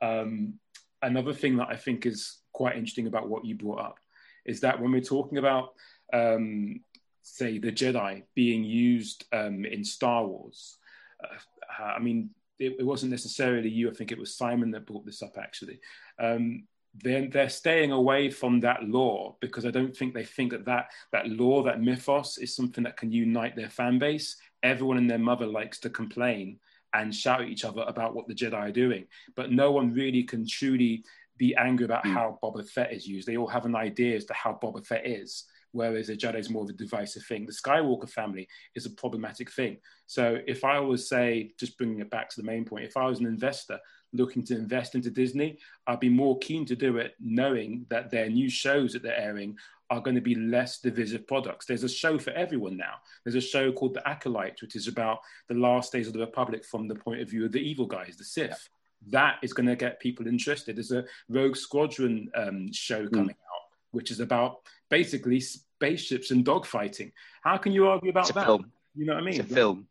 Um, 0.02 0.54
another 1.02 1.32
thing 1.32 1.56
that 1.56 1.68
I 1.68 1.76
think 1.76 2.06
is 2.06 2.38
quite 2.52 2.76
interesting 2.76 3.06
about 3.06 3.28
what 3.28 3.44
you 3.44 3.54
brought 3.54 3.80
up 3.80 3.98
is 4.44 4.60
that 4.60 4.80
when 4.80 4.92
we're 4.92 5.00
talking 5.00 5.38
about, 5.38 5.74
um, 6.12 6.80
say, 7.22 7.58
the 7.58 7.72
Jedi 7.72 8.22
being 8.34 8.64
used 8.64 9.24
um, 9.32 9.64
in 9.64 9.84
Star 9.84 10.26
Wars, 10.26 10.78
uh, 11.22 11.82
I 11.82 11.98
mean, 11.98 12.30
it, 12.58 12.76
it, 12.78 12.82
wasn't 12.84 13.12
necessarily 13.12 13.68
you. 13.68 13.90
I 13.90 13.94
think 13.94 14.10
it 14.10 14.18
was 14.18 14.34
Simon 14.34 14.70
that 14.72 14.86
brought 14.86 15.04
this 15.04 15.22
up 15.22 15.36
actually. 15.38 15.80
Um, 16.18 16.64
then 17.02 17.30
they're 17.30 17.48
staying 17.48 17.92
away 17.92 18.30
from 18.30 18.60
that 18.60 18.84
lore 18.84 19.36
because 19.40 19.66
I 19.66 19.70
don't 19.70 19.96
think 19.96 20.14
they 20.14 20.24
think 20.24 20.52
that, 20.52 20.64
that 20.66 20.90
that 21.12 21.28
lore, 21.28 21.62
that 21.64 21.80
mythos, 21.80 22.38
is 22.38 22.54
something 22.54 22.84
that 22.84 22.96
can 22.96 23.12
unite 23.12 23.56
their 23.56 23.70
fan 23.70 23.98
base. 23.98 24.36
Everyone 24.62 24.98
and 24.98 25.10
their 25.10 25.18
mother 25.18 25.46
likes 25.46 25.78
to 25.80 25.90
complain 25.90 26.58
and 26.94 27.14
shout 27.14 27.42
at 27.42 27.48
each 27.48 27.64
other 27.64 27.84
about 27.86 28.14
what 28.14 28.26
the 28.28 28.34
Jedi 28.34 28.54
are 28.54 28.72
doing, 28.72 29.06
but 29.36 29.52
no 29.52 29.70
one 29.70 29.92
really 29.92 30.22
can 30.22 30.46
truly 30.46 31.04
be 31.36 31.54
angry 31.56 31.84
about 31.84 32.04
mm. 32.04 32.12
how 32.12 32.38
Boba 32.42 32.68
Fett 32.68 32.92
is 32.92 33.06
used. 33.06 33.28
They 33.28 33.36
all 33.36 33.46
have 33.46 33.66
an 33.66 33.76
idea 33.76 34.16
as 34.16 34.24
to 34.26 34.34
how 34.34 34.58
Boba 34.60 34.84
Fett 34.84 35.06
is, 35.06 35.44
whereas 35.72 36.08
a 36.08 36.16
Jedi 36.16 36.38
is 36.38 36.50
more 36.50 36.64
of 36.64 36.70
a 36.70 36.72
divisive 36.72 37.24
thing. 37.24 37.46
The 37.46 37.52
Skywalker 37.52 38.10
family 38.10 38.48
is 38.74 38.86
a 38.86 38.90
problematic 38.90 39.50
thing. 39.52 39.78
So 40.06 40.38
if 40.46 40.64
I 40.64 40.80
was 40.80 41.08
say, 41.08 41.52
just 41.58 41.78
bringing 41.78 42.00
it 42.00 42.10
back 42.10 42.30
to 42.30 42.40
the 42.40 42.46
main 42.46 42.64
point, 42.64 42.84
if 42.84 42.96
I 42.96 43.06
was 43.06 43.20
an 43.20 43.26
investor 43.26 43.78
looking 44.12 44.44
to 44.44 44.54
invest 44.54 44.94
into 44.94 45.10
Disney, 45.10 45.58
I'd 45.86 46.00
be 46.00 46.08
more 46.08 46.38
keen 46.38 46.64
to 46.66 46.76
do 46.76 46.98
it 46.98 47.14
knowing 47.20 47.86
that 47.88 48.10
their 48.10 48.28
new 48.28 48.48
shows 48.48 48.92
that 48.92 49.02
they're 49.02 49.18
airing 49.18 49.56
are 49.90 50.00
going 50.00 50.14
to 50.14 50.20
be 50.20 50.34
less 50.34 50.80
divisive 50.80 51.26
products. 51.26 51.66
There's 51.66 51.84
a 51.84 51.88
show 51.88 52.18
for 52.18 52.30
everyone 52.30 52.76
now. 52.76 52.96
There's 53.24 53.36
a 53.36 53.40
show 53.40 53.72
called 53.72 53.94
The 53.94 54.06
Acolyte, 54.06 54.60
which 54.60 54.76
is 54.76 54.86
about 54.86 55.20
the 55.48 55.54
last 55.54 55.92
days 55.92 56.06
of 56.06 56.12
the 56.12 56.20
Republic 56.20 56.64
from 56.64 56.88
the 56.88 56.94
point 56.94 57.20
of 57.20 57.30
view 57.30 57.46
of 57.46 57.52
the 57.52 57.60
evil 57.60 57.86
guys, 57.86 58.16
the 58.16 58.24
Sith. 58.24 58.50
Yeah. 58.50 59.12
That 59.12 59.36
is 59.42 59.52
going 59.52 59.66
to 59.66 59.76
get 59.76 60.00
people 60.00 60.26
interested. 60.26 60.76
There's 60.76 60.92
a 60.92 61.04
Rogue 61.28 61.56
Squadron 61.56 62.30
um, 62.34 62.72
show 62.72 63.06
hmm. 63.06 63.14
coming 63.14 63.28
mm. 63.36 63.54
out, 63.54 63.62
which 63.92 64.10
is 64.10 64.20
about 64.20 64.58
basically 64.90 65.40
spaceships 65.40 66.32
and 66.32 66.44
dogfighting. 66.44 67.12
How 67.42 67.56
can 67.56 67.72
you 67.72 67.86
argue 67.86 68.10
about 68.10 68.32
that? 68.34 68.44
Film. 68.44 68.70
You 68.96 69.06
know 69.06 69.14
what 69.14 69.22
I 69.22 69.26
mean? 69.26 69.40
It's 69.40 69.50
a 69.50 69.54
film 69.54 69.86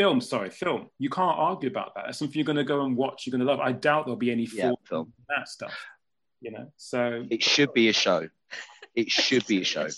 film, 0.00 0.20
sorry, 0.22 0.48
film. 0.48 0.88
You 0.98 1.10
can't 1.10 1.38
argue 1.38 1.68
about 1.68 1.94
that. 1.94 2.04
That's 2.06 2.18
something 2.18 2.36
you're 2.36 2.46
going 2.46 2.56
to 2.56 2.64
go 2.64 2.86
and 2.86 2.96
watch. 2.96 3.26
You're 3.26 3.32
going 3.32 3.46
to 3.46 3.52
love. 3.52 3.60
I 3.60 3.72
doubt 3.72 4.06
there'll 4.06 4.16
be 4.16 4.32
any 4.32 4.48
yeah, 4.50 4.72
film 4.88 5.12
that 5.28 5.46
stuff. 5.46 5.74
You 6.40 6.52
know, 6.52 6.72
so 6.78 7.26
it 7.30 7.42
should 7.52 7.74
be 7.74 7.90
a 7.90 7.92
show. 7.92 8.26
It 8.94 9.10
should 9.10 9.46
be 9.46 9.60
a 9.60 9.64
show. 9.64 9.88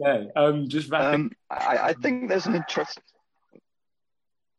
okay, 0.00 0.30
um, 0.34 0.68
just 0.70 0.90
wrapping. 0.90 1.20
Um, 1.20 1.30
I, 1.50 1.78
I 1.78 1.92
think 1.92 2.30
there's 2.30 2.46
an 2.46 2.54
interest. 2.54 2.98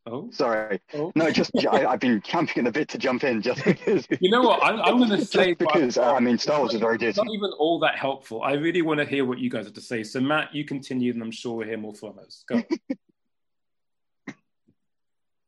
Oh, 0.06 0.30
sorry. 0.30 0.80
Oh. 0.94 1.12
No, 1.16 1.30
just 1.30 1.50
I, 1.66 1.80
have 1.80 2.00
been 2.00 2.20
camping 2.20 2.68
a 2.68 2.72
bit 2.72 2.88
to 2.90 2.98
jump 2.98 3.24
in 3.24 3.42
just 3.42 3.64
because. 3.64 4.06
You 4.20 4.30
know 4.30 4.42
what? 4.42 4.62
I'm, 4.62 4.80
I'm 4.80 4.98
going 4.98 5.10
to 5.10 5.24
say 5.24 5.54
because 5.54 5.98
uh, 5.98 6.14
I 6.14 6.20
mean 6.20 6.38
Star 6.38 6.60
Wars 6.60 6.72
is 6.72 6.80
very 6.80 6.98
good. 6.98 7.16
Not 7.16 7.26
even 7.34 7.50
all 7.58 7.80
that 7.80 7.96
helpful. 7.96 8.42
I 8.42 8.52
really 8.52 8.82
want 8.82 9.00
to 9.00 9.06
hear 9.06 9.24
what 9.24 9.38
you 9.40 9.50
guys 9.50 9.64
have 9.64 9.74
to 9.74 9.80
say. 9.80 10.04
So 10.04 10.20
Matt, 10.20 10.54
you 10.54 10.64
continue, 10.64 11.12
and 11.12 11.20
I'm 11.20 11.32
sure 11.32 11.56
we'll 11.56 11.66
hear 11.66 11.78
more 11.78 11.94
from 11.94 12.18
us. 12.20 12.44
Go. 12.48 12.62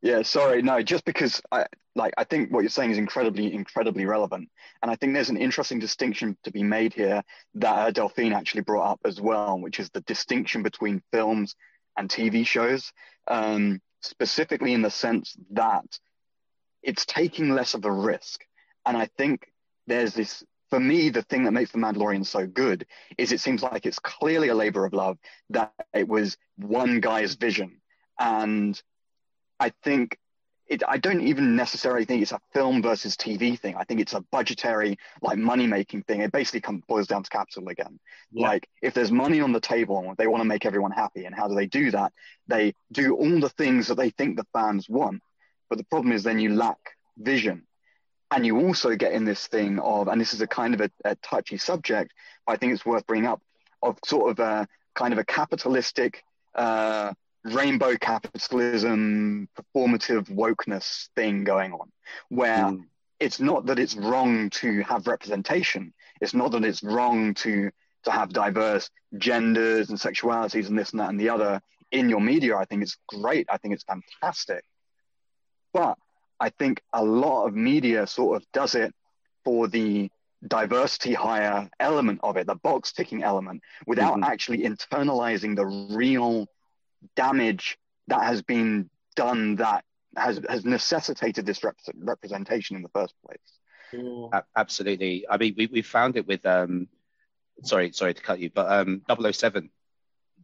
Yeah, 0.03 0.21
sorry, 0.23 0.61
no, 0.61 0.81
just 0.83 1.05
because 1.05 1.41
I 1.49 1.65
like 1.95 2.13
I 2.17 2.25
think 2.25 2.51
what 2.51 2.59
you're 2.59 2.69
saying 2.69 2.91
is 2.91 2.97
incredibly, 2.97 3.53
incredibly 3.53 4.05
relevant, 4.05 4.49
and 4.81 4.91
I 4.91 4.95
think 4.97 5.13
there's 5.13 5.29
an 5.29 5.37
interesting 5.37 5.79
distinction 5.79 6.37
to 6.43 6.51
be 6.51 6.61
made 6.61 6.93
here 6.93 7.23
that 7.55 7.73
uh, 7.73 7.89
Delphine 7.91 8.33
actually 8.33 8.63
brought 8.63 8.91
up 8.91 8.99
as 9.05 9.21
well, 9.21 9.57
which 9.57 9.79
is 9.79 9.89
the 9.91 10.01
distinction 10.01 10.61
between 10.61 11.01
films 11.13 11.55
and 11.97 12.09
TV 12.09 12.45
shows, 12.45 12.91
um, 13.29 13.79
specifically 14.01 14.73
in 14.73 14.81
the 14.81 14.91
sense 14.91 15.37
that 15.51 15.85
it's 16.81 17.05
taking 17.05 17.51
less 17.51 17.73
of 17.73 17.85
a 17.85 17.91
risk, 17.91 18.41
and 18.85 18.97
I 18.97 19.07
think 19.17 19.47
there's 19.87 20.13
this 20.13 20.43
for 20.69 20.81
me, 20.81 21.11
the 21.11 21.21
thing 21.21 21.45
that 21.45 21.51
makes 21.51 21.71
The 21.71 21.77
Mandalorian 21.77 22.25
so 22.25 22.45
good 22.45 22.85
is 23.17 23.31
it 23.31 23.39
seems 23.39 23.63
like 23.63 23.85
it's 23.85 23.99
clearly 23.99 24.49
a 24.49 24.55
labor 24.55 24.85
of 24.85 24.91
love, 24.91 25.17
that 25.51 25.71
it 25.93 26.09
was 26.09 26.35
one 26.57 26.99
guy's 26.99 27.35
vision. 27.35 27.79
And 28.19 28.81
I 29.63 29.71
think 29.81 30.17
it, 30.67 30.83
I 30.85 30.97
don't 30.97 31.21
even 31.21 31.55
necessarily 31.55 32.03
think 32.03 32.21
it's 32.21 32.33
a 32.33 32.41
film 32.53 32.81
versus 32.81 33.15
TV 33.15 33.57
thing. 33.57 33.75
I 33.77 33.85
think 33.85 34.01
it's 34.01 34.13
a 34.13 34.19
budgetary, 34.29 34.97
like 35.21 35.37
money 35.37 35.67
making 35.67 36.03
thing. 36.03 36.19
It 36.19 36.33
basically 36.33 36.59
comes 36.59 36.83
boils 36.85 37.07
down 37.07 37.23
to 37.23 37.29
capital 37.29 37.69
again. 37.69 37.97
Yeah. 38.31 38.47
Like 38.47 38.67
if 38.81 38.93
there's 38.93 39.09
money 39.09 39.39
on 39.39 39.53
the 39.53 39.61
table, 39.61 39.99
and 39.99 40.17
they 40.17 40.27
want 40.27 40.41
to 40.41 40.45
make 40.45 40.65
everyone 40.65 40.91
happy. 40.91 41.23
And 41.23 41.33
how 41.33 41.47
do 41.47 41.55
they 41.55 41.65
do 41.65 41.91
that? 41.91 42.11
They 42.47 42.73
do 42.91 43.15
all 43.15 43.39
the 43.39 43.55
things 43.57 43.87
that 43.87 43.95
they 43.95 44.09
think 44.09 44.35
the 44.35 44.47
fans 44.51 44.89
want. 44.89 45.21
But 45.69 45.77
the 45.77 45.85
problem 45.85 46.11
is 46.11 46.23
then 46.23 46.39
you 46.39 46.53
lack 46.53 46.79
vision. 47.17 47.63
And 48.31 48.45
you 48.45 48.59
also 48.65 48.97
get 48.97 49.13
in 49.13 49.23
this 49.23 49.47
thing 49.47 49.79
of, 49.79 50.09
and 50.09 50.19
this 50.19 50.33
is 50.33 50.41
a 50.41 50.47
kind 50.47 50.73
of 50.73 50.81
a, 50.81 50.91
a 51.05 51.15
touchy 51.17 51.57
subject, 51.57 52.11
I 52.47 52.57
think 52.57 52.73
it's 52.73 52.85
worth 52.85 53.07
bringing 53.07 53.29
up, 53.29 53.41
of 53.81 53.97
sort 54.03 54.31
of 54.31 54.39
a 54.39 54.67
kind 54.93 55.13
of 55.13 55.19
a 55.19 55.23
capitalistic 55.23 56.23
uh, 56.53 57.13
rainbow 57.43 57.95
capitalism, 57.97 59.47
performative 59.57 60.29
wokeness 60.29 61.09
thing 61.15 61.43
going 61.43 61.73
on, 61.73 61.91
where 62.29 62.65
mm. 62.65 62.83
it's 63.19 63.39
not 63.39 63.65
that 63.65 63.79
it's 63.79 63.95
wrong 63.95 64.49
to 64.49 64.81
have 64.83 65.07
representation. 65.07 65.93
It's 66.21 66.33
not 66.33 66.51
that 66.51 66.63
it's 66.63 66.83
wrong 66.83 67.33
to 67.35 67.69
to 68.03 68.11
have 68.11 68.29
diverse 68.29 68.89
genders 69.17 69.89
and 69.89 69.97
sexualities 69.97 70.67
and 70.67 70.77
this 70.77 70.91
and 70.91 70.99
that 70.99 71.09
and 71.09 71.19
the 71.19 71.29
other 71.29 71.61
in 71.91 72.09
your 72.09 72.21
media. 72.21 72.57
I 72.57 72.65
think 72.65 72.81
it's 72.83 72.97
great. 73.07 73.47
I 73.49 73.57
think 73.57 73.73
it's 73.73 73.85
fantastic. 73.85 74.63
But 75.73 75.97
I 76.39 76.49
think 76.49 76.81
a 76.91 77.03
lot 77.03 77.47
of 77.47 77.55
media 77.55 78.05
sort 78.07 78.37
of 78.37 78.45
does 78.51 78.75
it 78.75 78.93
for 79.43 79.67
the 79.67 80.09
diversity 80.45 81.13
hire 81.13 81.69
element 81.79 82.19
of 82.23 82.37
it, 82.37 82.47
the 82.47 82.55
box 82.55 82.91
ticking 82.91 83.23
element, 83.23 83.61
without 83.87 84.15
mm-hmm. 84.15 84.23
actually 84.25 84.59
internalizing 84.59 85.55
the 85.55 85.65
real 85.95 86.47
damage 87.15 87.77
that 88.07 88.23
has 88.23 88.41
been 88.41 88.89
done 89.15 89.55
that 89.57 89.83
has 90.15 90.39
has 90.49 90.65
necessitated 90.65 91.45
this 91.45 91.63
rep- 91.63 91.77
representation 91.95 92.75
in 92.75 92.81
the 92.83 92.89
first 92.89 93.15
place. 93.25 93.39
Absolutely. 94.55 95.25
I 95.29 95.37
mean, 95.37 95.55
we, 95.57 95.67
we 95.67 95.81
found 95.81 96.17
it 96.17 96.27
with, 96.27 96.45
um, 96.45 96.87
sorry, 97.63 97.91
sorry 97.91 98.13
to 98.13 98.21
cut 98.21 98.39
you, 98.39 98.49
but 98.49 98.71
um, 98.71 99.03
007 99.07 99.69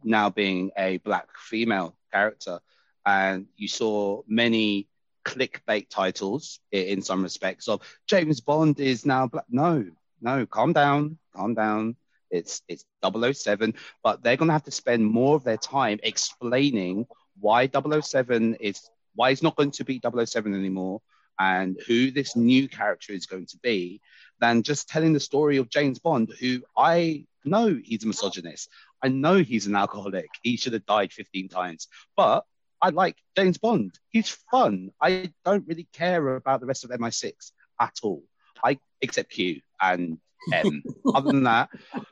now 0.04 0.30
being 0.30 0.70
a 0.76 0.98
black 0.98 1.28
female 1.36 1.96
character. 2.12 2.60
And 3.04 3.46
you 3.56 3.68
saw 3.68 4.22
many 4.28 4.88
clickbait 5.24 5.88
titles 5.90 6.60
in 6.70 7.02
some 7.02 7.22
respects 7.22 7.68
of 7.68 7.82
James 8.06 8.40
Bond 8.40 8.80
is 8.80 9.04
now 9.04 9.26
black. 9.26 9.44
No, 9.50 9.84
no, 10.20 10.46
calm 10.46 10.72
down, 10.72 11.18
calm 11.34 11.54
down. 11.54 11.96
It's 12.30 12.62
it's 12.68 12.84
007, 13.02 13.74
but 14.02 14.22
they're 14.22 14.36
going 14.36 14.48
to 14.48 14.52
have 14.52 14.64
to 14.64 14.70
spend 14.70 15.04
more 15.04 15.36
of 15.36 15.44
their 15.44 15.56
time 15.56 15.98
explaining 16.02 17.06
why 17.38 17.68
007 17.68 18.56
is 18.56 18.88
why 19.14 19.30
it's 19.30 19.42
not 19.42 19.56
going 19.56 19.72
to 19.72 19.84
be 19.84 20.00
007 20.00 20.54
anymore 20.54 21.00
and 21.38 21.80
who 21.86 22.10
this 22.10 22.36
new 22.36 22.68
character 22.68 23.12
is 23.12 23.26
going 23.26 23.46
to 23.46 23.58
be 23.62 24.00
than 24.40 24.62
just 24.62 24.88
telling 24.88 25.12
the 25.12 25.20
story 25.20 25.56
of 25.56 25.70
James 25.70 25.98
Bond, 25.98 26.32
who 26.38 26.62
I 26.76 27.24
know 27.44 27.78
he's 27.82 28.04
a 28.04 28.06
misogynist. 28.06 28.68
I 29.02 29.08
know 29.08 29.38
he's 29.38 29.66
an 29.66 29.74
alcoholic. 29.74 30.28
He 30.42 30.56
should 30.56 30.74
have 30.74 30.84
died 30.84 31.12
15 31.12 31.48
times. 31.48 31.88
But 32.16 32.44
I 32.82 32.90
like 32.90 33.16
James 33.36 33.58
Bond. 33.58 33.98
He's 34.10 34.28
fun. 34.50 34.90
I 35.00 35.32
don't 35.44 35.66
really 35.66 35.88
care 35.92 36.36
about 36.36 36.60
the 36.60 36.66
rest 36.66 36.84
of 36.84 36.90
MI6 36.90 37.52
at 37.80 37.96
all. 38.02 38.22
I 38.62 38.78
except 39.00 39.30
Q 39.30 39.60
and 39.80 40.18
M. 40.52 40.82
other 41.14 41.32
than 41.32 41.44
that, 41.44 41.68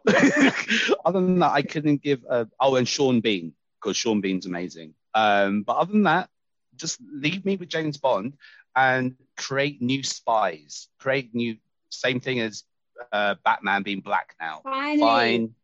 other 1.05 1.21
than 1.21 1.39
that, 1.39 1.53
I 1.53 1.63
couldn't 1.63 2.03
give. 2.03 2.25
A, 2.29 2.49
oh, 2.61 2.77
and 2.77 2.89
Sean 2.89 3.21
Bean 3.21 3.53
because 3.81 3.97
Sean 3.97 4.21
Bean's 4.21 4.47
amazing. 4.47 4.95
Um, 5.15 5.63
but 5.63 5.77
other 5.77 5.93
than 5.93 6.05
that, 6.05 6.29
just 6.77 7.01
leave 7.13 7.45
me 7.45 7.57
with 7.57 7.69
James 7.69 7.97
Bond 7.97 8.35
and 8.77 9.17
create 9.37 9.81
new 9.83 10.03
spies. 10.03 10.89
Create 10.99 11.35
new. 11.35 11.57
Same 11.91 12.21
thing 12.21 12.41
as 12.41 12.65
uh, 13.13 13.35
Batman 13.45 13.83
being 13.83 14.01
black 14.01 14.35
now. 14.41 14.61
Finally. 14.63 15.01
Fine. 15.01 15.55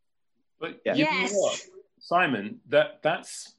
But 0.60 0.80
yeah. 0.84 0.94
yes. 0.94 1.68
Simon, 1.98 2.60
that 2.68 3.00
that's 3.02 3.54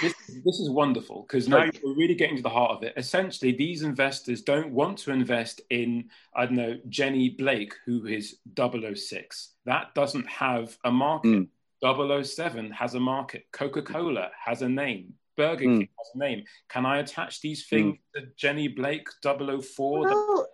this, 0.00 0.14
this 0.44 0.58
is 0.58 0.70
wonderful 0.70 1.22
because 1.22 1.48
now 1.48 1.68
we're 1.82 1.94
really 1.94 2.14
getting 2.14 2.36
to 2.36 2.42
the 2.42 2.48
heart 2.48 2.72
of 2.72 2.82
it. 2.82 2.94
Essentially, 2.96 3.52
these 3.52 3.82
investors 3.82 4.42
don't 4.42 4.72
want 4.72 4.98
to 4.98 5.12
invest 5.12 5.60
in, 5.70 6.08
I 6.34 6.46
don't 6.46 6.56
know, 6.56 6.78
Jenny 6.88 7.30
Blake, 7.30 7.74
who 7.84 8.06
is 8.06 8.38
006. 8.56 9.50
That 9.66 9.94
doesn't 9.94 10.28
have 10.28 10.76
a 10.84 10.90
market. 10.90 11.48
Mm. 11.82 12.24
007 12.24 12.70
has 12.70 12.94
a 12.94 13.00
market. 13.00 13.46
Coca 13.52 13.82
Cola 13.82 14.30
has 14.44 14.62
a 14.62 14.68
name. 14.68 15.14
Burger 15.36 15.66
mm. 15.66 15.78
King 15.78 15.88
has 15.98 16.10
a 16.14 16.18
name. 16.18 16.44
Can 16.68 16.86
I 16.86 16.98
attach 16.98 17.40
these 17.40 17.66
things 17.66 17.96
mm. 17.96 18.20
to 18.20 18.26
Jenny 18.36 18.68
Blake 18.68 19.08
004? 19.22 20.08
No. 20.08 20.46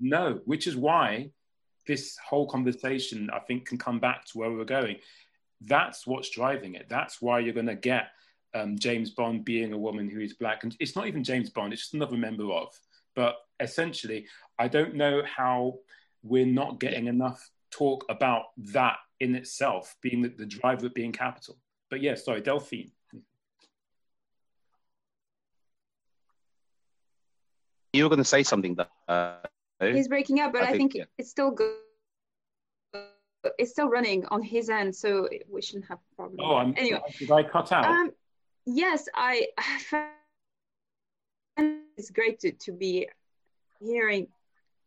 no, 0.00 0.40
which 0.44 0.66
is 0.66 0.76
why 0.76 1.30
this 1.86 2.16
whole 2.24 2.46
conversation, 2.46 3.30
I 3.32 3.40
think, 3.40 3.66
can 3.66 3.78
come 3.78 3.98
back 3.98 4.24
to 4.26 4.38
where 4.38 4.50
we're 4.50 4.64
going. 4.64 4.96
That's 5.60 6.06
what's 6.06 6.30
driving 6.30 6.74
it. 6.74 6.86
That's 6.88 7.20
why 7.20 7.40
you're 7.40 7.54
going 7.54 7.66
to 7.66 7.74
get 7.74 8.08
um, 8.54 8.78
James 8.78 9.10
Bond 9.10 9.44
being 9.44 9.72
a 9.72 9.78
woman 9.78 10.08
who 10.08 10.20
is 10.20 10.34
black. 10.34 10.62
And 10.64 10.74
it's 10.80 10.96
not 10.96 11.06
even 11.06 11.24
James 11.24 11.50
Bond, 11.50 11.72
it's 11.72 11.82
just 11.82 11.94
another 11.94 12.16
member 12.16 12.50
of. 12.52 12.68
But 13.14 13.36
essentially, 13.60 14.26
I 14.58 14.68
don't 14.68 14.94
know 14.94 15.22
how 15.24 15.78
we're 16.22 16.46
not 16.46 16.80
getting 16.80 17.06
enough 17.06 17.50
talk 17.70 18.04
about 18.08 18.44
that 18.72 18.96
in 19.20 19.34
itself 19.34 19.96
being 20.00 20.22
the, 20.22 20.28
the 20.28 20.46
driver 20.46 20.88
being 20.88 21.12
capital. 21.12 21.56
But 21.90 22.02
yeah, 22.02 22.14
sorry, 22.14 22.40
Delphine. 22.40 22.90
You 27.92 28.04
were 28.04 28.08
going 28.08 28.18
to 28.18 28.24
say 28.24 28.42
something 28.42 28.74
that 28.74 28.90
uh, 29.06 29.36
he's 29.80 30.08
breaking 30.08 30.40
up, 30.40 30.52
but 30.52 30.62
I, 30.62 30.66
I 30.66 30.70
think, 30.72 30.92
think 30.92 30.94
yeah. 30.94 31.04
it's 31.16 31.30
still 31.30 31.52
good. 31.52 31.74
It's 33.58 33.70
still 33.70 33.88
running 33.88 34.24
on 34.26 34.42
his 34.42 34.68
end, 34.70 34.96
so 34.96 35.28
we 35.48 35.62
shouldn't 35.62 35.84
have 35.86 35.98
a 35.98 36.16
problem. 36.16 36.40
Oh, 36.42 36.56
I'm, 36.56 36.74
anyway, 36.76 37.00
did 37.18 37.30
I 37.30 37.42
cut 37.44 37.70
out? 37.70 37.84
Um, 37.84 38.10
yes, 38.66 39.08
I, 39.14 39.48
it's 41.96 42.10
great 42.10 42.40
to, 42.40 42.52
to 42.52 42.72
be 42.72 43.08
hearing 43.80 44.28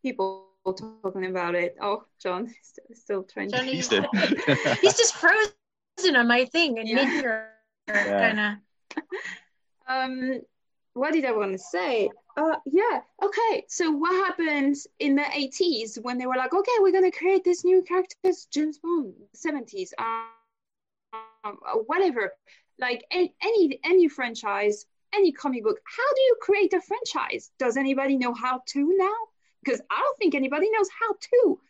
people 0.02 0.46
talking 0.64 1.26
about 1.26 1.54
it. 1.54 1.76
Oh, 1.80 2.04
John 2.20 2.52
is 2.90 3.00
still 3.00 3.22
trying 3.22 3.50
to. 3.50 3.62
He's, 3.62 3.88
he's 4.80 4.96
just 4.96 5.14
frozen 5.14 6.16
on 6.16 6.28
my 6.28 6.44
thing 6.44 6.78
and 6.78 6.88
yeah. 6.88 7.46
yeah. 7.88 8.32
kind 8.32 8.40
of. 8.40 9.02
Um, 9.90 10.42
what 10.92 11.14
did 11.14 11.24
I 11.24 11.32
want 11.32 11.52
to 11.52 11.58
say? 11.58 12.10
Uh, 12.36 12.56
yeah, 12.66 13.00
okay. 13.24 13.64
So 13.68 13.90
what 13.90 14.12
happened 14.26 14.76
in 14.98 15.16
the 15.16 15.22
80s 15.22 15.98
when 16.02 16.18
they 16.18 16.26
were 16.26 16.36
like, 16.36 16.52
okay, 16.52 16.72
we're 16.80 16.92
gonna 16.92 17.10
create 17.10 17.42
this 17.42 17.64
new 17.64 17.82
characters, 17.82 18.48
James 18.52 18.78
Bond, 18.78 19.14
70s, 19.34 19.92
um, 19.98 20.26
uh, 21.44 21.78
whatever 21.86 22.34
like 22.78 23.04
any 23.10 23.80
any 23.84 24.08
franchise 24.08 24.86
any 25.14 25.32
comic 25.32 25.64
book 25.64 25.80
how 25.84 26.14
do 26.14 26.20
you 26.20 26.36
create 26.40 26.72
a 26.74 26.80
franchise? 26.80 27.50
Does 27.58 27.76
anybody 27.76 28.16
know 28.16 28.34
how 28.34 28.62
to 28.68 28.96
now? 28.96 29.14
Because 29.64 29.80
i 29.90 29.98
don't 29.98 30.18
think 30.18 30.34
anybody 30.34 30.70
knows 30.70 30.88
how 31.00 31.14
to. 31.20 31.60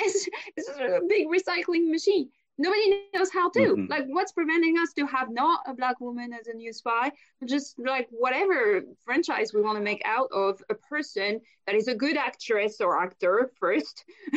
It's, 0.00 0.28
it's 0.56 0.68
a 0.70 0.98
big 1.08 1.28
recycling 1.28 1.88
machine. 1.88 2.28
Nobody 2.58 3.04
knows 3.14 3.30
how 3.32 3.48
to. 3.50 3.60
Mm-hmm. 3.60 3.86
like 3.86 4.06
what's 4.06 4.32
preventing 4.32 4.76
us 4.76 4.92
to 4.94 5.06
have 5.06 5.30
not 5.30 5.60
a 5.68 5.74
black 5.74 6.00
woman 6.00 6.32
as 6.32 6.48
a 6.48 6.52
new 6.52 6.72
spy? 6.72 7.12
Just 7.44 7.78
like 7.78 8.08
whatever 8.10 8.82
franchise 9.04 9.52
we 9.54 9.62
want 9.62 9.78
to 9.78 9.84
make 9.84 10.02
out 10.04 10.30
of 10.32 10.60
a 10.68 10.74
person 10.74 11.40
that 11.66 11.76
is 11.76 11.86
a 11.86 11.94
good 11.94 12.16
actress 12.16 12.80
or 12.80 13.00
actor 13.00 13.52
first. 13.60 14.04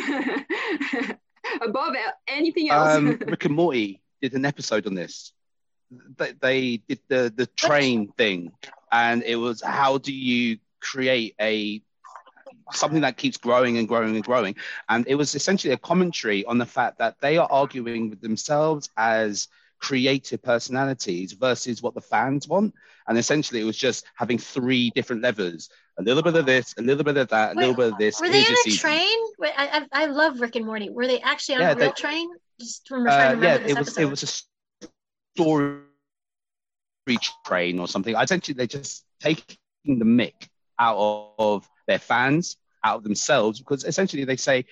Above 1.61 1.95
anything 2.27 2.69
else. 2.69 2.95
Um, 2.97 3.19
rick 3.27 3.45
and 3.45 3.55
morty 3.55 4.03
did 4.21 4.33
an 4.33 4.45
episode 4.45 4.85
on 4.85 4.93
this 4.93 5.33
they, 6.17 6.33
they 6.39 6.77
did 6.87 6.99
the 7.07 7.33
the 7.35 7.47
train 7.47 8.11
thing, 8.17 8.51
and 8.91 9.23
it 9.23 9.35
was 9.35 9.61
how 9.61 9.97
do 9.97 10.13
you 10.13 10.57
create 10.79 11.35
a 11.39 11.81
something 12.73 13.01
that 13.01 13.17
keeps 13.17 13.37
growing 13.37 13.77
and 13.77 13.87
growing 13.87 14.15
and 14.15 14.23
growing. 14.23 14.55
And 14.89 15.05
it 15.07 15.15
was 15.15 15.35
essentially 15.35 15.73
a 15.73 15.77
commentary 15.77 16.45
on 16.45 16.57
the 16.57 16.65
fact 16.65 16.97
that 16.99 17.15
they 17.21 17.37
are 17.37 17.47
arguing 17.49 18.09
with 18.09 18.21
themselves 18.21 18.89
as 18.97 19.47
creative 19.79 20.41
personalities 20.41 21.33
versus 21.33 21.81
what 21.81 21.93
the 21.93 22.01
fans 22.01 22.47
want. 22.47 22.73
And 23.07 23.17
essentially, 23.17 23.61
it 23.61 23.65
was 23.65 23.77
just 23.77 24.05
having 24.15 24.37
three 24.37 24.91
different 24.95 25.21
levers 25.21 25.69
a 25.97 26.03
little 26.03 26.23
bit 26.23 26.35
of 26.35 26.45
this, 26.45 26.75
a 26.77 26.81
little 26.81 27.03
bit 27.03 27.17
of 27.17 27.29
that, 27.29 27.53
a 27.53 27.55
Wait, 27.55 27.61
little 27.61 27.75
bit 27.75 27.93
of 27.93 27.97
this. 27.97 28.19
Were 28.19 28.29
they 28.29 28.45
on 28.45 28.55
a 28.67 28.71
train? 28.71 29.17
Wait, 29.39 29.53
I, 29.57 29.85
I, 29.91 30.05
love 30.05 30.39
Rick 30.39 30.55
and 30.55 30.65
Morty. 30.65 30.89
Were 30.89 31.07
they 31.07 31.19
actually 31.21 31.55
on 31.55 31.61
yeah, 31.61 31.71
a 31.71 31.75
real 31.75 31.87
they, 31.87 31.91
train? 32.01 32.29
Just 32.59 32.87
from 32.87 33.07
uh, 33.07 33.35
yeah, 33.39 33.55
it 33.55 33.77
was, 33.77 33.97
it 33.97 34.05
was 34.05 34.23
a 34.23 34.27
story 35.37 35.79
train 37.45 37.79
or 37.79 37.87
something. 37.87 38.15
Essentially, 38.15 38.55
they're 38.55 38.67
just 38.67 39.05
taking 39.19 39.55
the 39.85 40.05
mick 40.05 40.49
out 40.79 41.31
of 41.37 41.69
their 41.87 41.99
fans, 41.99 42.57
out 42.83 42.97
of 42.97 43.03
themselves, 43.03 43.59
because 43.59 43.83
essentially 43.83 44.25
they 44.25 44.35
say 44.35 44.65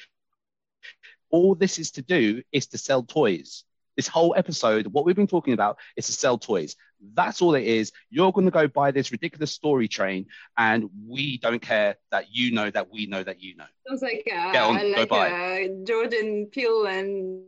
all 1.30 1.56
this 1.56 1.80
is 1.80 1.92
to 1.92 2.02
do 2.02 2.42
is 2.52 2.68
to 2.68 2.78
sell 2.78 3.04
toys. 3.04 3.64
This 3.96 4.08
whole 4.08 4.34
episode, 4.36 4.88
what 4.88 5.06
we've 5.06 5.16
been 5.16 5.28
talking 5.28 5.54
about 5.54 5.78
is 5.96 6.08
to 6.08 6.12
sell 6.12 6.38
toys. 6.38 6.76
That's 7.14 7.42
all 7.42 7.56
it 7.56 7.64
is. 7.64 7.94
You're 8.10 8.34
going 8.34 8.46
to 8.46 8.52
go 8.52 8.68
buy 8.68 8.92
this 8.92 9.12
ridiculous 9.12 9.52
story 9.52 9.88
train, 9.88 10.26
and 10.58 10.90
we 11.08 11.38
don't 11.38 11.62
care 11.62 11.96
that 12.12 12.26
you 12.32 12.52
know 12.52 12.70
that 12.70 12.92
we 12.92 13.06
know 13.06 13.24
that 13.24 13.42
you 13.42 13.56
know. 13.56 13.66
Sounds 13.88 14.02
like 14.02 14.28
uh, 14.30 14.68
on, 14.68 14.92
like 14.92 15.12
uh, 15.12 15.60
Jordan 15.86 16.50
Peele 16.52 16.88
and 16.88 17.44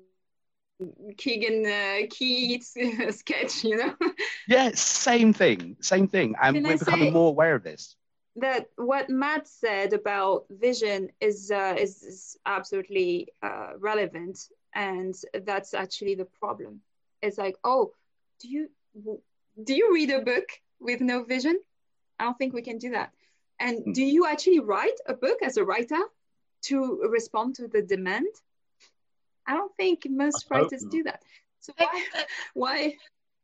Keegan 1.17 1.65
uh, 1.65 2.07
Keats 2.09 2.75
sketch, 3.17 3.63
you 3.63 3.77
know? 3.77 3.95
yeah, 4.47 4.71
same 4.75 5.33
thing, 5.33 5.77
same 5.81 6.07
thing, 6.07 6.35
and 6.41 6.55
Can 6.55 6.63
we're 6.63 6.77
becoming 6.77 7.13
more 7.13 7.29
aware 7.29 7.55
of 7.55 7.63
this. 7.63 7.95
That 8.35 8.67
what 8.75 9.09
Matt 9.09 9.47
said 9.47 9.93
about 9.93 10.45
vision 10.49 11.09
is 11.19 11.49
uh, 11.49 11.75
is, 11.77 12.03
is 12.03 12.37
absolutely 12.45 13.29
uh, 13.41 13.71
relevant, 13.79 14.37
and 14.75 15.15
that's 15.45 15.73
actually 15.73 16.13
the 16.13 16.25
problem. 16.25 16.81
It's 17.23 17.39
like, 17.39 17.55
oh, 17.63 17.93
do 18.39 18.47
you 18.47 18.69
do 19.63 19.73
you 19.73 19.91
read 19.91 20.11
a 20.11 20.21
book 20.21 20.47
with 20.79 21.01
no 21.01 21.23
vision? 21.23 21.59
I 22.19 22.25
don't 22.25 22.37
think 22.37 22.53
we 22.53 22.61
can 22.61 22.77
do 22.77 22.91
that. 22.91 23.11
And 23.59 23.79
mm. 23.79 23.93
do 23.93 24.03
you 24.03 24.27
actually 24.27 24.59
write 24.59 24.99
a 25.07 25.13
book 25.13 25.39
as 25.41 25.57
a 25.57 25.65
writer 25.65 25.99
to 26.65 27.07
respond 27.09 27.55
to 27.55 27.67
the 27.67 27.81
demand? 27.81 28.27
I 29.47 29.53
don't 29.53 29.75
think 29.77 30.05
most 30.09 30.45
writers 30.49 30.85
do 30.89 31.03
that. 31.03 31.21
So 31.61 31.73
why? 31.77 32.03
why? 32.53 32.93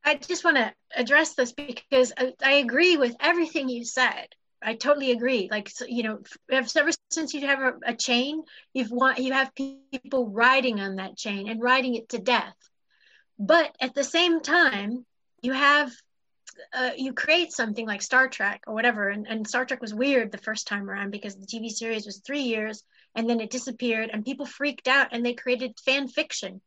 I 0.03 0.15
just 0.15 0.43
want 0.43 0.57
to 0.57 0.73
address 0.95 1.33
this 1.33 1.53
because 1.53 2.11
I, 2.17 2.33
I, 2.43 2.51
agree 2.53 2.97
with 2.97 3.15
everything 3.21 3.69
you 3.69 3.85
said. 3.85 4.27
I 4.61 4.75
totally 4.75 5.11
agree. 5.11 5.47
Like 5.49 5.69
so, 5.69 5.85
you 5.87 6.03
know, 6.03 6.19
ever 6.51 6.91
since 7.09 7.33
you 7.33 7.47
have 7.47 7.59
a, 7.59 7.73
a 7.85 7.95
chain, 7.95 8.43
you've 8.73 8.91
want 8.91 9.19
you 9.19 9.31
have 9.31 9.51
people 9.55 10.29
riding 10.29 10.81
on 10.81 10.97
that 10.97 11.15
chain 11.17 11.49
and 11.49 11.61
riding 11.61 11.95
it 11.95 12.09
to 12.09 12.19
death. 12.19 12.55
But 13.39 13.75
at 13.79 13.95
the 13.95 14.03
same 14.03 14.41
time, 14.41 15.05
you 15.41 15.53
have 15.53 15.91
uh, 16.73 16.91
you 16.97 17.13
create 17.13 17.51
something 17.51 17.87
like 17.87 18.01
Star 18.01 18.27
Trek 18.27 18.63
or 18.67 18.73
whatever, 18.73 19.09
and, 19.09 19.25
and 19.27 19.47
Star 19.47 19.65
Trek 19.65 19.81
was 19.81 19.93
weird 19.93 20.31
the 20.31 20.37
first 20.37 20.67
time 20.67 20.89
around 20.89 21.11
because 21.11 21.35
the 21.35 21.47
TV 21.47 21.69
series 21.69 22.05
was 22.05 22.19
three 22.19 22.43
years 22.43 22.83
and 23.15 23.29
then 23.29 23.39
it 23.39 23.49
disappeared, 23.49 24.09
and 24.11 24.25
people 24.25 24.45
freaked 24.45 24.87
out 24.87 25.07
and 25.11 25.25
they 25.25 25.33
created 25.33 25.79
fan 25.85 26.07
fiction. 26.07 26.61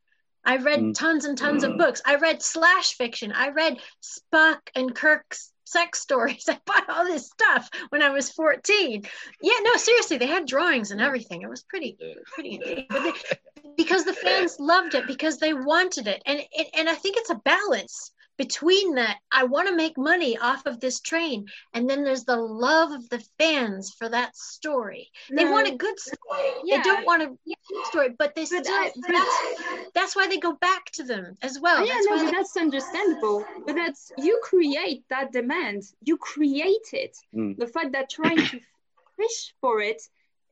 I 0.44 0.58
read 0.58 0.78
mm. 0.78 0.94
tons 0.94 1.24
and 1.24 1.36
tons 1.36 1.64
of 1.64 1.76
books. 1.76 2.00
I 2.06 2.16
read 2.16 2.40
slash 2.40 2.94
fiction. 2.94 3.32
I 3.32 3.48
read 3.48 3.78
Spock 4.00 4.60
and 4.76 4.94
Kirk's 4.94 5.52
sex 5.64 6.00
stories. 6.00 6.44
I 6.48 6.58
bought 6.64 6.88
all 6.88 7.04
this 7.04 7.26
stuff 7.26 7.68
when 7.88 8.00
I 8.00 8.10
was 8.10 8.30
14. 8.30 9.04
Yeah, 9.42 9.52
no, 9.62 9.76
seriously, 9.76 10.18
they 10.18 10.26
had 10.26 10.46
drawings 10.46 10.92
and 10.92 11.00
everything. 11.00 11.42
It 11.42 11.50
was 11.50 11.64
pretty, 11.64 11.98
pretty, 12.32 12.58
they, 12.90 13.12
because 13.76 14.04
the 14.04 14.12
fans 14.12 14.60
loved 14.60 14.94
it 14.94 15.08
because 15.08 15.38
they 15.38 15.52
wanted 15.52 16.06
it, 16.06 16.22
and 16.24 16.40
it, 16.52 16.68
and 16.74 16.88
I 16.88 16.94
think 16.94 17.16
it's 17.16 17.30
a 17.30 17.40
balance 17.44 18.12
between 18.36 18.94
that 18.94 19.16
i 19.32 19.44
want 19.44 19.68
to 19.68 19.74
make 19.74 19.96
money 19.96 20.36
off 20.38 20.66
of 20.66 20.80
this 20.80 21.00
train. 21.00 21.46
And 21.74 21.88
then 21.88 22.04
there's 22.04 22.24
the 22.24 22.36
love 22.36 22.92
of 22.92 23.08
the 23.08 23.22
fans 23.38 23.94
for 23.98 24.08
that 24.08 24.36
story. 24.36 25.10
They 25.30 25.44
want 25.44 25.68
a 25.68 25.76
good 25.76 25.98
story. 25.98 26.50
Yeah. 26.64 26.78
they 26.78 26.82
don't 26.82 27.06
want 27.06 27.22
a 27.22 27.26
good 27.26 27.86
story 27.86 28.14
but 28.18 28.34
they 28.34 28.42
but 28.42 28.64
still 28.64 28.74
I, 28.74 28.90
but 28.94 29.10
that's, 29.10 29.92
that's 29.94 30.16
why 30.16 30.28
they 30.28 30.38
go 30.38 30.54
back 30.54 30.90
to 30.92 31.04
them 31.04 31.36
as 31.42 31.58
well. 31.60 31.84
Yeah 31.84 31.94
that's 31.94 32.06
no 32.06 32.24
they, 32.24 32.30
that's 32.30 32.56
understandable. 32.56 33.44
But 33.66 33.76
that's 33.76 34.12
you 34.18 34.40
create 34.42 35.04
that 35.10 35.32
demand. 35.32 35.82
You 36.02 36.16
create 36.16 36.88
it. 36.92 37.16
Mm. 37.34 37.56
the 37.58 37.66
fact 37.66 37.92
that 37.92 38.10
trying 38.10 38.38
to 38.38 38.60
fish 39.16 39.54
for 39.60 39.80
it 39.80 40.02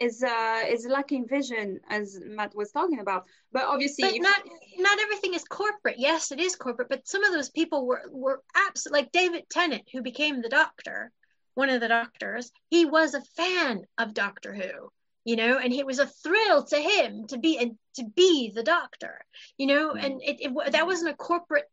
is 0.01 0.23
uh 0.23 0.63
is 0.69 0.87
lacking 0.87 1.27
vision 1.29 1.81
as 1.89 2.19
Matt 2.25 2.55
was 2.55 2.71
talking 2.73 3.01
about. 3.01 3.25
But 3.53 3.65
obviously, 3.65 4.11
but 4.11 4.21
not 4.21 4.43
not 4.79 4.99
everything 5.01 5.35
is 5.35 5.45
corporate. 5.45 5.97
Yes, 5.99 6.33
it 6.33 6.41
is 6.41 6.57
corporate, 6.57 6.89
but 6.89 7.07
some 7.07 7.25
of 7.25 7.33
those 7.33 7.51
people 7.51 7.87
were 7.87 8.03
were 8.11 8.43
absolutely 8.69 9.03
like 9.03 9.13
David 9.13 9.45
Tennant, 9.51 9.85
who 9.93 10.03
became 10.03 10.43
the 10.43 10.49
Doctor, 10.49 11.13
one 11.55 11.71
of 11.71 11.81
the 11.81 11.89
Doctors. 11.89 12.51
He 12.71 12.85
was 12.85 13.15
a 13.15 13.23
fan 13.37 13.85
of 13.99 14.15
Doctor 14.15 14.53
Who, 14.53 14.91
you 15.25 15.37
know, 15.37 15.59
and 15.59 15.73
it 15.73 15.87
was 15.87 15.99
a 15.99 16.07
thrill 16.07 16.65
to 16.65 16.77
him 16.79 17.27
to 17.29 17.39
be 17.39 17.59
and 17.59 17.77
to 17.95 18.05
be 18.05 18.51
the 18.55 18.63
Doctor, 18.63 19.25
you 19.57 19.67
know, 19.67 19.95
mm. 19.95 20.05
and 20.05 20.23
it, 20.23 20.41
it 20.41 20.73
that 20.73 20.87
wasn't 20.87 21.13
a 21.13 21.17
corporate 21.17 21.69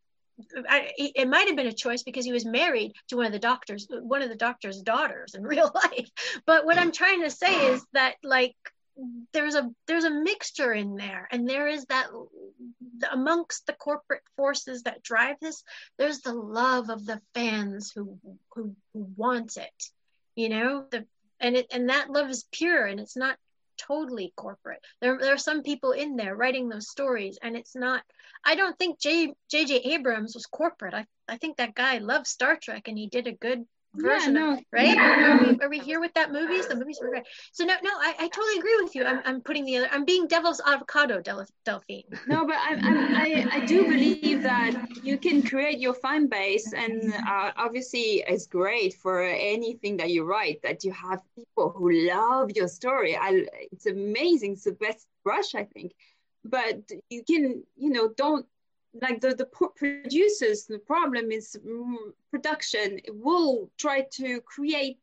I, 0.67 0.91
it 0.97 1.27
might 1.27 1.47
have 1.47 1.55
been 1.55 1.67
a 1.67 1.73
choice 1.73 2.03
because 2.03 2.25
he 2.25 2.31
was 2.31 2.45
married 2.45 2.93
to 3.09 3.17
one 3.17 3.25
of 3.25 3.31
the 3.31 3.39
doctors, 3.39 3.87
one 3.89 4.21
of 4.21 4.29
the 4.29 4.35
doctor's 4.35 4.81
daughters 4.81 5.33
in 5.35 5.43
real 5.47 5.71
life. 5.73 6.09
But 6.45 6.65
what 6.65 6.77
I'm 6.77 6.91
trying 6.91 7.21
to 7.23 7.29
say 7.29 7.67
is 7.67 7.85
that 7.93 8.15
like 8.23 8.55
there's 9.33 9.55
a 9.55 9.69
there's 9.87 10.03
a 10.03 10.09
mixture 10.09 10.73
in 10.73 10.95
there, 10.95 11.27
and 11.31 11.47
there 11.47 11.67
is 11.67 11.85
that 11.85 12.07
amongst 13.11 13.65
the 13.65 13.73
corporate 13.73 14.23
forces 14.35 14.83
that 14.83 15.03
drive 15.03 15.37
this, 15.41 15.63
there's 15.97 16.21
the 16.21 16.33
love 16.33 16.89
of 16.89 17.05
the 17.05 17.21
fans 17.33 17.91
who 17.93 18.17
who, 18.53 18.75
who 18.93 19.07
want 19.15 19.57
it, 19.57 19.83
you 20.35 20.49
know, 20.49 20.85
the 20.91 21.05
and 21.39 21.55
it 21.55 21.67
and 21.71 21.89
that 21.89 22.09
love 22.09 22.29
is 22.29 22.45
pure 22.51 22.85
and 22.85 22.99
it's 22.99 23.17
not 23.17 23.37
totally 23.87 24.33
corporate. 24.35 24.79
There, 25.01 25.17
there 25.19 25.33
are 25.33 25.37
some 25.37 25.63
people 25.63 25.91
in 25.91 26.15
there 26.15 26.35
writing 26.35 26.69
those 26.69 26.89
stories, 26.89 27.37
and 27.41 27.55
it's 27.55 27.75
not. 27.75 28.03
I 28.45 28.55
don't 28.55 28.77
think 28.77 28.99
J. 28.99 29.33
J. 29.49 29.65
J. 29.65 29.75
Abrams 29.93 30.35
was 30.35 30.45
corporate. 30.45 30.93
I, 30.93 31.05
I 31.27 31.37
think 31.37 31.57
that 31.57 31.75
guy 31.75 31.97
loved 31.97 32.27
Star 32.27 32.57
Trek, 32.61 32.87
and 32.87 32.97
he 32.97 33.07
did 33.07 33.27
a 33.27 33.31
good 33.33 33.65
version 33.95 34.35
yeah, 34.35 34.41
no. 34.41 34.59
right? 34.71 34.97
Are 34.97 35.43
we, 35.43 35.59
are 35.61 35.69
we 35.69 35.79
here 35.79 35.99
with 35.99 36.13
that 36.13 36.31
movies 36.31 36.67
the 36.67 36.75
movies 36.75 36.99
were 37.01 37.09
great. 37.09 37.23
So 37.51 37.65
no 37.65 37.75
no 37.83 37.91
I, 37.91 38.15
I 38.19 38.27
totally 38.27 38.57
agree 38.59 38.79
with 38.81 38.95
you. 38.95 39.03
I'm, 39.03 39.21
I'm 39.25 39.41
putting 39.41 39.65
the 39.65 39.77
other 39.77 39.89
i'm 39.91 40.05
being 40.05 40.27
devil's 40.27 40.61
avocado 40.65 41.21
Del, 41.21 41.45
delphine. 41.65 42.05
No 42.27 42.45
but 42.45 42.55
I, 42.55 42.75
I 42.83 43.57
i 43.57 43.65
do 43.65 43.83
believe 43.83 44.43
that 44.43 44.73
you 45.03 45.17
can 45.17 45.43
create 45.43 45.79
your 45.79 45.93
fan 45.93 46.27
base 46.27 46.73
and 46.73 47.13
uh, 47.27 47.51
obviously 47.57 48.23
it's 48.27 48.47
great 48.47 48.93
for 48.95 49.23
anything 49.23 49.97
that 49.97 50.09
you 50.09 50.23
write 50.23 50.61
that 50.63 50.83
you 50.83 50.91
have 50.91 51.19
people 51.35 51.73
who 51.75 51.91
love 52.07 52.51
your 52.55 52.67
story. 52.67 53.17
I, 53.17 53.45
it's 53.71 53.85
amazing. 53.85 54.53
It's 54.53 54.63
the 54.63 54.73
best 54.73 55.07
brush 55.23 55.55
i 55.55 55.63
think. 55.63 55.93
But 56.43 56.89
you 57.09 57.23
can 57.23 57.63
you 57.75 57.89
know 57.91 58.09
don't 58.15 58.45
like 58.99 59.21
the, 59.21 59.33
the 59.33 59.45
producers 59.75 60.65
the 60.65 60.79
problem 60.79 61.31
is 61.31 61.57
production 62.29 62.99
will 63.09 63.69
try 63.77 64.05
to 64.11 64.41
create 64.41 64.99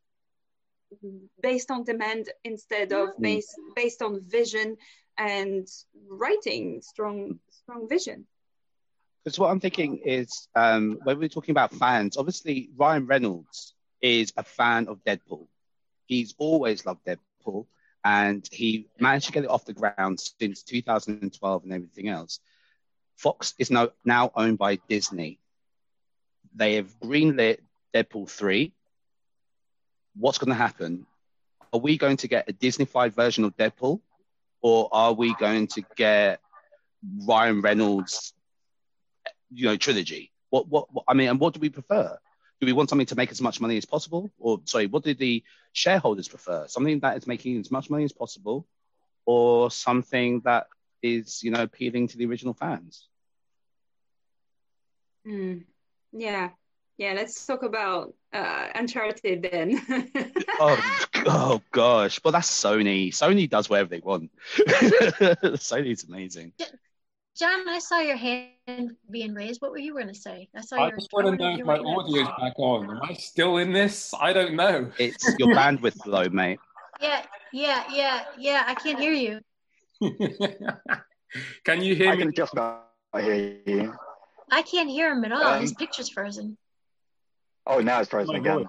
based 1.43 1.71
on 1.71 1.85
demand 1.85 2.29
instead 2.45 2.93
of 2.93 3.11
mm-hmm. 3.11 3.23
based 3.23 3.55
based 3.75 4.03
on 4.03 4.21
vision 4.27 4.77
and 5.17 5.67
writing 6.09 6.81
strong 6.83 7.39
strong 7.51 7.89
vision. 7.89 8.27
Because 9.25 9.39
what 9.39 9.51
i'm 9.51 9.61
thinking 9.61 9.99
is 10.05 10.49
um, 10.55 10.99
when 11.05 11.19
we're 11.19 11.29
talking 11.29 11.53
about 11.53 11.73
fans 11.73 12.17
obviously 12.17 12.71
ryan 12.77 13.07
reynolds 13.07 13.75
is 14.01 14.33
a 14.37 14.43
fan 14.43 14.89
of 14.89 15.03
deadpool. 15.05 15.47
He's 16.07 16.35
always 16.39 16.87
loved 16.87 17.01
deadpool 17.05 17.67
and 18.05 18.49
he 18.51 18.87
managed 19.01 19.27
to 19.27 19.33
get 19.33 19.45
it 19.45 19.51
off 19.51 19.65
the 19.65 19.73
ground 19.73 20.21
since 20.21 20.63
2012 20.63 21.65
and 21.65 21.73
everything 21.73 22.09
else 22.09 22.41
Fox 23.19 23.55
is 23.59 23.69
now, 23.71 23.91
now 24.05 24.31
owned 24.37 24.59
by 24.59 24.77
Disney. 24.89 25.41
They 26.55 26.77
have 26.77 26.89
greenlit 27.01 27.59
Deadpool 27.93 28.31
3. 28.31 28.73
What's 30.15 30.39
going 30.39 30.51
to 30.51 30.55
happen? 30.55 31.05
Are 31.73 31.81
we 31.81 31.99
going 31.99 32.17
to 32.19 32.29
get 32.29 32.49
a 32.49 32.53
Disneyfied 32.53 33.13
version 33.15 33.43
of 33.45 33.57
Deadpool? 33.57 34.01
Or 34.63 34.89
are 34.93 35.13
we 35.13 35.35
going 35.35 35.67
to 35.69 35.83
get 35.97 36.41
Ryan 37.27 37.61
Reynolds, 37.61 38.35
you 39.51 39.67
know, 39.67 39.77
trilogy? 39.77 40.31
What, 40.51 40.69
what, 40.69 40.93
what, 40.93 41.05
I 41.09 41.15
mean, 41.15 41.29
and 41.29 41.41
what 41.41 41.55
do 41.55 41.61
we 41.61 41.71
prefer? 41.71 42.17
Do 42.61 42.67
we 42.67 42.73
want 42.73 42.89
something 42.89 43.07
to 43.07 43.17
make 43.17 43.33
as 43.33 43.41
much 43.41 43.61
money 43.61 43.77
as 43.77 43.85
possible? 43.85 44.31
Or, 44.39 44.61
sorry, 44.65 44.87
what 44.87 45.03
do 45.03 45.13
the 45.13 45.43
shareholders 45.73 46.29
prefer? 46.29 46.67
Something 46.69 47.01
that 47.01 47.17
is 47.17 47.27
making 47.27 47.59
as 47.59 47.71
much 47.73 47.91
money 47.91 48.05
as 48.05 48.13
possible, 48.13 48.67
or 49.27 49.73
something 49.73 50.41
that 50.45 50.69
is 51.03 51.43
you 51.43 51.51
know 51.51 51.63
appealing 51.63 52.09
to 52.09 52.19
the 52.19 52.27
original 52.27 52.55
fans. 52.55 53.09
Mm. 55.27 55.65
Yeah, 56.13 56.51
yeah. 56.97 57.13
Let's 57.13 57.45
talk 57.47 57.63
about 57.63 58.15
uh, 58.33 58.69
Uncharted 58.75 59.49
then. 59.51 59.81
oh, 60.61 61.07
oh 61.27 61.63
gosh, 61.71 62.19
but 62.21 62.33
that's 62.33 62.51
Sony. 62.51 63.09
Sony 63.09 63.49
does 63.49 63.69
whatever 63.69 63.91
they 63.91 64.01
want. 64.01 64.31
Sony's 64.57 66.05
amazing. 66.05 66.53
John, 67.39 67.69
I 67.69 67.79
saw 67.79 68.01
your 68.01 68.17
hand 68.17 68.97
being 69.09 69.33
raised. 69.33 69.63
What 69.63 69.71
were 69.71 69.79
you 69.79 69.93
going 69.93 70.09
to 70.09 70.15
say? 70.15 70.49
I 70.57 70.61
saw 70.61 70.77
I 70.77 70.89
your. 70.89 70.97
just 70.97 71.13
want 71.13 71.27
to 71.27 71.37
know 71.37 71.57
if 71.57 71.65
my 71.65 71.79
audio 71.79 72.23
is 72.23 72.29
back 72.29 72.59
on. 72.59 72.91
Am 72.91 73.01
I 73.01 73.15
still 73.15 73.59
in 73.59 73.73
this? 73.73 74.13
I 74.19 74.33
don't 74.33 74.57
know. 74.57 74.91
It's 74.99 75.25
your 75.39 75.49
bandwidth 75.55 76.05
low, 76.07 76.29
mate. 76.29 76.59
Yeah, 77.01 77.23
yeah, 77.53 77.85
yeah, 77.93 78.25
yeah. 78.37 78.65
I 78.67 78.75
can't 78.75 78.99
hear 78.99 79.13
you. 79.13 79.39
can 81.65 81.83
you 81.83 81.95
hear 81.95 82.11
I 82.11 82.17
me? 82.17 82.23
I 82.23 82.25
can 82.25 82.35
just 82.35 82.53
about 82.53 82.89
hear 83.15 83.59
you. 83.67 83.95
I 84.51 84.63
can't 84.63 84.89
hear 84.89 85.13
him 85.13 85.25
at 85.25 85.33
all. 85.33 85.43
Um, 85.43 85.61
His 85.61 85.75
picture's 85.75 86.09
frozen. 86.09 86.57
Oh, 87.67 87.81
now 87.81 88.01
it's 88.01 88.09
frozen 88.09 88.37
oh, 88.37 88.39
again. 88.39 88.67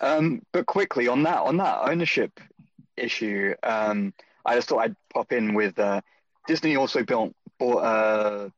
Um, 0.00 0.42
but 0.52 0.66
quickly 0.66 1.08
on 1.08 1.24
that 1.24 1.40
on 1.40 1.56
that 1.58 1.88
ownership 1.88 2.40
issue, 2.96 3.54
um, 3.62 4.14
I 4.44 4.54
just 4.54 4.68
thought 4.68 4.78
I'd 4.78 4.96
pop 5.12 5.32
in 5.32 5.54
with 5.54 5.78
uh, 5.78 6.00
Disney 6.46 6.76
also 6.76 7.02
built 7.02 7.34
bought 7.58 7.78
uh, 7.78 8.48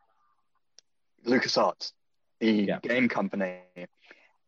LucasArts, 1.26 1.92
the 2.40 2.52
yeah. 2.52 2.78
game 2.80 3.08
company, 3.08 3.58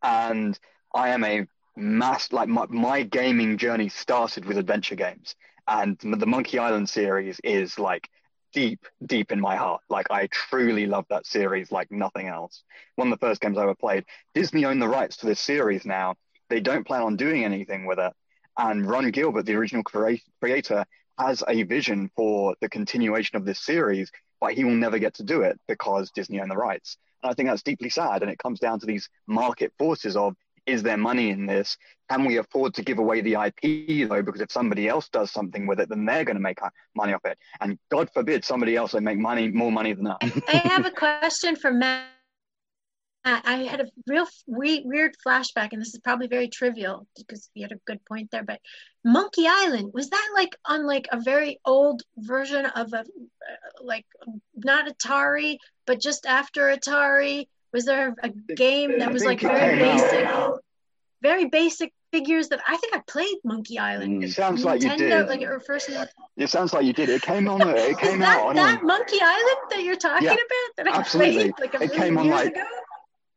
and 0.02 0.58
I 0.94 1.10
am 1.10 1.24
a 1.24 1.46
mass 1.76 2.32
like 2.32 2.48
my, 2.48 2.66
my 2.68 3.02
gaming 3.02 3.56
journey 3.56 3.88
started 3.88 4.44
with 4.44 4.58
adventure 4.58 4.94
games, 4.94 5.34
and 5.66 5.98
the 5.98 6.26
Monkey 6.26 6.58
Island 6.58 6.88
series 6.88 7.40
is 7.44 7.78
like 7.78 8.08
deep, 8.52 8.86
deep 9.04 9.32
in 9.32 9.40
my 9.40 9.56
heart. 9.56 9.82
Like 9.88 10.10
I 10.10 10.26
truly 10.28 10.86
love 10.86 11.06
that 11.10 11.26
series 11.26 11.72
like 11.72 11.90
nothing 11.90 12.28
else. 12.28 12.64
One 12.96 13.08
of 13.08 13.18
the 13.18 13.26
first 13.26 13.40
games 13.40 13.58
I 13.58 13.62
ever 13.62 13.74
played. 13.74 14.04
Disney 14.34 14.64
own 14.64 14.78
the 14.78 14.88
rights 14.88 15.16
to 15.18 15.26
this 15.26 15.40
series 15.40 15.84
now. 15.84 16.14
They 16.48 16.60
don't 16.60 16.86
plan 16.86 17.02
on 17.02 17.16
doing 17.16 17.44
anything 17.44 17.86
with 17.86 17.98
it. 17.98 18.12
And 18.58 18.86
Ron 18.86 19.10
Gilbert, 19.10 19.46
the 19.46 19.54
original 19.54 19.82
creator, 19.82 20.84
has 21.18 21.42
a 21.48 21.62
vision 21.62 22.10
for 22.14 22.54
the 22.60 22.68
continuation 22.68 23.36
of 23.36 23.44
this 23.44 23.60
series, 23.60 24.10
but 24.40 24.52
he 24.52 24.64
will 24.64 24.72
never 24.72 24.98
get 24.98 25.14
to 25.14 25.22
do 25.22 25.42
it 25.42 25.58
because 25.66 26.10
Disney 26.10 26.40
own 26.40 26.48
the 26.48 26.56
rights. 26.56 26.98
And 27.22 27.30
I 27.30 27.34
think 27.34 27.48
that's 27.48 27.62
deeply 27.62 27.88
sad. 27.88 28.22
And 28.22 28.30
it 28.30 28.38
comes 28.38 28.60
down 28.60 28.80
to 28.80 28.86
these 28.86 29.08
market 29.26 29.72
forces 29.78 30.16
of 30.16 30.36
is 30.66 30.82
there 30.82 30.96
money 30.96 31.30
in 31.30 31.46
this? 31.46 31.76
Can 32.10 32.24
we 32.24 32.36
afford 32.36 32.74
to 32.74 32.82
give 32.82 32.98
away 32.98 33.20
the 33.20 33.34
IP 33.34 34.08
though? 34.08 34.22
Because 34.22 34.40
if 34.40 34.52
somebody 34.52 34.88
else 34.88 35.08
does 35.08 35.30
something 35.30 35.66
with 35.66 35.80
it, 35.80 35.88
then 35.88 36.04
they're 36.04 36.24
going 36.24 36.36
to 36.36 36.42
make 36.42 36.58
money 36.94 37.12
off 37.12 37.24
it. 37.24 37.38
And 37.60 37.78
God 37.90 38.10
forbid 38.12 38.44
somebody 38.44 38.76
else 38.76 38.92
will 38.92 39.00
make 39.00 39.18
money 39.18 39.48
more 39.48 39.72
money 39.72 39.92
than 39.92 40.06
us. 40.06 40.18
I 40.48 40.56
have 40.56 40.86
a 40.86 40.90
question 40.90 41.56
for 41.56 41.72
Matt. 41.72 42.06
I 43.24 43.68
had 43.70 43.80
a 43.80 43.86
real 44.08 44.26
weird 44.48 45.14
flashback, 45.24 45.68
and 45.72 45.80
this 45.80 45.94
is 45.94 46.00
probably 46.00 46.26
very 46.26 46.48
trivial 46.48 47.06
because 47.16 47.48
you 47.54 47.62
had 47.62 47.70
a 47.70 47.80
good 47.86 48.04
point 48.04 48.32
there. 48.32 48.42
But 48.42 48.60
Monkey 49.04 49.46
Island 49.46 49.92
was 49.94 50.10
that 50.10 50.28
like 50.34 50.56
on 50.64 50.86
like 50.86 51.06
a 51.12 51.20
very 51.20 51.60
old 51.64 52.02
version 52.16 52.66
of 52.66 52.92
a 52.92 52.98
uh, 52.98 53.04
like 53.80 54.06
not 54.56 54.88
Atari, 54.88 55.58
but 55.86 56.00
just 56.00 56.26
after 56.26 56.62
Atari? 56.62 57.46
Was 57.72 57.84
there 57.84 58.14
a 58.22 58.28
game 58.28 58.98
that 58.98 59.12
was 59.12 59.24
like 59.24 59.40
very 59.40 59.78
basic, 59.78 60.28
very 61.22 61.46
basic 61.46 61.92
figures 62.12 62.48
that 62.50 62.60
I 62.68 62.76
think 62.76 62.94
I 62.94 63.00
played 63.06 63.36
Monkey 63.42 63.78
Island. 63.78 64.22
Mm, 64.22 64.24
it 64.26 64.32
sounds 64.32 64.60
Nintendo, 64.60 64.64
like 64.66 64.82
you 64.82 64.96
did. 64.96 65.28
Like 65.28 65.40
it 65.40 65.48
refers 65.48 65.86
to. 65.86 66.08
It 66.36 66.50
sounds 66.50 66.72
like 66.72 66.84
you 66.84 66.92
did. 66.92 67.08
It 67.08 67.22
came 67.22 67.48
on. 67.48 67.62
It 67.62 67.98
came 68.00 68.20
that, 68.20 68.40
out 68.40 68.48
on 68.48 68.56
that 68.56 68.82
Monkey 68.84 69.18
Island 69.20 69.70
that 69.70 69.82
you're 69.82 69.96
talking 69.96 70.26
yeah, 70.26 70.34
about 70.34 70.76
that 70.76 70.88
I 70.88 70.98
absolutely. 70.98 71.52
played 71.52 71.72
like 71.72 71.74
a 71.74 71.84
it 71.84 71.92
came 71.92 72.18
on 72.18 72.28
like 72.28 72.48
ago? 72.48 72.62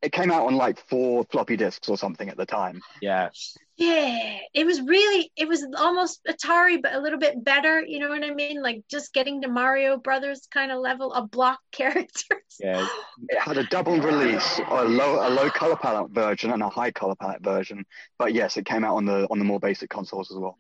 it 0.01 0.11
came 0.11 0.31
out 0.31 0.45
on 0.45 0.55
like 0.55 0.79
four 0.87 1.23
floppy 1.31 1.57
disks 1.57 1.89
or 1.89 1.97
something 1.97 2.29
at 2.29 2.37
the 2.37 2.45
time. 2.45 2.81
Yeah. 3.01 3.29
Yeah, 3.77 4.37
it 4.53 4.65
was 4.65 4.81
really, 4.81 5.31
it 5.35 5.49
was 5.49 5.65
almost 5.77 6.21
Atari, 6.25 6.81
but 6.81 6.93
a 6.93 6.99
little 6.99 7.19
bit 7.19 7.43
better. 7.43 7.81
You 7.81 7.99
know 7.99 8.07
what 8.07 8.23
I 8.23 8.33
mean? 8.33 8.61
Like 8.61 8.83
just 8.89 9.13
getting 9.13 9.41
to 9.41 9.49
Mario 9.49 9.97
Brothers 9.97 10.47
kind 10.49 10.71
of 10.71 10.79
level 10.79 11.11
of 11.11 11.29
block 11.29 11.59
characters. 11.71 12.39
Yeah. 12.59 12.87
It 13.29 13.39
had 13.39 13.57
a 13.57 13.63
double 13.67 13.97
release, 13.99 14.59
a 14.67 14.83
low, 14.83 15.25
a 15.25 15.29
low 15.29 15.49
color 15.49 15.77
palette 15.77 16.11
version 16.11 16.51
and 16.51 16.61
a 16.61 16.69
high 16.69 16.91
color 16.91 17.15
palette 17.15 17.41
version. 17.41 17.85
But 18.19 18.33
yes, 18.33 18.57
it 18.57 18.65
came 18.65 18.83
out 18.83 18.95
on 18.95 19.05
the 19.05 19.25
on 19.31 19.39
the 19.39 19.45
more 19.45 19.59
basic 19.59 19.89
consoles 19.89 20.31
as 20.31 20.37
well. 20.37 20.57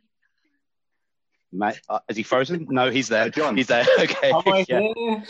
Mate, 1.51 1.79
uh, 1.89 1.99
is 2.09 2.17
he 2.17 2.23
frozen? 2.23 2.67
No, 2.69 2.89
he's 2.89 3.09
there. 3.09 3.29
John, 3.29 3.55
he's 3.57 3.67
there. 3.67 3.85
Okay. 3.99 4.31
Am 4.31 4.65
yeah. 4.67 5.23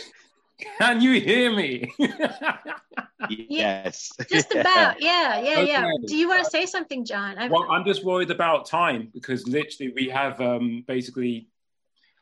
Here? 0.58 0.70
Can 0.78 1.00
you 1.00 1.20
hear 1.20 1.54
me? 1.54 1.92
yes. 3.28 4.12
Just 4.30 4.54
about. 4.54 4.96
Yeah, 5.00 5.40
yeah, 5.40 5.58
okay. 5.58 5.66
yeah. 5.68 5.90
Do 6.06 6.16
you 6.16 6.28
want 6.28 6.44
to 6.44 6.50
say 6.50 6.66
something, 6.66 7.04
John? 7.04 7.38
I've... 7.38 7.50
Well, 7.50 7.66
I'm 7.70 7.84
just 7.84 8.04
worried 8.04 8.30
about 8.30 8.66
time 8.66 9.10
because 9.12 9.46
literally 9.46 9.92
we 9.94 10.08
have 10.08 10.40
um, 10.40 10.84
basically 10.86 11.48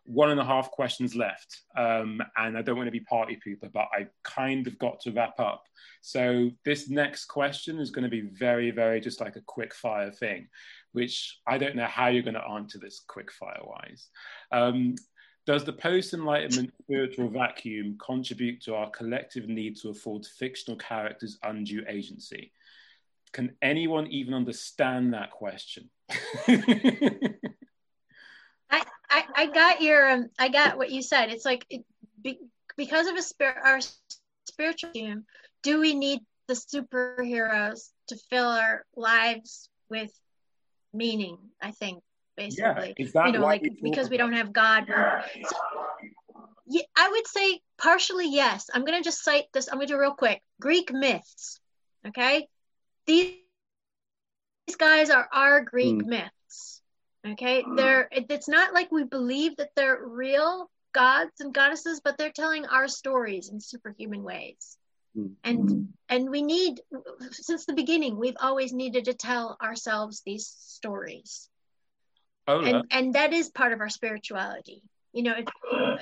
one 0.04 0.30
and 0.30 0.40
a 0.40 0.44
half 0.44 0.70
questions 0.70 1.14
left. 1.14 1.62
Um, 1.76 2.20
and 2.36 2.56
I 2.56 2.62
don't 2.62 2.76
want 2.76 2.86
to 2.86 2.92
be 2.92 3.00
party 3.00 3.38
pooper, 3.46 3.72
but 3.72 3.88
I 3.92 4.06
kind 4.22 4.66
of 4.66 4.78
got 4.78 5.00
to 5.00 5.12
wrap 5.12 5.40
up. 5.40 5.64
So 6.02 6.50
this 6.64 6.90
next 6.90 7.26
question 7.26 7.78
is 7.78 7.90
going 7.90 8.04
to 8.04 8.10
be 8.10 8.28
very, 8.38 8.70
very 8.70 9.00
just 9.00 9.20
like 9.20 9.36
a 9.36 9.42
quick 9.46 9.74
fire 9.74 10.10
thing, 10.10 10.48
which 10.92 11.38
I 11.46 11.58
don't 11.58 11.76
know 11.76 11.86
how 11.86 12.08
you're 12.08 12.22
going 12.22 12.34
to 12.34 12.48
answer 12.48 12.78
this 12.78 13.02
quick 13.08 13.32
fire 13.32 13.62
wise. 13.64 14.08
Um, 14.52 14.96
does 15.46 15.64
the 15.64 15.72
post 15.72 16.14
Enlightenment 16.14 16.72
spiritual 16.82 17.28
vacuum 17.28 17.98
contribute 17.98 18.62
to 18.62 18.74
our 18.74 18.90
collective 18.90 19.48
need 19.48 19.76
to 19.76 19.90
afford 19.90 20.24
fictional 20.24 20.78
characters 20.78 21.38
undue 21.42 21.84
agency? 21.86 22.52
Can 23.32 23.54
anyone 23.60 24.06
even 24.06 24.32
understand 24.32 25.12
that 25.12 25.32
question? 25.32 25.90
I, 26.08 27.34
I, 28.70 29.24
I 29.36 29.46
got 29.52 29.82
your 29.82 30.10
um, 30.10 30.30
I 30.38 30.48
got 30.48 30.78
what 30.78 30.90
you 30.90 31.02
said. 31.02 31.30
It's 31.30 31.44
like 31.44 31.66
it, 31.68 31.84
be, 32.22 32.38
because 32.76 33.06
of 33.06 33.16
a 33.16 33.22
spirit 33.22 33.56
our 33.62 33.80
spiritual 34.46 34.90
vacuum, 34.90 35.26
do 35.62 35.80
we 35.80 35.94
need 35.94 36.20
the 36.46 36.54
superheroes 36.54 37.90
to 38.08 38.16
fill 38.30 38.46
our 38.46 38.84
lives 38.96 39.68
with 39.90 40.12
meaning? 40.92 41.38
I 41.60 41.72
think 41.72 42.02
basically. 42.36 42.94
Yeah, 42.98 43.26
you 43.26 43.32
know, 43.32 43.40
like 43.40 43.62
because 43.82 44.10
we 44.10 44.16
don't 44.16 44.32
have 44.32 44.52
God. 44.52 44.84
So, 44.86 45.54
yeah, 46.66 46.82
I 46.96 47.08
would 47.10 47.26
say 47.26 47.60
partially 47.78 48.30
yes. 48.30 48.70
I'm 48.72 48.84
going 48.84 48.98
to 48.98 49.04
just 49.04 49.22
cite 49.22 49.46
this. 49.52 49.68
I'm 49.68 49.74
going 49.74 49.88
to 49.88 49.94
do 49.94 50.00
real 50.00 50.14
quick. 50.14 50.42
Greek 50.60 50.92
myths. 50.92 51.60
Okay, 52.06 52.48
these 53.06 53.34
these 54.66 54.76
guys 54.76 55.10
are 55.10 55.28
our 55.32 55.60
Greek 55.60 55.96
mm. 55.96 56.06
myths. 56.06 56.80
Okay, 57.26 57.64
they're 57.76 58.08
it, 58.12 58.26
it's 58.28 58.48
not 58.48 58.74
like 58.74 58.90
we 58.92 59.04
believe 59.04 59.56
that 59.56 59.70
they're 59.76 59.98
real 60.02 60.70
gods 60.92 61.40
and 61.40 61.52
goddesses, 61.52 62.00
but 62.02 62.16
they're 62.16 62.32
telling 62.32 62.66
our 62.66 62.88
stories 62.88 63.48
in 63.50 63.60
superhuman 63.60 64.22
ways. 64.22 64.76
Mm. 65.16 65.34
And 65.44 65.88
and 66.08 66.30
we 66.30 66.42
need 66.42 66.80
since 67.30 67.66
the 67.66 67.74
beginning 67.74 68.16
we've 68.16 68.36
always 68.40 68.72
needed 68.72 69.06
to 69.06 69.14
tell 69.14 69.56
ourselves 69.62 70.22
these 70.24 70.46
stories 70.46 71.48
Ola. 72.46 72.68
And, 72.68 72.84
and 72.90 73.14
that 73.14 73.32
is 73.32 73.48
part 73.48 73.72
of 73.72 73.80
our 73.80 73.88
spirituality. 73.88 74.82
You 75.12 75.22
know, 75.22 75.34
it, 75.36 75.48
uh, 75.72 75.96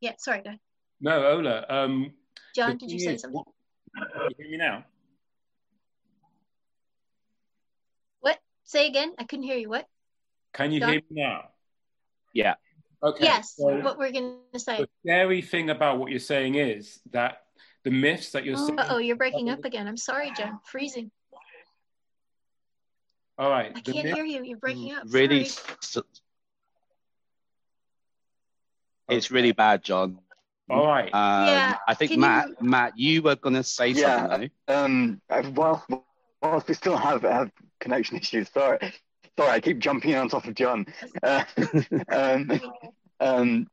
yeah, 0.00 0.12
sorry, 0.18 0.42
go 0.42 0.50
ahead. 0.50 0.60
No, 1.00 1.26
Ola. 1.26 1.66
Um, 1.68 2.12
John, 2.54 2.76
did 2.76 2.90
you 2.90 2.98
say 2.98 3.16
something? 3.16 3.42
Can 3.96 4.30
you 4.30 4.34
hear 4.38 4.50
me 4.50 4.56
now? 4.56 4.84
What? 8.20 8.38
Say 8.64 8.86
again. 8.86 9.12
I 9.18 9.24
couldn't 9.24 9.44
hear 9.44 9.56
you. 9.56 9.68
What? 9.68 9.86
Can 10.52 10.72
you 10.72 10.80
John? 10.80 10.90
hear 10.90 11.02
me 11.10 11.22
now? 11.22 11.48
Yeah. 12.32 12.54
Okay. 13.02 13.24
Yes. 13.24 13.56
So 13.56 13.80
what 13.80 13.98
we're 13.98 14.12
going 14.12 14.38
to 14.52 14.58
say. 14.58 14.78
The 14.78 14.88
scary 15.04 15.42
thing 15.42 15.70
about 15.70 15.98
what 15.98 16.10
you're 16.10 16.20
saying 16.20 16.54
is 16.54 17.00
that 17.10 17.42
the 17.84 17.90
myths 17.90 18.30
that 18.30 18.44
you're 18.44 18.56
oh, 18.56 18.66
saying. 18.66 18.78
Oh, 18.88 18.98
you're 18.98 19.16
breaking 19.16 19.50
up 19.50 19.64
again. 19.64 19.86
I'm 19.86 19.96
sorry, 19.96 20.32
John. 20.36 20.60
Freezing. 20.64 21.10
All 23.36 23.50
right. 23.50 23.72
I 23.74 23.80
can't 23.80 24.06
hear 24.06 24.24
you. 24.24 24.44
You're 24.44 24.58
breaking 24.58 24.92
up. 24.92 25.04
Really, 25.08 25.48
so, 25.80 26.02
it's 29.08 29.30
really 29.30 29.52
bad, 29.52 29.82
John. 29.82 30.18
All 30.70 30.86
right. 30.86 31.12
Um, 31.12 31.48
yeah. 31.48 31.76
I 31.86 31.94
think 31.94 32.16
Matt, 32.16 32.48
you... 32.48 32.56
Matt, 32.60 32.98
you 32.98 33.22
were 33.22 33.36
going 33.36 33.56
to 33.56 33.64
say 33.64 33.88
yeah, 33.88 34.28
something. 34.28 34.50
Um. 34.68 35.20
Well, 35.54 35.84
whilst 36.40 36.68
we 36.68 36.74
still 36.74 36.96
have 36.96 37.22
have 37.22 37.50
connection 37.80 38.16
issues, 38.16 38.48
sorry, 38.50 38.78
sorry, 39.36 39.50
I 39.50 39.60
keep 39.60 39.78
jumping 39.78 40.14
on 40.14 40.28
top 40.28 40.46
of 40.46 40.54
John. 40.54 40.86
Uh, 41.22 41.44
um, 42.08 42.60
um, 43.20 43.66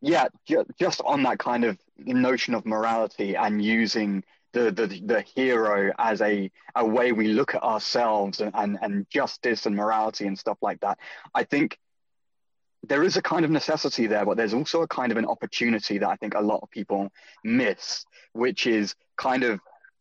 yeah, 0.00 0.28
ju- 0.46 0.66
just 0.78 1.00
on 1.04 1.22
that 1.24 1.38
kind 1.38 1.64
of 1.64 1.78
notion 1.98 2.54
of 2.54 2.66
morality 2.66 3.34
and 3.34 3.64
using 3.64 4.22
the, 4.56 4.70
the, 4.70 5.00
the 5.04 5.20
hero 5.20 5.92
as 5.98 6.22
a, 6.22 6.50
a 6.74 6.84
way 6.84 7.12
we 7.12 7.28
look 7.28 7.54
at 7.54 7.62
ourselves 7.62 8.40
and, 8.40 8.52
and, 8.54 8.78
and 8.80 9.06
justice 9.10 9.66
and 9.66 9.76
morality 9.76 10.26
and 10.26 10.38
stuff 10.38 10.56
like 10.62 10.80
that. 10.80 10.98
I 11.34 11.44
think 11.44 11.78
there 12.82 13.02
is 13.02 13.16
a 13.16 13.22
kind 13.22 13.44
of 13.44 13.50
necessity 13.50 14.06
there, 14.06 14.24
but 14.24 14.36
there's 14.36 14.54
also 14.54 14.82
a 14.82 14.88
kind 14.88 15.12
of 15.12 15.18
an 15.18 15.26
opportunity 15.26 15.98
that 15.98 16.08
I 16.08 16.16
think 16.16 16.34
a 16.34 16.40
lot 16.40 16.60
of 16.62 16.70
people 16.70 17.10
miss, 17.44 18.04
which 18.32 18.66
is 18.66 18.94
kind 19.16 19.44
of 19.44 19.60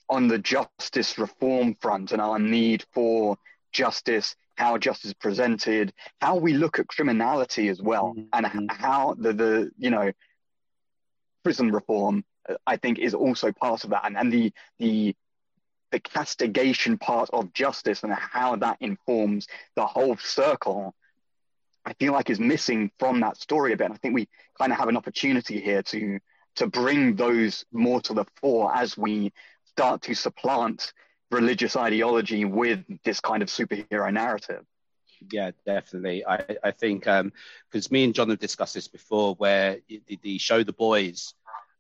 on 0.10 0.28
the 0.28 0.38
justice 0.38 1.18
reform 1.18 1.76
front 1.76 2.12
and 2.12 2.22
our 2.22 2.40
need 2.40 2.86
for 2.94 3.38
justice, 3.74 4.36
how 4.56 4.78
justice 4.78 5.10
is 5.10 5.14
presented, 5.16 5.92
how 6.22 6.38
we 6.38 6.54
look 6.54 6.80
at 6.80 6.88
criminality 6.88 7.68
as 7.68 7.82
well, 7.82 8.14
mm-hmm. 8.18 8.46
and 8.46 8.72
how 8.72 9.16
the, 9.16 9.34
the 9.34 9.72
you 9.78 9.90
know 9.90 10.12
prison 11.44 11.72
reform 11.72 12.24
I 12.66 12.78
think 12.78 13.00
is 13.00 13.14
also 13.14 13.52
part 13.52 13.84
of 13.84 13.92
that, 13.92 14.06
and 14.06 14.18
and 14.18 14.32
the 14.32 14.54
the 14.80 15.16
the 15.92 16.00
castigation 16.00 16.98
part 16.98 17.30
of 17.32 17.54
justice 17.54 18.04
and 18.04 18.12
how 18.12 18.56
that 18.58 18.78
informs 18.82 19.48
the 19.76 19.86
whole 19.86 20.18
circle. 20.18 20.94
I 21.86 21.94
feel 21.94 22.14
like 22.14 22.30
is 22.30 22.40
missing 22.40 22.92
from 22.98 23.20
that 23.20 23.38
story 23.38 23.72
a 23.72 23.78
bit. 23.78 23.86
And 23.86 23.94
I 23.94 23.98
think 23.98 24.16
we 24.16 24.28
kind 24.58 24.72
of 24.72 24.80
have 24.80 24.90
an 24.90 24.98
opportunity 24.98 25.62
here 25.62 25.84
to 25.84 26.20
to 26.56 26.68
bring 26.68 27.16
those 27.16 27.66
more 27.72 28.02
to 28.02 28.14
the 28.14 28.26
fore 28.42 28.76
as 28.76 28.98
we 28.98 29.32
start 29.66 30.02
to 30.04 30.16
supplant 30.16 30.94
religious 31.32 31.76
ideology 31.76 32.46
with 32.46 32.84
this 33.04 33.20
kind 33.20 33.44
of 33.44 33.50
superhero 33.50 34.12
narrative. 34.12 34.64
Yeah, 35.32 35.52
definitely. 35.66 36.26
I, 36.26 36.58
I 36.64 36.72
think 36.72 37.04
because 37.04 37.88
um, 37.88 37.92
me 37.92 38.04
and 38.04 38.14
John 38.14 38.30
have 38.30 38.40
discussed 38.40 38.74
this 38.74 38.88
before, 38.88 39.36
where 39.36 39.80
the, 39.88 40.20
the 40.22 40.38
show 40.38 40.64
The 40.64 40.74
Boys, 40.74 41.34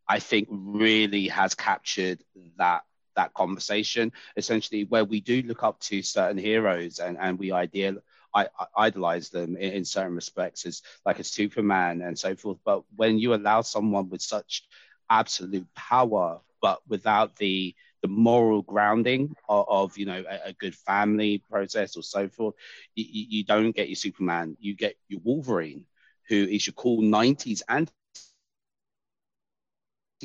I 0.08 0.20
think 0.20 0.48
really 0.52 1.28
has 1.30 1.56
captured 1.56 2.24
that 2.58 2.84
that 3.16 3.34
conversation 3.34 4.12
essentially 4.36 4.84
where 4.84 5.06
we 5.06 5.22
do 5.22 5.42
look 5.44 5.64
up 5.64 5.80
to 5.80 6.02
certain 6.02 6.38
heroes 6.38 7.00
and, 7.00 7.18
and 7.18 7.40
we 7.40 7.52
ideal 7.52 7.98
I, 8.34 8.50
I 8.60 8.88
idolize 8.88 9.30
them 9.30 9.56
in, 9.56 9.72
in, 9.72 9.86
certain 9.86 10.14
respects 10.14 10.66
as 10.66 10.82
like 11.06 11.20
a 11.20 11.24
Superman 11.24 12.02
and 12.02 12.20
so 12.20 12.36
forth. 12.36 12.58
But 12.66 12.84
when 12.96 13.18
you 13.18 13.34
allow 13.34 13.62
someone 13.62 14.10
with 14.10 14.22
such 14.22 14.64
absolute 15.10 15.74
power, 15.74 16.42
but 16.62 16.82
without 16.88 17.38
the 17.38 17.74
the 18.02 18.08
moral 18.10 18.62
grounding 18.62 19.36
of, 19.48 19.66
of 19.68 19.98
you 19.98 20.06
know 20.06 20.24
a, 20.30 20.50
a, 20.50 20.54
good 20.54 20.76
family 20.76 21.42
process 21.50 21.96
or 21.96 22.04
so 22.04 22.28
forth, 22.28 22.56
you, 22.94 23.06
you 23.08 23.44
don't 23.46 23.72
get 23.72 23.88
your 23.88 23.96
Superman. 23.96 24.58
You 24.60 24.76
get 24.76 24.96
your 25.08 25.22
Wolverine, 25.24 25.86
who 26.28 26.36
is 26.36 26.68
your 26.68 26.74
cool 26.74 27.02
'90s 27.02 27.62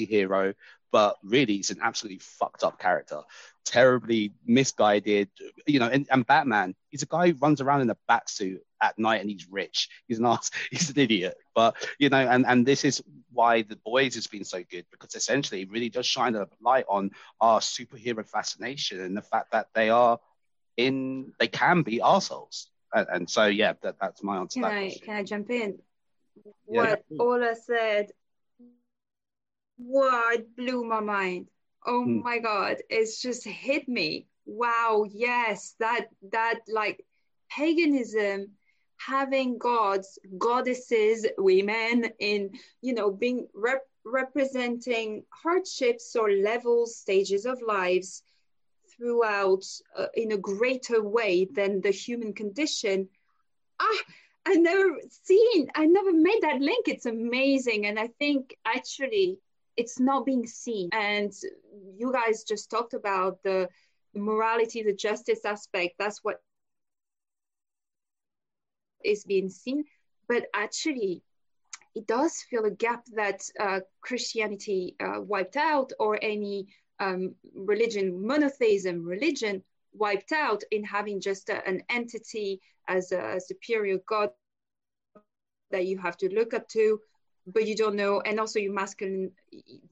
anti-hero 0.01 0.55
but 0.93 1.17
really 1.23 1.57
he's 1.57 1.71
an 1.71 1.79
absolutely 1.83 2.19
fucked 2.19 2.65
up 2.65 2.79
character, 2.79 3.21
terribly 3.65 4.33
misguided. 4.45 5.29
You 5.67 5.79
know, 5.79 5.87
and, 5.87 6.07
and 6.11 6.27
Batman, 6.27 6.75
he's 6.89 7.03
a 7.03 7.07
guy 7.07 7.29
who 7.29 7.39
runs 7.39 7.61
around 7.61 7.83
in 7.83 7.91
a 7.91 7.97
bat 8.09 8.29
suit 8.29 8.63
at 8.83 8.99
night 8.99 9.21
and 9.21 9.31
he's 9.31 9.49
rich. 9.49 9.89
He's 10.09 10.19
an 10.19 10.27
ass, 10.27 10.51
he's 10.71 10.91
an 10.91 10.99
idiot. 10.99 11.37
But 11.55 11.77
you 11.99 12.09
know, 12.09 12.19
and 12.19 12.45
and 12.47 12.67
this 12.67 12.85
is 12.85 13.03
why 13.33 13.63
the 13.63 13.77
boys 13.77 14.15
has 14.17 14.27
been 14.27 14.45
so 14.45 14.63
good 14.69 14.85
because 14.91 15.15
essentially 15.15 15.63
it 15.63 15.71
really 15.71 15.89
does 15.89 16.07
shine 16.07 16.35
a 16.35 16.49
light 16.61 16.87
on 16.89 17.13
our 17.41 17.61
superhero 17.61 18.27
fascination 18.27 19.01
and 19.01 19.17
the 19.17 19.23
fact 19.23 19.53
that 19.53 19.69
they 19.75 19.91
are 19.91 20.19
in, 20.77 21.33
they 21.39 21.49
can 21.49 21.83
be 21.83 22.01
assholes. 22.01 22.69
And, 22.93 23.07
and 23.13 23.31
so 23.31 23.47
yeah, 23.47 23.75
that, 23.83 23.97
that's 24.01 24.23
my 24.23 24.39
answer. 24.39 24.61
Can 24.61 24.65
I 24.65 24.81
question. 24.81 25.07
can 25.07 25.17
I 25.17 25.23
jump 25.23 25.51
in? 25.51 25.79
What 26.65 27.05
yeah. 27.09 27.19
Ola 27.21 27.55
said 27.55 28.11
what 29.87 30.57
blew 30.57 30.85
my 30.85 31.01
mind. 31.01 31.49
Oh 31.87 32.05
mm. 32.07 32.23
my 32.23 32.39
god, 32.39 32.79
it's 32.91 33.21
just 33.21 33.45
hit 33.45 33.89
me. 33.89 34.27
Wow, 34.47 35.07
yes, 35.09 35.75
that 35.79 36.09
that 36.31 36.61
like 36.69 37.05
paganism 37.51 38.53
having 38.97 39.57
gods, 39.57 40.19
goddesses, 40.37 41.27
women 41.39 42.11
in, 42.19 42.51
you 42.83 42.93
know, 42.93 43.11
being 43.11 43.49
rep- 43.55 43.89
representing 44.05 45.25
hardships 45.31 46.15
or 46.15 46.31
levels, 46.31 46.99
stages 46.99 47.47
of 47.47 47.63
lives 47.67 48.23
throughout 48.95 49.65
uh, 49.97 50.07
in 50.15 50.33
a 50.33 50.37
greater 50.37 51.03
way 51.03 51.47
than 51.51 51.81
the 51.81 51.91
human 51.91 52.35
condition. 52.35 53.09
Ah, 53.81 54.03
I 54.47 54.55
never 54.55 55.01
seen, 55.25 55.71
I 55.75 55.87
never 55.87 56.13
made 56.13 56.41
that 56.43 56.61
link. 56.61 56.87
It's 56.89 57.07
amazing. 57.07 57.87
And 57.87 57.99
I 57.99 58.09
think 58.19 58.55
actually 58.67 59.39
it's 59.81 59.99
not 59.99 60.27
being 60.27 60.47
seen. 60.47 60.91
And 60.93 61.33
you 62.01 62.13
guys 62.13 62.45
just 62.45 62.71
talked 62.71 62.95
about 62.95 63.43
the, 63.43 63.69
morality, 64.15 64.83
the 64.83 64.93
justice 64.93 65.45
aspect. 65.45 65.95
That's 65.99 66.21
what 66.23 66.37
is 69.05 69.25
being 69.25 69.49
seen. 69.49 69.85
But 70.29 70.43
actually, 70.55 71.23
it 71.95 72.07
does 72.07 72.45
fill 72.49 72.67
a 72.67 72.71
gap 72.71 73.03
that 73.15 73.41
uh, 73.59 73.81
Christianity 74.01 74.97
uh, 75.01 75.21
wiped 75.21 75.57
out, 75.57 75.93
or 75.99 76.19
any 76.23 76.67
um, 76.99 77.35
religion, 77.55 78.27
monotheism 78.27 79.05
religion 79.05 79.63
wiped 79.93 80.33
out 80.33 80.63
in 80.71 80.85
having 80.85 81.21
just 81.21 81.49
a, 81.49 81.67
an 81.67 81.83
entity 81.89 82.61
as 82.87 83.13
a 83.13 83.41
superior 83.41 83.99
God 84.07 84.31
that 85.71 85.87
you 85.87 85.99
have 85.99 86.17
to 86.19 86.29
look 86.35 86.53
up 86.55 86.69
to 86.69 87.01
but 87.47 87.67
you 87.67 87.75
don't 87.75 87.97
know 87.97 88.21
and 88.21 88.39
also 88.39 88.59
you 88.59 88.73
masculine 88.73 89.31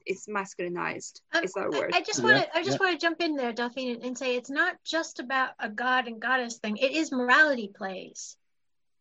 it's 0.05 0.27
masculinized 0.27 1.21
um, 1.33 1.43
is 1.43 1.53
that 1.53 1.69
word 1.71 1.91
i 1.93 2.01
just 2.01 2.23
want 2.23 2.35
to 2.35 2.41
yeah, 2.41 2.49
i 2.53 2.63
just 2.63 2.79
yeah. 2.79 2.85
want 2.85 2.99
to 2.99 3.05
jump 3.05 3.21
in 3.21 3.35
there 3.35 3.53
delphine 3.53 4.01
and 4.03 4.17
say 4.17 4.35
it's 4.35 4.49
not 4.49 4.75
just 4.83 5.19
about 5.19 5.51
a 5.59 5.69
god 5.69 6.07
and 6.07 6.19
goddess 6.19 6.57
thing 6.57 6.77
it 6.77 6.91
is 6.91 7.11
morality 7.11 7.71
plays 7.73 8.35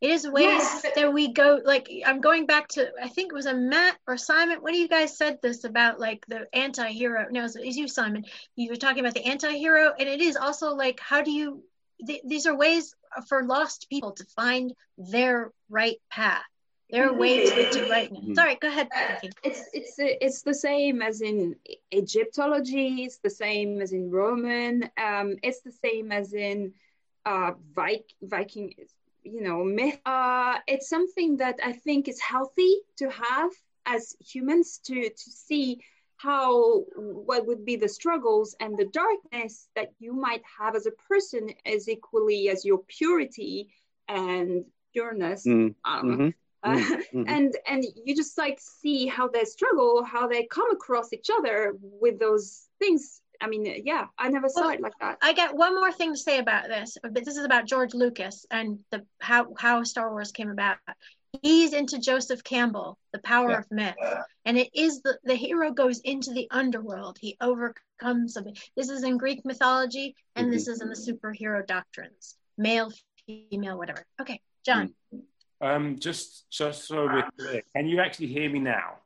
it 0.00 0.10
is 0.10 0.28
ways 0.28 0.44
yes. 0.44 0.86
that 0.94 1.12
we 1.12 1.32
go 1.32 1.60
like 1.64 1.88
i'm 2.06 2.20
going 2.20 2.46
back 2.46 2.68
to 2.68 2.88
i 3.02 3.08
think 3.08 3.32
it 3.32 3.34
was 3.34 3.46
a 3.46 3.54
matt 3.54 3.96
or 4.06 4.16
simon 4.16 4.58
what 4.60 4.72
do 4.72 4.78
you 4.78 4.88
guys 4.88 5.16
said 5.16 5.38
this 5.42 5.64
about 5.64 5.98
like 6.00 6.24
the 6.28 6.46
anti-hero 6.52 7.26
no 7.30 7.40
it 7.40 7.54
was 7.54 7.76
you 7.76 7.88
simon 7.88 8.24
you 8.56 8.70
were 8.70 8.76
talking 8.76 9.00
about 9.00 9.14
the 9.14 9.26
anti-hero 9.26 9.92
and 9.98 10.08
it 10.08 10.20
is 10.20 10.36
also 10.36 10.74
like 10.74 11.00
how 11.00 11.22
do 11.22 11.30
you 11.30 11.62
th- 12.06 12.22
these 12.24 12.46
are 12.46 12.56
ways 12.56 12.94
for 13.28 13.42
lost 13.44 13.88
people 13.90 14.12
to 14.12 14.24
find 14.36 14.72
their 14.96 15.50
right 15.68 15.96
path 16.10 16.42
there 16.90 17.08
are 17.08 17.12
ways 17.12 17.50
to 17.50 17.70
do 17.70 17.90
right 17.90 18.10
now. 18.12 18.34
Sorry, 18.34 18.56
go 18.56 18.68
ahead. 18.68 18.88
It's 19.42 19.68
it's 19.72 19.94
it's 19.98 20.42
the 20.42 20.54
same 20.54 21.02
as 21.02 21.20
in 21.20 21.56
Egyptology. 21.92 23.04
It's 23.04 23.18
the 23.18 23.30
same 23.30 23.80
as 23.80 23.92
in 23.92 24.10
Roman. 24.10 24.84
Um, 24.96 25.36
it's 25.42 25.60
the 25.60 25.72
same 25.72 26.12
as 26.12 26.32
in 26.32 26.72
uh, 27.26 27.52
Viking. 27.74 28.74
You 29.22 29.42
know, 29.42 29.62
myth. 29.64 30.00
Uh, 30.06 30.58
it's 30.66 30.88
something 30.88 31.36
that 31.38 31.58
I 31.62 31.72
think 31.72 32.08
is 32.08 32.20
healthy 32.20 32.76
to 32.96 33.10
have 33.10 33.50
as 33.84 34.16
humans 34.20 34.80
to 34.84 35.10
to 35.10 35.30
see 35.30 35.80
how 36.16 36.80
what 36.96 37.46
would 37.46 37.64
be 37.64 37.76
the 37.76 37.88
struggles 37.88 38.56
and 38.60 38.76
the 38.76 38.86
darkness 38.86 39.68
that 39.76 39.92
you 39.98 40.14
might 40.14 40.42
have 40.58 40.74
as 40.74 40.86
a 40.86 40.90
person 41.08 41.50
as 41.66 41.88
equally 41.88 42.48
as 42.48 42.64
your 42.64 42.78
purity 42.88 43.68
and 44.08 44.64
pureness. 44.92 45.46
Mm. 45.46 45.74
Um, 45.84 46.04
mm-hmm 46.06 46.28
mm-hmm. 46.64 47.22
and 47.28 47.56
and 47.68 47.84
you 48.04 48.16
just 48.16 48.36
like 48.36 48.58
see 48.60 49.06
how 49.06 49.28
they 49.28 49.44
struggle 49.44 50.02
how 50.02 50.26
they 50.26 50.44
come 50.46 50.70
across 50.72 51.12
each 51.12 51.28
other 51.38 51.74
with 51.80 52.18
those 52.18 52.66
things 52.80 53.22
i 53.40 53.46
mean 53.46 53.64
yeah 53.84 54.06
i 54.18 54.28
never 54.28 54.48
saw 54.48 54.62
well, 54.62 54.70
it 54.70 54.80
like 54.80 54.92
that 55.00 55.18
i 55.22 55.32
got 55.32 55.56
one 55.56 55.76
more 55.76 55.92
thing 55.92 56.12
to 56.12 56.18
say 56.18 56.38
about 56.38 56.66
this 56.66 56.98
but 57.00 57.14
this 57.14 57.36
is 57.36 57.44
about 57.44 57.66
george 57.66 57.94
lucas 57.94 58.44
and 58.50 58.80
the 58.90 59.04
how 59.20 59.46
how 59.56 59.84
star 59.84 60.10
wars 60.10 60.32
came 60.32 60.50
about 60.50 60.78
he's 61.42 61.72
into 61.72 62.00
joseph 62.00 62.42
campbell 62.42 62.98
the 63.12 63.20
power 63.20 63.50
yeah. 63.50 63.58
of 63.58 63.70
myth 63.70 63.94
and 64.44 64.58
it 64.58 64.68
is 64.74 65.00
the 65.02 65.16
the 65.22 65.36
hero 65.36 65.70
goes 65.70 66.00
into 66.00 66.32
the 66.32 66.48
underworld 66.50 67.18
he 67.20 67.36
overcomes 67.40 68.34
something 68.34 68.56
this 68.76 68.88
is 68.88 69.04
in 69.04 69.16
greek 69.16 69.44
mythology 69.44 70.16
and 70.34 70.46
mm-hmm. 70.46 70.54
this 70.54 70.66
is 70.66 70.80
in 70.80 70.88
the 70.88 70.96
superhero 70.96 71.64
doctrines 71.64 72.36
male 72.56 72.90
female 73.26 73.78
whatever 73.78 74.04
okay 74.20 74.40
john 74.64 74.88
mm-hmm. 74.88 75.18
Um, 75.60 75.98
just, 75.98 76.50
just 76.50 76.86
so 76.86 77.06
we're 77.06 77.28
clear, 77.36 77.62
can 77.74 77.86
you 77.88 78.00
actually 78.00 78.28
hear 78.28 78.48
me 78.48 78.60
now? 78.60 78.98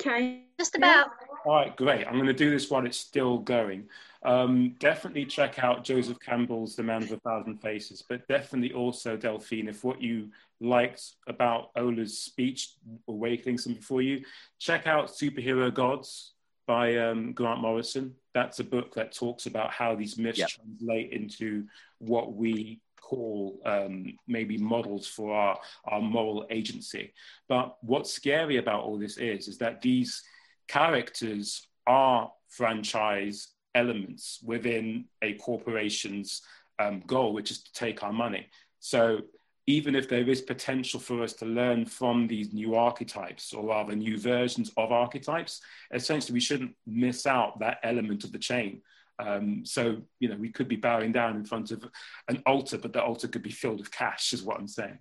Okay. 0.00 0.44
Just 0.58 0.76
about. 0.76 1.08
All 1.44 1.54
right, 1.54 1.76
great. 1.76 2.06
I'm 2.06 2.14
going 2.14 2.26
to 2.26 2.32
do 2.32 2.50
this 2.50 2.70
while 2.70 2.86
it's 2.86 2.98
still 2.98 3.38
going. 3.38 3.88
Um, 4.22 4.76
definitely 4.78 5.24
check 5.24 5.58
out 5.58 5.84
Joseph 5.84 6.20
Campbell's 6.20 6.76
The 6.76 6.82
Man 6.82 7.02
of 7.02 7.12
a 7.12 7.16
Thousand 7.18 7.58
Faces, 7.58 8.02
but 8.06 8.28
definitely 8.28 8.74
also, 8.74 9.16
Delphine, 9.16 9.68
if 9.68 9.82
what 9.82 10.02
you 10.02 10.30
liked 10.60 11.02
about 11.26 11.70
Ola's 11.76 12.18
speech 12.18 12.74
awakening 13.08 13.58
something 13.58 13.80
for 13.80 14.02
you, 14.02 14.22
check 14.58 14.86
out 14.86 15.08
Superhero 15.08 15.72
Gods 15.72 16.34
by 16.66 16.96
um, 16.98 17.32
Grant 17.32 17.60
Morrison. 17.60 18.14
That's 18.34 18.60
a 18.60 18.64
book 18.64 18.94
that 18.94 19.12
talks 19.12 19.46
about 19.46 19.70
how 19.70 19.94
these 19.94 20.18
myths 20.18 20.38
yep. 20.38 20.50
translate 20.50 21.12
into 21.12 21.64
what 21.98 22.34
we 22.34 22.80
call 23.00 23.60
um, 23.64 24.12
maybe 24.26 24.58
models 24.58 25.06
for 25.06 25.34
our, 25.34 25.58
our 25.84 26.00
moral 26.00 26.46
agency. 26.50 27.12
But 27.48 27.76
what's 27.82 28.12
scary 28.12 28.56
about 28.58 28.84
all 28.84 28.98
this 28.98 29.16
is, 29.18 29.48
is 29.48 29.58
that 29.58 29.80
these 29.80 30.22
characters 30.68 31.68
are 31.86 32.30
franchise 32.48 33.48
elements 33.74 34.40
within 34.44 35.04
a 35.22 35.34
corporation's 35.34 36.42
um, 36.78 37.02
goal, 37.06 37.32
which 37.32 37.50
is 37.50 37.62
to 37.62 37.72
take 37.72 38.02
our 38.02 38.12
money. 38.12 38.48
So 38.80 39.20
even 39.66 39.94
if 39.94 40.08
there 40.08 40.28
is 40.28 40.40
potential 40.40 40.98
for 40.98 41.22
us 41.22 41.32
to 41.34 41.44
learn 41.44 41.84
from 41.86 42.26
these 42.26 42.52
new 42.52 42.74
archetypes 42.74 43.52
or 43.52 43.68
rather 43.68 43.94
new 43.94 44.18
versions 44.18 44.72
of 44.76 44.90
archetypes, 44.90 45.60
essentially 45.92 46.34
we 46.34 46.40
shouldn't 46.40 46.74
miss 46.86 47.26
out 47.26 47.60
that 47.60 47.78
element 47.82 48.24
of 48.24 48.32
the 48.32 48.38
chain. 48.38 48.80
Um, 49.20 49.64
so, 49.64 49.98
you 50.18 50.28
know, 50.28 50.36
we 50.36 50.48
could 50.48 50.68
be 50.68 50.76
bowing 50.76 51.12
down 51.12 51.36
in 51.36 51.44
front 51.44 51.70
of 51.70 51.84
an 52.28 52.42
altar, 52.46 52.78
but 52.78 52.92
the 52.92 53.02
altar 53.02 53.28
could 53.28 53.42
be 53.42 53.50
filled 53.50 53.78
with 53.78 53.90
cash, 53.90 54.32
is 54.32 54.42
what 54.42 54.58
I'm 54.58 54.68
saying. 54.68 54.98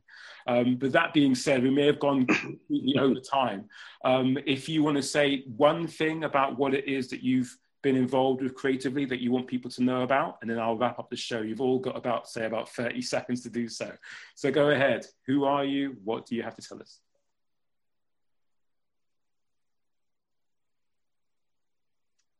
Um, 0.47 0.75
but 0.75 0.91
that 0.91 1.13
being 1.13 1.35
said, 1.35 1.63
we 1.63 1.69
may 1.69 1.85
have 1.85 1.99
gone 1.99 2.25
completely 2.25 2.97
over 2.99 3.19
time. 3.19 3.65
Um, 4.03 4.37
if 4.45 4.67
you 4.67 4.83
want 4.83 4.97
to 4.97 5.03
say 5.03 5.43
one 5.55 5.87
thing 5.87 6.23
about 6.23 6.57
what 6.57 6.73
it 6.73 6.87
is 6.87 7.09
that 7.09 7.23
you've 7.23 7.55
been 7.81 7.95
involved 7.95 8.41
with 8.41 8.55
creatively 8.55 9.05
that 9.05 9.21
you 9.21 9.31
want 9.31 9.47
people 9.47 9.71
to 9.71 9.83
know 9.83 10.01
about, 10.01 10.37
and 10.41 10.49
then 10.49 10.59
I'll 10.59 10.77
wrap 10.77 10.99
up 10.99 11.09
the 11.09 11.15
show. 11.15 11.41
You've 11.41 11.61
all 11.61 11.79
got 11.79 11.95
about, 11.95 12.27
say, 12.27 12.45
about 12.45 12.69
30 12.69 13.01
seconds 13.01 13.41
to 13.43 13.49
do 13.49 13.69
so. 13.69 13.91
So 14.35 14.51
go 14.51 14.71
ahead. 14.71 15.05
Who 15.27 15.45
are 15.45 15.63
you? 15.63 15.95
What 16.03 16.25
do 16.25 16.35
you 16.35 16.43
have 16.43 16.55
to 16.55 16.67
tell 16.67 16.81
us? 16.81 16.99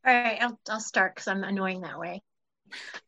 All 0.05 0.13
right, 0.13 0.37
I'll, 0.41 0.59
I'll 0.69 0.79
start 0.79 1.15
because 1.15 1.27
I'm 1.27 1.43
annoying 1.43 1.81
that 1.81 1.99
way. 1.99 2.21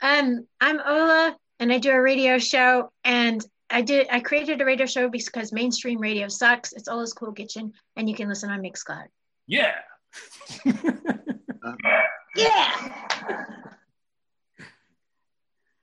Um, 0.01 0.45
I'm 0.59 0.79
Ola, 0.79 1.37
and 1.59 1.71
I 1.71 1.77
do 1.77 1.91
a 1.91 2.01
radio 2.01 2.37
show. 2.37 2.91
And 3.03 3.45
I 3.69 3.81
did 3.81 4.07
I 4.11 4.19
created 4.19 4.59
a 4.61 4.65
radio 4.65 4.85
show 4.85 5.09
because 5.09 5.53
mainstream 5.53 5.99
radio 5.99 6.27
sucks. 6.27 6.73
It's 6.73 6.89
all 6.89 7.05
cool 7.15 7.31
kitchen, 7.31 7.71
and 7.95 8.09
you 8.09 8.15
can 8.15 8.27
listen 8.27 8.49
on 8.49 8.61
Mixcloud. 8.61 9.05
Yeah. 9.47 9.73
yeah. 12.35 12.91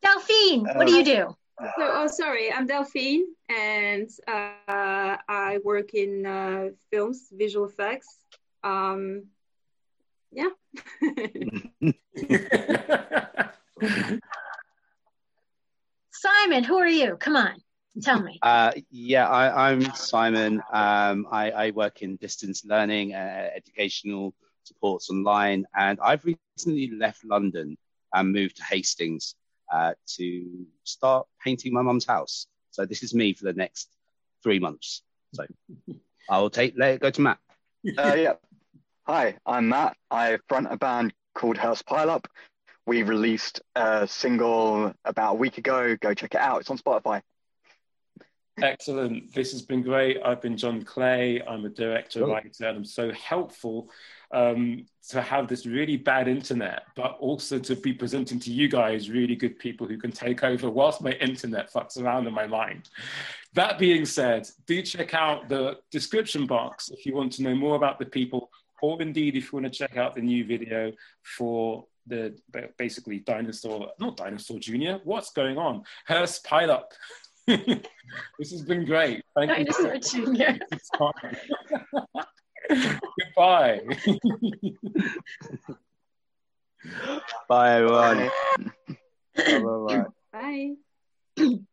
Delphine, 0.02 0.66
what 0.76 0.86
do 0.86 0.94
you 0.94 1.04
do? 1.04 1.36
So, 1.60 1.70
oh, 1.78 2.06
sorry, 2.06 2.52
I'm 2.52 2.66
Delphine, 2.66 3.24
and 3.48 4.08
uh, 4.28 5.16
I 5.28 5.58
work 5.64 5.92
in 5.94 6.24
uh, 6.24 6.68
films, 6.92 7.28
visual 7.32 7.66
effects. 7.66 8.06
Um, 8.62 9.24
yeah. 10.32 10.48
Simon, 16.12 16.64
who 16.64 16.78
are 16.78 16.88
you? 16.88 17.16
Come 17.16 17.36
on, 17.36 17.54
tell 18.02 18.20
me. 18.20 18.38
Uh, 18.42 18.72
yeah, 18.90 19.28
I, 19.28 19.70
am 19.70 19.82
Simon. 19.94 20.60
Um, 20.72 21.26
I, 21.30 21.50
I, 21.50 21.70
work 21.70 22.02
in 22.02 22.16
distance 22.16 22.64
learning, 22.64 23.14
uh, 23.14 23.50
educational 23.54 24.34
supports 24.64 25.10
online, 25.10 25.64
and 25.76 25.98
I've 26.02 26.24
recently 26.24 26.90
left 26.90 27.24
London 27.24 27.78
and 28.12 28.32
moved 28.32 28.56
to 28.56 28.64
Hastings 28.64 29.36
uh, 29.72 29.94
to 30.16 30.66
start 30.84 31.26
painting 31.44 31.72
my 31.72 31.82
mum's 31.82 32.06
house. 32.06 32.46
So 32.70 32.84
this 32.84 33.02
is 33.02 33.14
me 33.14 33.32
for 33.32 33.44
the 33.44 33.52
next 33.52 33.88
three 34.42 34.58
months. 34.58 35.02
So 35.34 35.44
I'll 36.30 36.50
take 36.50 36.74
let 36.76 36.94
it 36.94 37.00
go 37.00 37.10
to 37.10 37.20
Matt. 37.20 37.38
Uh, 37.96 38.16
yeah. 38.18 38.32
Hi, 39.10 39.36
I'm 39.46 39.70
Matt. 39.70 39.96
I 40.10 40.36
front 40.50 40.66
a 40.70 40.76
band 40.76 41.14
called 41.34 41.56
Hearst 41.56 41.86
Pileup. 41.86 42.26
We 42.86 43.04
released 43.04 43.62
a 43.74 44.06
single 44.06 44.92
about 45.02 45.32
a 45.32 45.36
week 45.36 45.56
ago. 45.56 45.96
Go 45.98 46.12
check 46.12 46.34
it 46.34 46.40
out. 46.40 46.60
It's 46.60 46.68
on 46.68 46.76
Spotify. 46.76 47.22
Excellent. 48.60 49.32
This 49.32 49.52
has 49.52 49.62
been 49.62 49.80
great. 49.80 50.18
I've 50.22 50.42
been 50.42 50.58
John 50.58 50.82
Clay. 50.82 51.40
I'm 51.40 51.64
a 51.64 51.70
director, 51.70 52.24
oh. 52.24 52.32
writer, 52.32 52.66
and 52.66 52.76
I'm 52.76 52.84
so 52.84 53.10
helpful 53.12 53.90
um, 54.30 54.84
to 55.08 55.22
have 55.22 55.48
this 55.48 55.64
really 55.64 55.96
bad 55.96 56.28
internet, 56.28 56.82
but 56.94 57.16
also 57.18 57.58
to 57.60 57.76
be 57.76 57.94
presenting 57.94 58.38
to 58.40 58.52
you 58.52 58.68
guys 58.68 59.08
really 59.08 59.36
good 59.36 59.58
people 59.58 59.86
who 59.86 59.96
can 59.96 60.12
take 60.12 60.44
over 60.44 60.68
whilst 60.68 61.00
my 61.00 61.12
internet 61.12 61.72
fucks 61.72 61.98
around 61.98 62.26
in 62.26 62.34
my 62.34 62.46
mind. 62.46 62.90
That 63.54 63.78
being 63.78 64.04
said, 64.04 64.50
do 64.66 64.82
check 64.82 65.14
out 65.14 65.48
the 65.48 65.78
description 65.90 66.46
box 66.46 66.90
if 66.90 67.06
you 67.06 67.14
want 67.14 67.32
to 67.34 67.42
know 67.42 67.54
more 67.54 67.76
about 67.76 67.98
the 67.98 68.04
people, 68.04 68.50
or 68.82 69.00
indeed 69.02 69.36
if 69.36 69.52
you 69.52 69.58
want 69.58 69.72
to 69.72 69.78
check 69.78 69.96
out 69.96 70.14
the 70.14 70.20
new 70.22 70.44
video 70.44 70.92
for 71.22 71.84
the 72.06 72.34
basically 72.78 73.18
dinosaur, 73.20 73.90
not 74.00 74.16
dinosaur 74.16 74.58
junior. 74.58 75.00
What's 75.04 75.30
going 75.30 75.58
on? 75.58 75.84
Hearst 76.06 76.44
Pileup. 76.44 76.84
this 77.46 78.50
has 78.50 78.62
been 78.62 78.84
great. 78.84 79.22
Thank 79.34 79.50
you. 79.50 79.56
dinosaur 79.66 79.94
you. 79.94 80.00
Junior. 80.00 80.58
Goodbye. 83.18 83.80
Bye, 87.48 87.76
everyone. 87.76 88.30
bye, 89.36 89.58
bye, 89.58 90.04
bye. 90.32 90.74